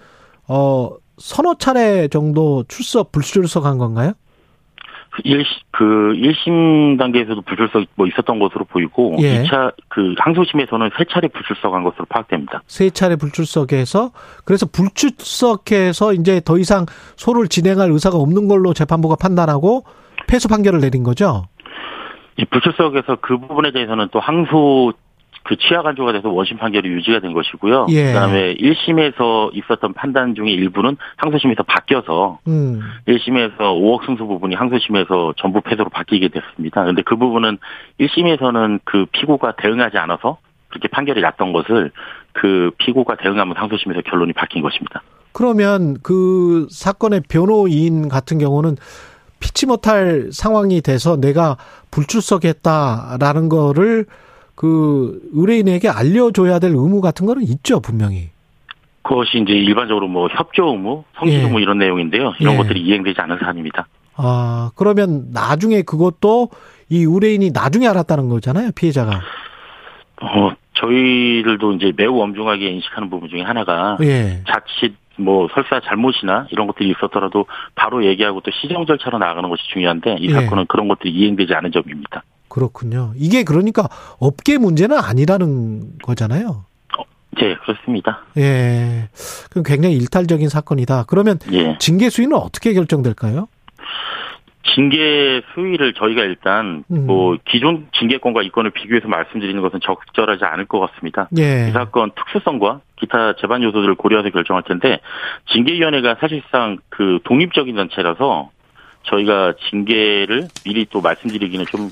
[0.49, 4.12] 어 서너 차례 정도 출석 불출석한 건가요?
[5.24, 9.43] 일, 그, 1심 단계에서도 불출석 뭐 있었던 것으로 보이고, 예.
[9.43, 12.62] 2차, 그, 항소심에서는 세 차례 불출석한 것으로 파악됩니다.
[12.66, 14.12] 세 차례 불출석해서,
[14.47, 19.85] 그래서 불출석해서 이제 더 이상 소를 진행할 의사가 없는 걸로 재판부가 판단하고
[20.29, 21.45] 패소 판결을 내린 거죠?
[22.39, 24.95] 이 불출석에서 그 부분에 대해서는 또 항소
[25.44, 27.86] 그 취하 간조가 돼서 원심 판결이 유지가 된 것이고요.
[27.90, 28.06] 예.
[28.06, 32.81] 그다음에 1심에서 있었던 판단 중에 일부는 항소심에서 바뀌어서 음.
[33.09, 36.82] 1심에서 5억 승소 부분이 항소심에서 전부 패소로 바뀌게 됐습니다.
[36.82, 37.59] 그런데 그 부분은
[38.01, 40.39] 1심에서는 그 피고가 대응하지 않아서
[40.69, 41.90] 그렇게 판결이 났던 것을
[42.32, 45.02] 그 피고가 대응하면 항소심에서 결론이 바뀐 것입니다.
[45.32, 48.77] 그러면 그 사건의 변호인 같은 경우는
[49.40, 51.56] 피치 못할 상황이 돼서 내가
[51.90, 54.06] 불출석했다라는 거를
[54.55, 58.31] 그 의뢰인에게 알려줘야 될 의무 같은 거는 있죠 분명히.
[59.03, 61.43] 그것이 이제 일반적으로 뭐 협조 의무, 성실 예.
[61.45, 62.35] 의무 이런 내용인데요.
[62.39, 62.59] 이런 예.
[62.59, 63.87] 것들이 이행되지 않은 사안입니다.
[64.15, 66.51] 아 그러면 나중에 그것도
[66.89, 69.20] 이 의뢰인이 나중에 알았다는 거잖아요 피해자가.
[70.20, 74.43] 어 저희들도 이제 매우 엄중하게 인식하는 부분 중에 하나가 예.
[74.47, 80.16] 자칫 뭐 설사 잘못이나 이런 것들이 있었더라도 바로 얘기하고 또 시정 절차로 나가는 것이 중요한데
[80.20, 80.33] 이 예.
[80.33, 82.23] 사건은 그런 것들이 이행되지 않은 점입니다.
[82.53, 83.15] 그렇군요.
[83.16, 83.89] 이게 그러니까
[84.20, 86.66] 업계 문제는 아니라는 거잖아요.
[86.99, 87.03] 어,
[87.39, 88.20] 네, 그렇습니다.
[88.37, 89.09] 예.
[89.51, 91.05] 그럼 굉장히 일탈적인 사건이다.
[91.09, 91.79] 그러면 예.
[91.79, 93.49] 징계 수위는 어떻게 결정될까요?
[94.74, 97.07] 징계 수위를 저희가 일단 음.
[97.07, 101.31] 뭐 기존 징계권과 이권을 비교해서 말씀드리는 것은 적절하지 않을 것 같습니다.
[101.39, 101.69] 예.
[101.69, 105.01] 이 사건 특수성과 기타 재반 요소들을 고려해서 결정할 텐데
[105.53, 108.51] 징계위원회가 사실상 그 독립적인 단체라서
[109.05, 111.91] 저희가 징계를 미리 또 말씀드리기는 좀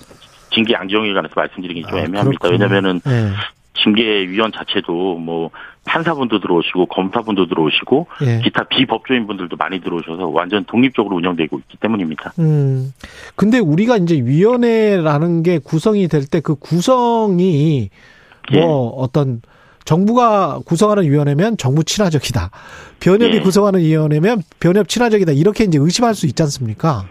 [0.52, 2.48] 징계 양지영에 관해서 말씀드리기 좀 아, 애매합니다.
[2.48, 3.30] 왜냐면은 네.
[3.82, 5.50] 징계위원 자체도 뭐
[5.86, 8.40] 판사분도 들어오시고 검사분도 들어오시고 예.
[8.44, 12.32] 기타 비법조인 분들도 많이 들어오셔서 완전 독립적으로 운영되고 있기 때문입니다.
[12.40, 12.92] 음.
[13.36, 17.88] 근데 우리가 이제 위원회라는 게 구성이 될 때 그 구성이
[18.52, 19.02] 뭐 예.
[19.02, 19.40] 어떤
[19.86, 22.50] 정부가 구성하는 위원회면 정부 친화적이다.
[23.00, 23.40] 변협이 예.
[23.40, 25.32] 구성하는 위원회면 변협 친화적이다.
[25.32, 27.06] 이렇게 이제 의심할 수 있지 않습니까?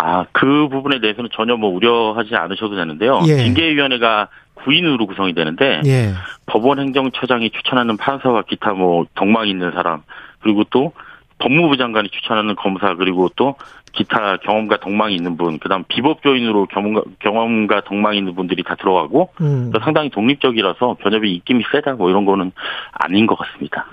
[0.00, 3.20] 아, 그 부분에 대해서는 전혀 뭐 우려하지 않으셔도 되는데요.
[3.26, 3.36] 예.
[3.36, 6.12] 징계위원회가 9인으로 구성이 되는데 예.
[6.46, 10.02] 법원 행정처장이 추천하는 판사와 기타 뭐 덕망 있는 사람
[10.40, 10.92] 그리고 또
[11.38, 13.56] 법무부 장관이 추천하는 검사 그리고 또
[13.92, 19.72] 기타 경험과 덕망이 있는 분, 그다음 비법조인으로 경험과, 경험과 덕망이 있는 분들이 다 들어가고 음.
[19.82, 22.52] 상당히 독립적이라서 변협이 입김이 세다 뭐 이런 거는
[22.92, 23.86] 아닌 것 같습니다.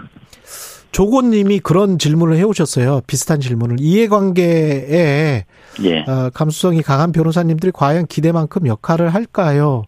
[0.96, 3.02] 조고님이 그런 질문을 해오셨어요.
[3.06, 5.44] 비슷한 질문을 이해관계에
[5.84, 6.00] 예.
[6.08, 9.84] 어, 감수성이 강한 변호사님들이 과연 기대만큼 역할을 할까요?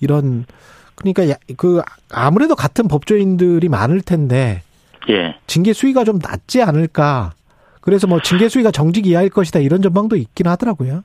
[0.00, 0.46] 이런
[0.94, 4.62] 그러니까 그 아무래도 같은 법조인들이 많을 텐데
[5.10, 5.34] 예.
[5.46, 7.34] 징계 수위가 좀 낮지 않을까?
[7.82, 11.04] 그래서 뭐 징계 수위가 정직 이하일 것이다 이런 전망도 있긴 하더라고요.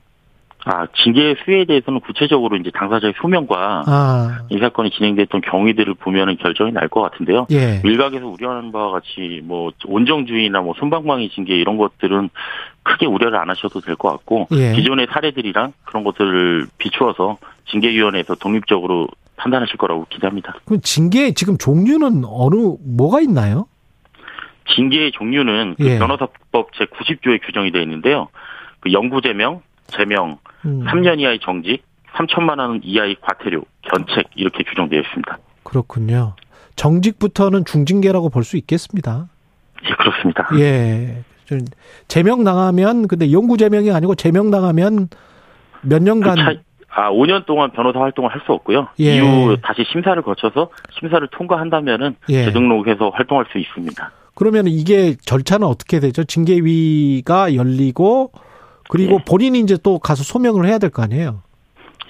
[0.64, 4.38] 아, 징계 수위에 대해서는 구체적으로 이제 당사자의 소명과 아.
[4.48, 7.46] 이 사건이 진행됐던 경위들을 보면은 결정이 날 것 같은데요.
[7.50, 7.80] 예.
[7.84, 12.28] 일각에서 우려하는 바와 같이 뭐 온정주의나 뭐 손방망이 징계 이런 것들은
[12.84, 14.72] 크게 우려를 안 하셔도 될 것 같고 예.
[14.74, 17.38] 기존의 사례들이랑 그런 것들을 비추어서
[17.70, 20.54] 징계위원회에서 독립적으로 판단하실 거라고 기대합니다.
[20.66, 23.66] 그럼 징계 지금 종류는 어느 뭐가 있나요?
[24.76, 25.94] 징계의 종류는 그 예.
[25.94, 28.28] 그 변호사법 제 90조에 규정이 되어 있는데요.
[28.80, 30.84] 그 영구제명, 제명, 음.
[30.86, 31.82] 3년 이하의 정직,
[32.14, 35.38] 3천만 원 이하의 과태료, 견책 이렇게 규정되어 있습니다.
[35.62, 36.34] 그렇군요.
[36.76, 39.28] 정직부터는 중징계라고 볼 수 있겠습니다.
[39.84, 40.48] 예, 그렇습니다.
[40.58, 41.22] 예.
[42.08, 45.08] 제명 당하면 근데 영구 제명이 아니고 제명 당하면
[45.82, 46.54] 몇 년간 그 차,
[46.94, 48.88] 아, 5년 동안 변호사 활동을 할 수 없고요.
[49.00, 49.16] 예.
[49.16, 52.44] 이후 다시 심사를 거쳐서 심사를 통과한다면은 예.
[52.46, 54.12] 재등록해서 활동할 수 있습니다.
[54.34, 56.24] 그러면 이게 절차는 어떻게 되죠?
[56.24, 58.32] 징계위가 열리고
[58.92, 59.24] 그리고 예.
[59.26, 61.40] 본인이 이제 또 가서 소명을 해야 될 거 아니에요?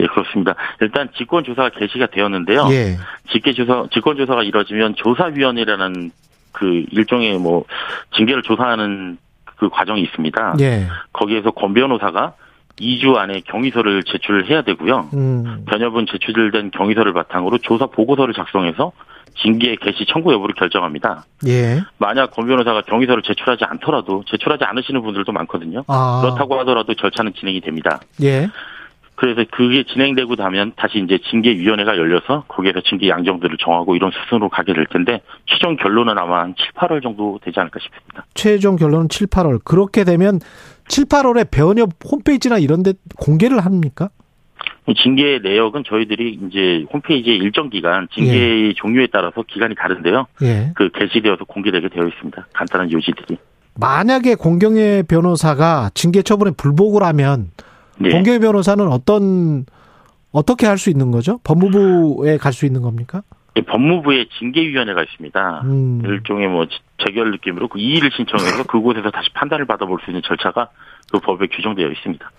[0.01, 0.57] 예, 그렇습니다.
[0.81, 2.67] 일단 직권 조사가 개시가 되었는데요.
[2.73, 2.97] 예.
[3.31, 6.11] 직계 조사 직권 조사가 이루어지면 조사위원회라는
[6.51, 7.65] 그 일종의 뭐
[8.17, 9.19] 징계를 조사하는
[9.57, 10.57] 그 과정이 있습니다.
[10.61, 10.89] 예.
[11.13, 12.33] 거기에서 권 변호사가
[12.81, 15.11] 2주 안에 경위서를 제출해야 되고요.
[15.15, 15.65] 음.
[15.69, 18.91] 변협은 제출된 경위서를 바탕으로 조사 보고서를 작성해서
[19.35, 21.25] 징계 개시 청구 여부를 결정합니다.
[21.47, 21.81] 예.
[21.99, 25.85] 만약 권 변호사가 경위서를 제출하지 않더라도 제출하지 않으시는 분들도 많거든요.
[25.87, 26.21] 아.
[26.23, 28.01] 그렇다고 하더라도 절차는 진행이 됩니다.
[28.23, 28.49] 예.
[29.15, 34.73] 그래서 그게 진행되고 나면 다시 이제 징계위원회가 열려서 거기에서 징계 양정들을 정하고 이런 수순으로 가게
[34.73, 38.27] 될 텐데 최종 결론은 아마 한 7, 8월 정도 되지 않을까 싶습니다.
[38.35, 39.63] 최종 결론은 7, 8월.
[39.65, 40.41] 그렇게 되면
[40.89, 44.09] 7, 8월에 변협 홈페이지나 이런 데 공개를 합니까?
[45.03, 48.73] 징계 내역은 저희들이 이제 홈페이지에 일정 기간 징계 예.
[48.75, 50.27] 종류에 따라서 기간이 다른데요.
[50.43, 50.73] 예.
[50.75, 52.47] 그 게시되어서 공개되게 되어 있습니다.
[52.53, 53.39] 간단한 요지들이.
[53.75, 57.51] 만약에 공경혜 변호사가 징계 처분에 불복을 하면
[57.99, 58.11] 네.
[58.11, 59.65] 공경혜 변호사는 어떤
[60.33, 61.39] 어떻게 할 수 있는 거죠?
[61.45, 63.23] 법무부에 갈 수 있는 겁니까?
[63.57, 65.61] 예, 법무부에 징계위원회가 있습니다.
[65.65, 66.03] 음.
[66.05, 66.67] 일종의 뭐
[67.07, 70.69] 재결 느낌으로 그 이의를 신청해서 그곳에서 다시 판단을 받아볼 수 있는 절차가
[71.13, 72.31] 그 법에 규정되어 있습니다.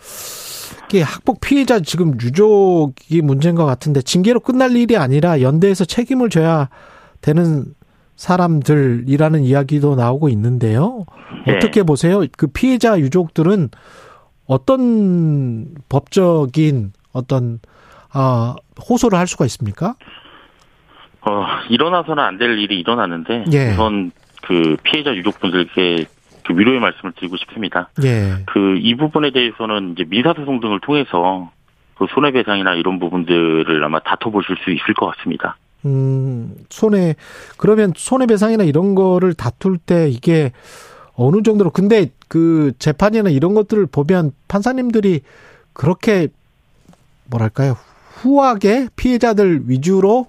[0.88, 6.69] 이게 학폭 피해자 지금 유족이 문제인 것 같은데 징계로 끝날 일이 아니라 연대에서 책임을 져야
[7.22, 7.65] 되는
[8.15, 11.06] 사람들이라는 이야기도 나오고 있는데요.
[11.48, 11.57] 네.
[11.57, 12.22] 어떻게 보세요?
[12.38, 13.69] 그 피해자 유족들은
[14.45, 17.60] 어떤 법적인 어떤
[18.11, 18.56] 아
[18.90, 19.95] 호소를 할 수가 있습니까?
[21.22, 23.72] 어 일어나서는 안 될 일이 일어났는데 예.
[23.72, 24.11] 우선
[24.44, 26.06] 그 피해자 유족분들께
[26.45, 27.89] 그 위로의 말씀을 드리고 싶습니다.
[28.03, 28.43] 예.
[28.45, 31.49] 그 이 부분에 대해서는 이제 민사소송 등을 통해서
[31.95, 35.55] 그 손해배상이나 이런 부분들을 아마 다퉈보실 수 있을 것 같습니다.
[35.85, 37.15] 음, 손해,
[37.57, 40.51] 그러면 손해배상이나 이런 거를 다툴 때 이게
[41.15, 45.21] 어느 정도로, 근데 그 재판이나 이런 것들을 보면 판사님들이
[45.73, 46.27] 그렇게
[47.25, 47.77] 뭐랄까요,
[48.15, 50.27] 후하게 피해자들 위주로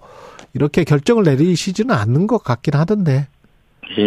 [0.52, 3.26] 이렇게 결정을 내리시지는 않는 것 같긴 하던데.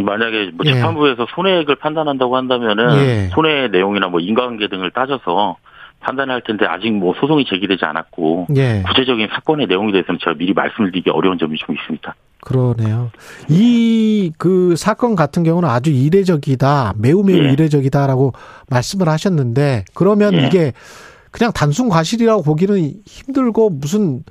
[0.04, 0.74] 만약에 뭐 예.
[0.74, 1.26] 재판부에서 예.
[1.36, 3.30] 손해액을 판단한다고 한다면은 예.
[3.34, 5.58] 손해 내용이나 뭐 인과관계 등을 따져서
[6.00, 8.84] 판단할 텐데 아직 뭐 소송이 제기되지 않았고 예.
[8.86, 12.16] 구체적인 사건의 내용에 대해서는 제가 미리 말씀을 드리기 어려운 점이 좀 있습니다.
[12.42, 13.12] 그러네요.
[13.50, 17.54] 이 그 사건 같은 경우는 아주 이례적이다, 매우 매우 예.
[17.54, 18.34] 이례적이다라고
[18.70, 20.46] 말씀을 하셨는데 그러면 예.
[20.46, 20.74] 이게
[21.32, 24.24] 그냥 단순 과실이라고 보기는 힘들고 무슨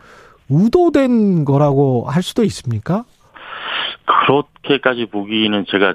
[0.49, 3.05] 의도된 거라고 할 수도 있습니까?
[4.05, 5.95] 그렇게까지 보기는 제가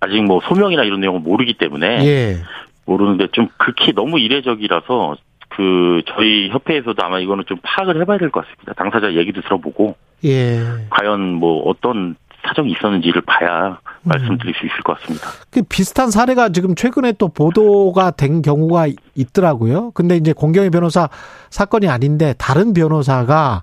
[0.00, 2.36] 아직 뭐 소명이나 이런 내용을 모르기 때문에 예.
[2.84, 5.16] 모르는데 좀 극히 너무 이례적이라서
[5.48, 8.74] 그 저희 협회에서도 아마 이거는 좀 파악을 해봐야 될 것 같습니다.
[8.74, 10.60] 당사자 얘기도 들어보고 예.
[10.90, 12.16] 과연 뭐 어떤
[12.46, 15.26] 사정이 있었는지를 봐야 말씀드릴 수 있을 것 같습니다.
[15.50, 19.90] 그 비슷한 사례가 지금 최근에 또 보도가 된 경우가 있더라고요.
[19.92, 21.08] 근데 이제 공경희 변호사
[21.50, 23.62] 사건이 아닌데 다른 변호사가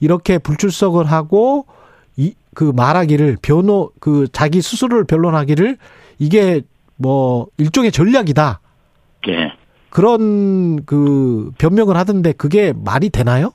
[0.00, 1.83] 이렇게 불출석을 하고 이
[2.54, 5.76] 그 말하기를 변호 그 자기 스스로를 변론하기를
[6.18, 6.62] 이게
[6.96, 8.60] 뭐 일종의 전략이다.
[9.28, 9.52] 예.
[9.90, 13.52] 그런 그 변명을 하던데 그게 말이 되나요?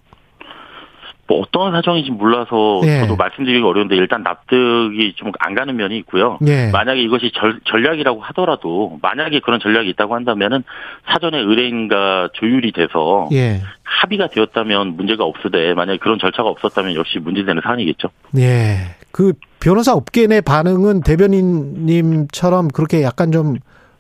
[1.30, 3.02] 뭐 어떤 사정인지 몰라서 예.
[3.02, 6.38] 저도 말씀드리기 어려운데 일단 납득이 좀 안 가는 면이 있고요.
[6.48, 6.70] 예.
[6.72, 10.64] 만약에 이것이 절, 전략이라고 하더라도 만약에 그런 전략이 있다고 한다면은
[11.08, 13.62] 사전에 의뢰인과 조율이 돼서 예.
[13.84, 18.10] 합의가 되었다면 문제가 없으되 만약에 그런 절차가 없었다면 역시 문제되는 사안이겠죠.
[18.38, 18.96] 예.
[19.12, 23.56] 그 변호사 업계 내 반응은 대변인님처럼 그렇게 약간 좀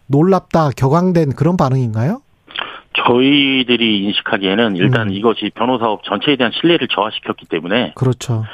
[0.07, 2.21] 놀랍다, 격앙된 그런 반응인가요?
[2.93, 5.13] 저희들이 인식하기에는 일단 음.
[5.13, 8.45] 이것이 변호사업 전체에 대한 신뢰를 저하시켰기 때문에 그렇죠.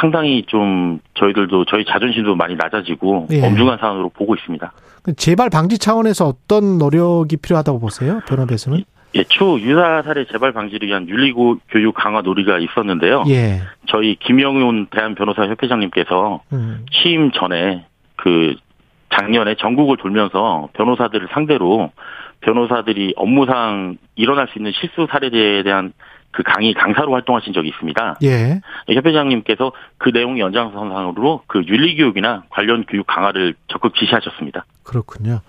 [0.00, 3.44] 상당히 좀 저희들도 저희 자존심도 많이 낮아지고 예.
[3.44, 4.72] 엄중한 사안으로 보고 있습니다.
[5.16, 8.20] 재발 방지 차원에서 어떤 노력이 필요하다고 보세요?
[8.26, 8.84] 변호대에서는?
[9.14, 13.24] 예, 추 유사 사례 재발 방지를 위한 윤리고 교육 강화 놀이가 있었는데요.
[13.28, 13.60] 예.
[13.88, 16.86] 저희 김영훈 대한 변호사 협회장님께서 음.
[16.90, 17.84] 취임 전에
[18.16, 18.54] 그
[19.10, 21.90] 작년에 전국을 돌면서 변호사들을 상대로
[22.42, 25.92] 변호사들이 업무상 일어날 수 있는 실수 사례에 대한
[26.32, 28.18] 그 강의 강사로 활동하신 적이 있습니다.
[28.22, 28.60] 예.
[28.88, 34.64] 협회장님께서 그 내용 연장선상으로 그 윤리교육이나 관련 교육 강화를 적극 지시하셨습니다.
[34.82, 35.40] 그렇군요.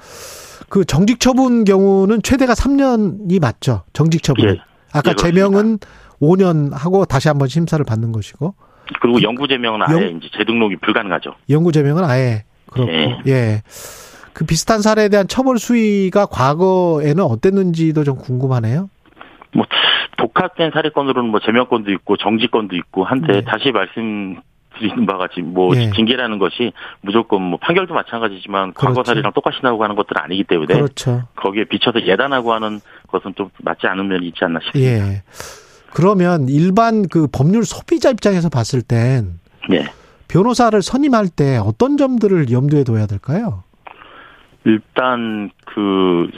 [0.70, 3.84] 그 정직 처분 경우는 최대가 3년이 맞죠?
[3.94, 4.50] 정직 처분.
[4.50, 4.58] 예.
[4.94, 5.80] 아까 예, 제명은
[6.22, 8.54] 5년 하고 다시 한번 심사를 받는 것이고.
[9.02, 11.34] 그리고 영구 제명은 아예 영, 이제 재등록이 불가능하죠.
[11.50, 12.92] 영구 제명은 아예 그렇고.
[12.92, 13.18] 예.
[13.28, 13.62] 예.
[14.34, 18.90] 그 비슷한 사례에 대한 처벌 수위가 과거에는 어땠는지도 좀 궁금하네요.
[19.54, 19.66] 뭐
[20.18, 23.44] 독합된 사례건으로는 뭐 제명건도 있고 정지건도 있고 한데 네.
[23.44, 24.42] 다시 말씀
[24.78, 25.92] 드리는 바가 같이 뭐 예.
[25.92, 28.96] 징계라는 것이 무조건 뭐 판결도 마찬가지지만 그렇죠.
[28.96, 31.24] 과거 사례랑 똑같이 나오고 하는 것들은 아니기 때문에 그렇죠.
[31.36, 35.08] 거기에 비춰서 예단하고 하는 것은 좀 맞지 않은 면이 있지 않나 싶습니다.
[35.08, 35.24] 예.
[35.94, 39.40] 그러면 일반 그 법률 소비자 입장에서 봤을 땐
[39.70, 39.86] 네.
[40.28, 43.64] 변호사를 선임할 때 어떤 점들을 염두에 둬야 될까요?
[44.66, 46.30] 일단 그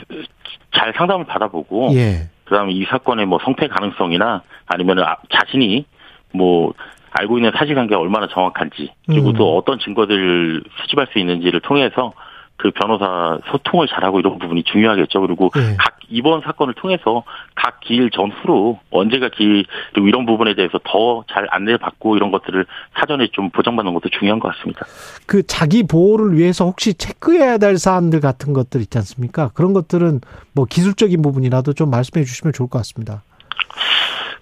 [0.76, 2.28] 잘 상담을 받아보고 예.
[2.44, 5.84] 그다음에 이 사건의 뭐 성패 가능성이나 아니면 아, 자신이
[6.32, 6.72] 뭐
[7.10, 9.34] 알고 있는 사실관계가 얼마나 정확한지 그리고 음.
[9.34, 12.12] 또 어떤 증거들을 수집할 수 있는지를 통해서
[12.56, 15.20] 그 변호사 소통을 잘하고 이런 부분이 중요하겠죠.
[15.20, 15.76] 그리고 네.
[15.78, 17.24] 각 이번 사건을 통해서
[17.54, 22.64] 각 기일 전후로 언제가 기 그리고 이런 부분에 대해서 더 잘 안내를 받고 이런 것들을
[22.98, 24.86] 사전에 좀 보장받는 것도 중요한 것 같습니다.
[25.26, 29.50] 그 자기 보호를 위해서 혹시 체크해야 될 사안들 같은 것들 있지 않습니까?
[29.54, 30.20] 그런 것들은
[30.54, 33.22] 뭐 기술적인 부분이라도 좀 말씀해 주시면 좋을 것 같습니다.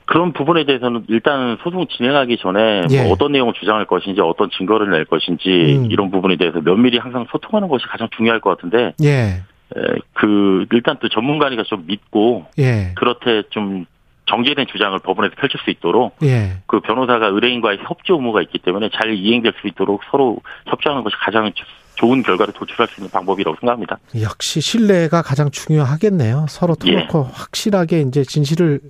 [0.07, 3.03] 그런 부분에 대해서는 일단 소송 진행하기 전에 뭐 예.
[3.03, 5.91] 뭐 어떤 내용을 주장할 것인지 어떤 증거를 낼 것인지 음.
[5.91, 9.43] 이런 부분에 대해서 면밀히 항상 소통하는 것이 가장 중요할 것 같은데 예.
[10.13, 12.93] 그 일단 또 전문가니까 좀 믿고 예.
[12.97, 13.87] 그렇게 좀
[14.27, 16.59] 정제된 주장을 법원에서 펼칠 수 있도록 예.
[16.67, 21.51] 그 변호사가 의뢰인과의 협조 의무가 있기 때문에 잘 이행될 수 있도록 서로 협조하는 것이 가장
[21.97, 23.99] 좋은 결과를 도출할 수 있는 방법이라고 생각합니다.
[24.21, 26.47] 역시 신뢰가 가장 중요하겠네요.
[26.49, 27.33] 서로 터놓고 예.
[27.33, 28.81] 확실하게 이제 진실을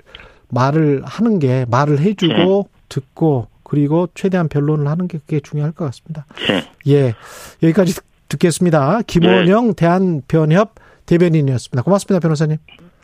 [0.55, 2.63] 말을 하는 게 말을 해주고 네.
[2.89, 6.27] 듣고 그리고 최대한 변론을 하는 게 그게 중요할 것 같습니다.
[6.49, 6.71] 네.
[6.87, 7.15] 예.
[7.63, 7.95] 여기까지
[8.29, 9.01] 듣겠습니다.
[9.07, 9.73] 김원영 네.
[9.75, 10.75] 대한변협
[11.07, 11.83] 대변인이었습니다.
[11.83, 12.59] 고맙습니다, 변호사님.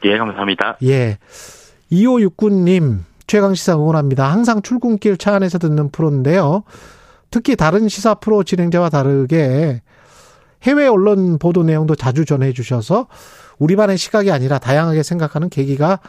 [0.04, 0.78] 예, 감사합니다.
[0.84, 1.18] 예.
[1.92, 4.30] 2569님, 최강시사 응원합니다.
[4.30, 6.64] 항상 출근길 차 안에서 듣는 프로인데요.
[7.30, 9.82] 특히 다른 시사 프로 진행자와 다르게
[10.62, 13.06] 해외 언론 보도 내용도 자주 전해 주셔서
[13.58, 16.00] 우리만의 시각이 아니라 다양하게 생각하는 계기가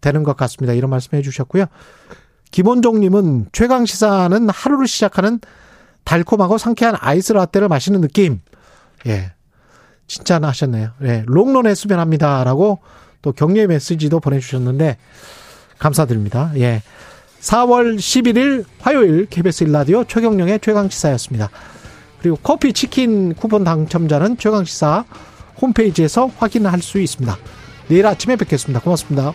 [0.00, 0.72] 되는 것 같습니다.
[0.72, 1.66] 이런 말씀 해 주셨고요.
[2.50, 5.40] 김원종님은 최강 시사는 하루를 시작하는
[6.04, 8.40] 달콤하고 상쾌한 아이스 라떼를 마시는 느낌.
[9.06, 9.32] 예.
[10.06, 10.90] 칭찬 하셨네요.
[11.02, 11.24] 예.
[11.26, 12.80] 롱런에 수변합니다 라고
[13.22, 14.98] 또 격려의 메시지도 보내주셨는데
[15.78, 16.52] 감사드립니다.
[16.56, 16.82] 예.
[17.40, 21.50] 4월 11일 화요일 KBS 일라디오 최경령의 최강시사였습니다.
[22.20, 25.04] 그리고 커피 치킨 쿠폰 당첨자는 최강시사
[25.60, 27.36] 홈페이지에서 확인할 수 있습니다.
[27.88, 28.80] 내일 아침에 뵙겠습니다.
[28.80, 29.34] 고맙습니다.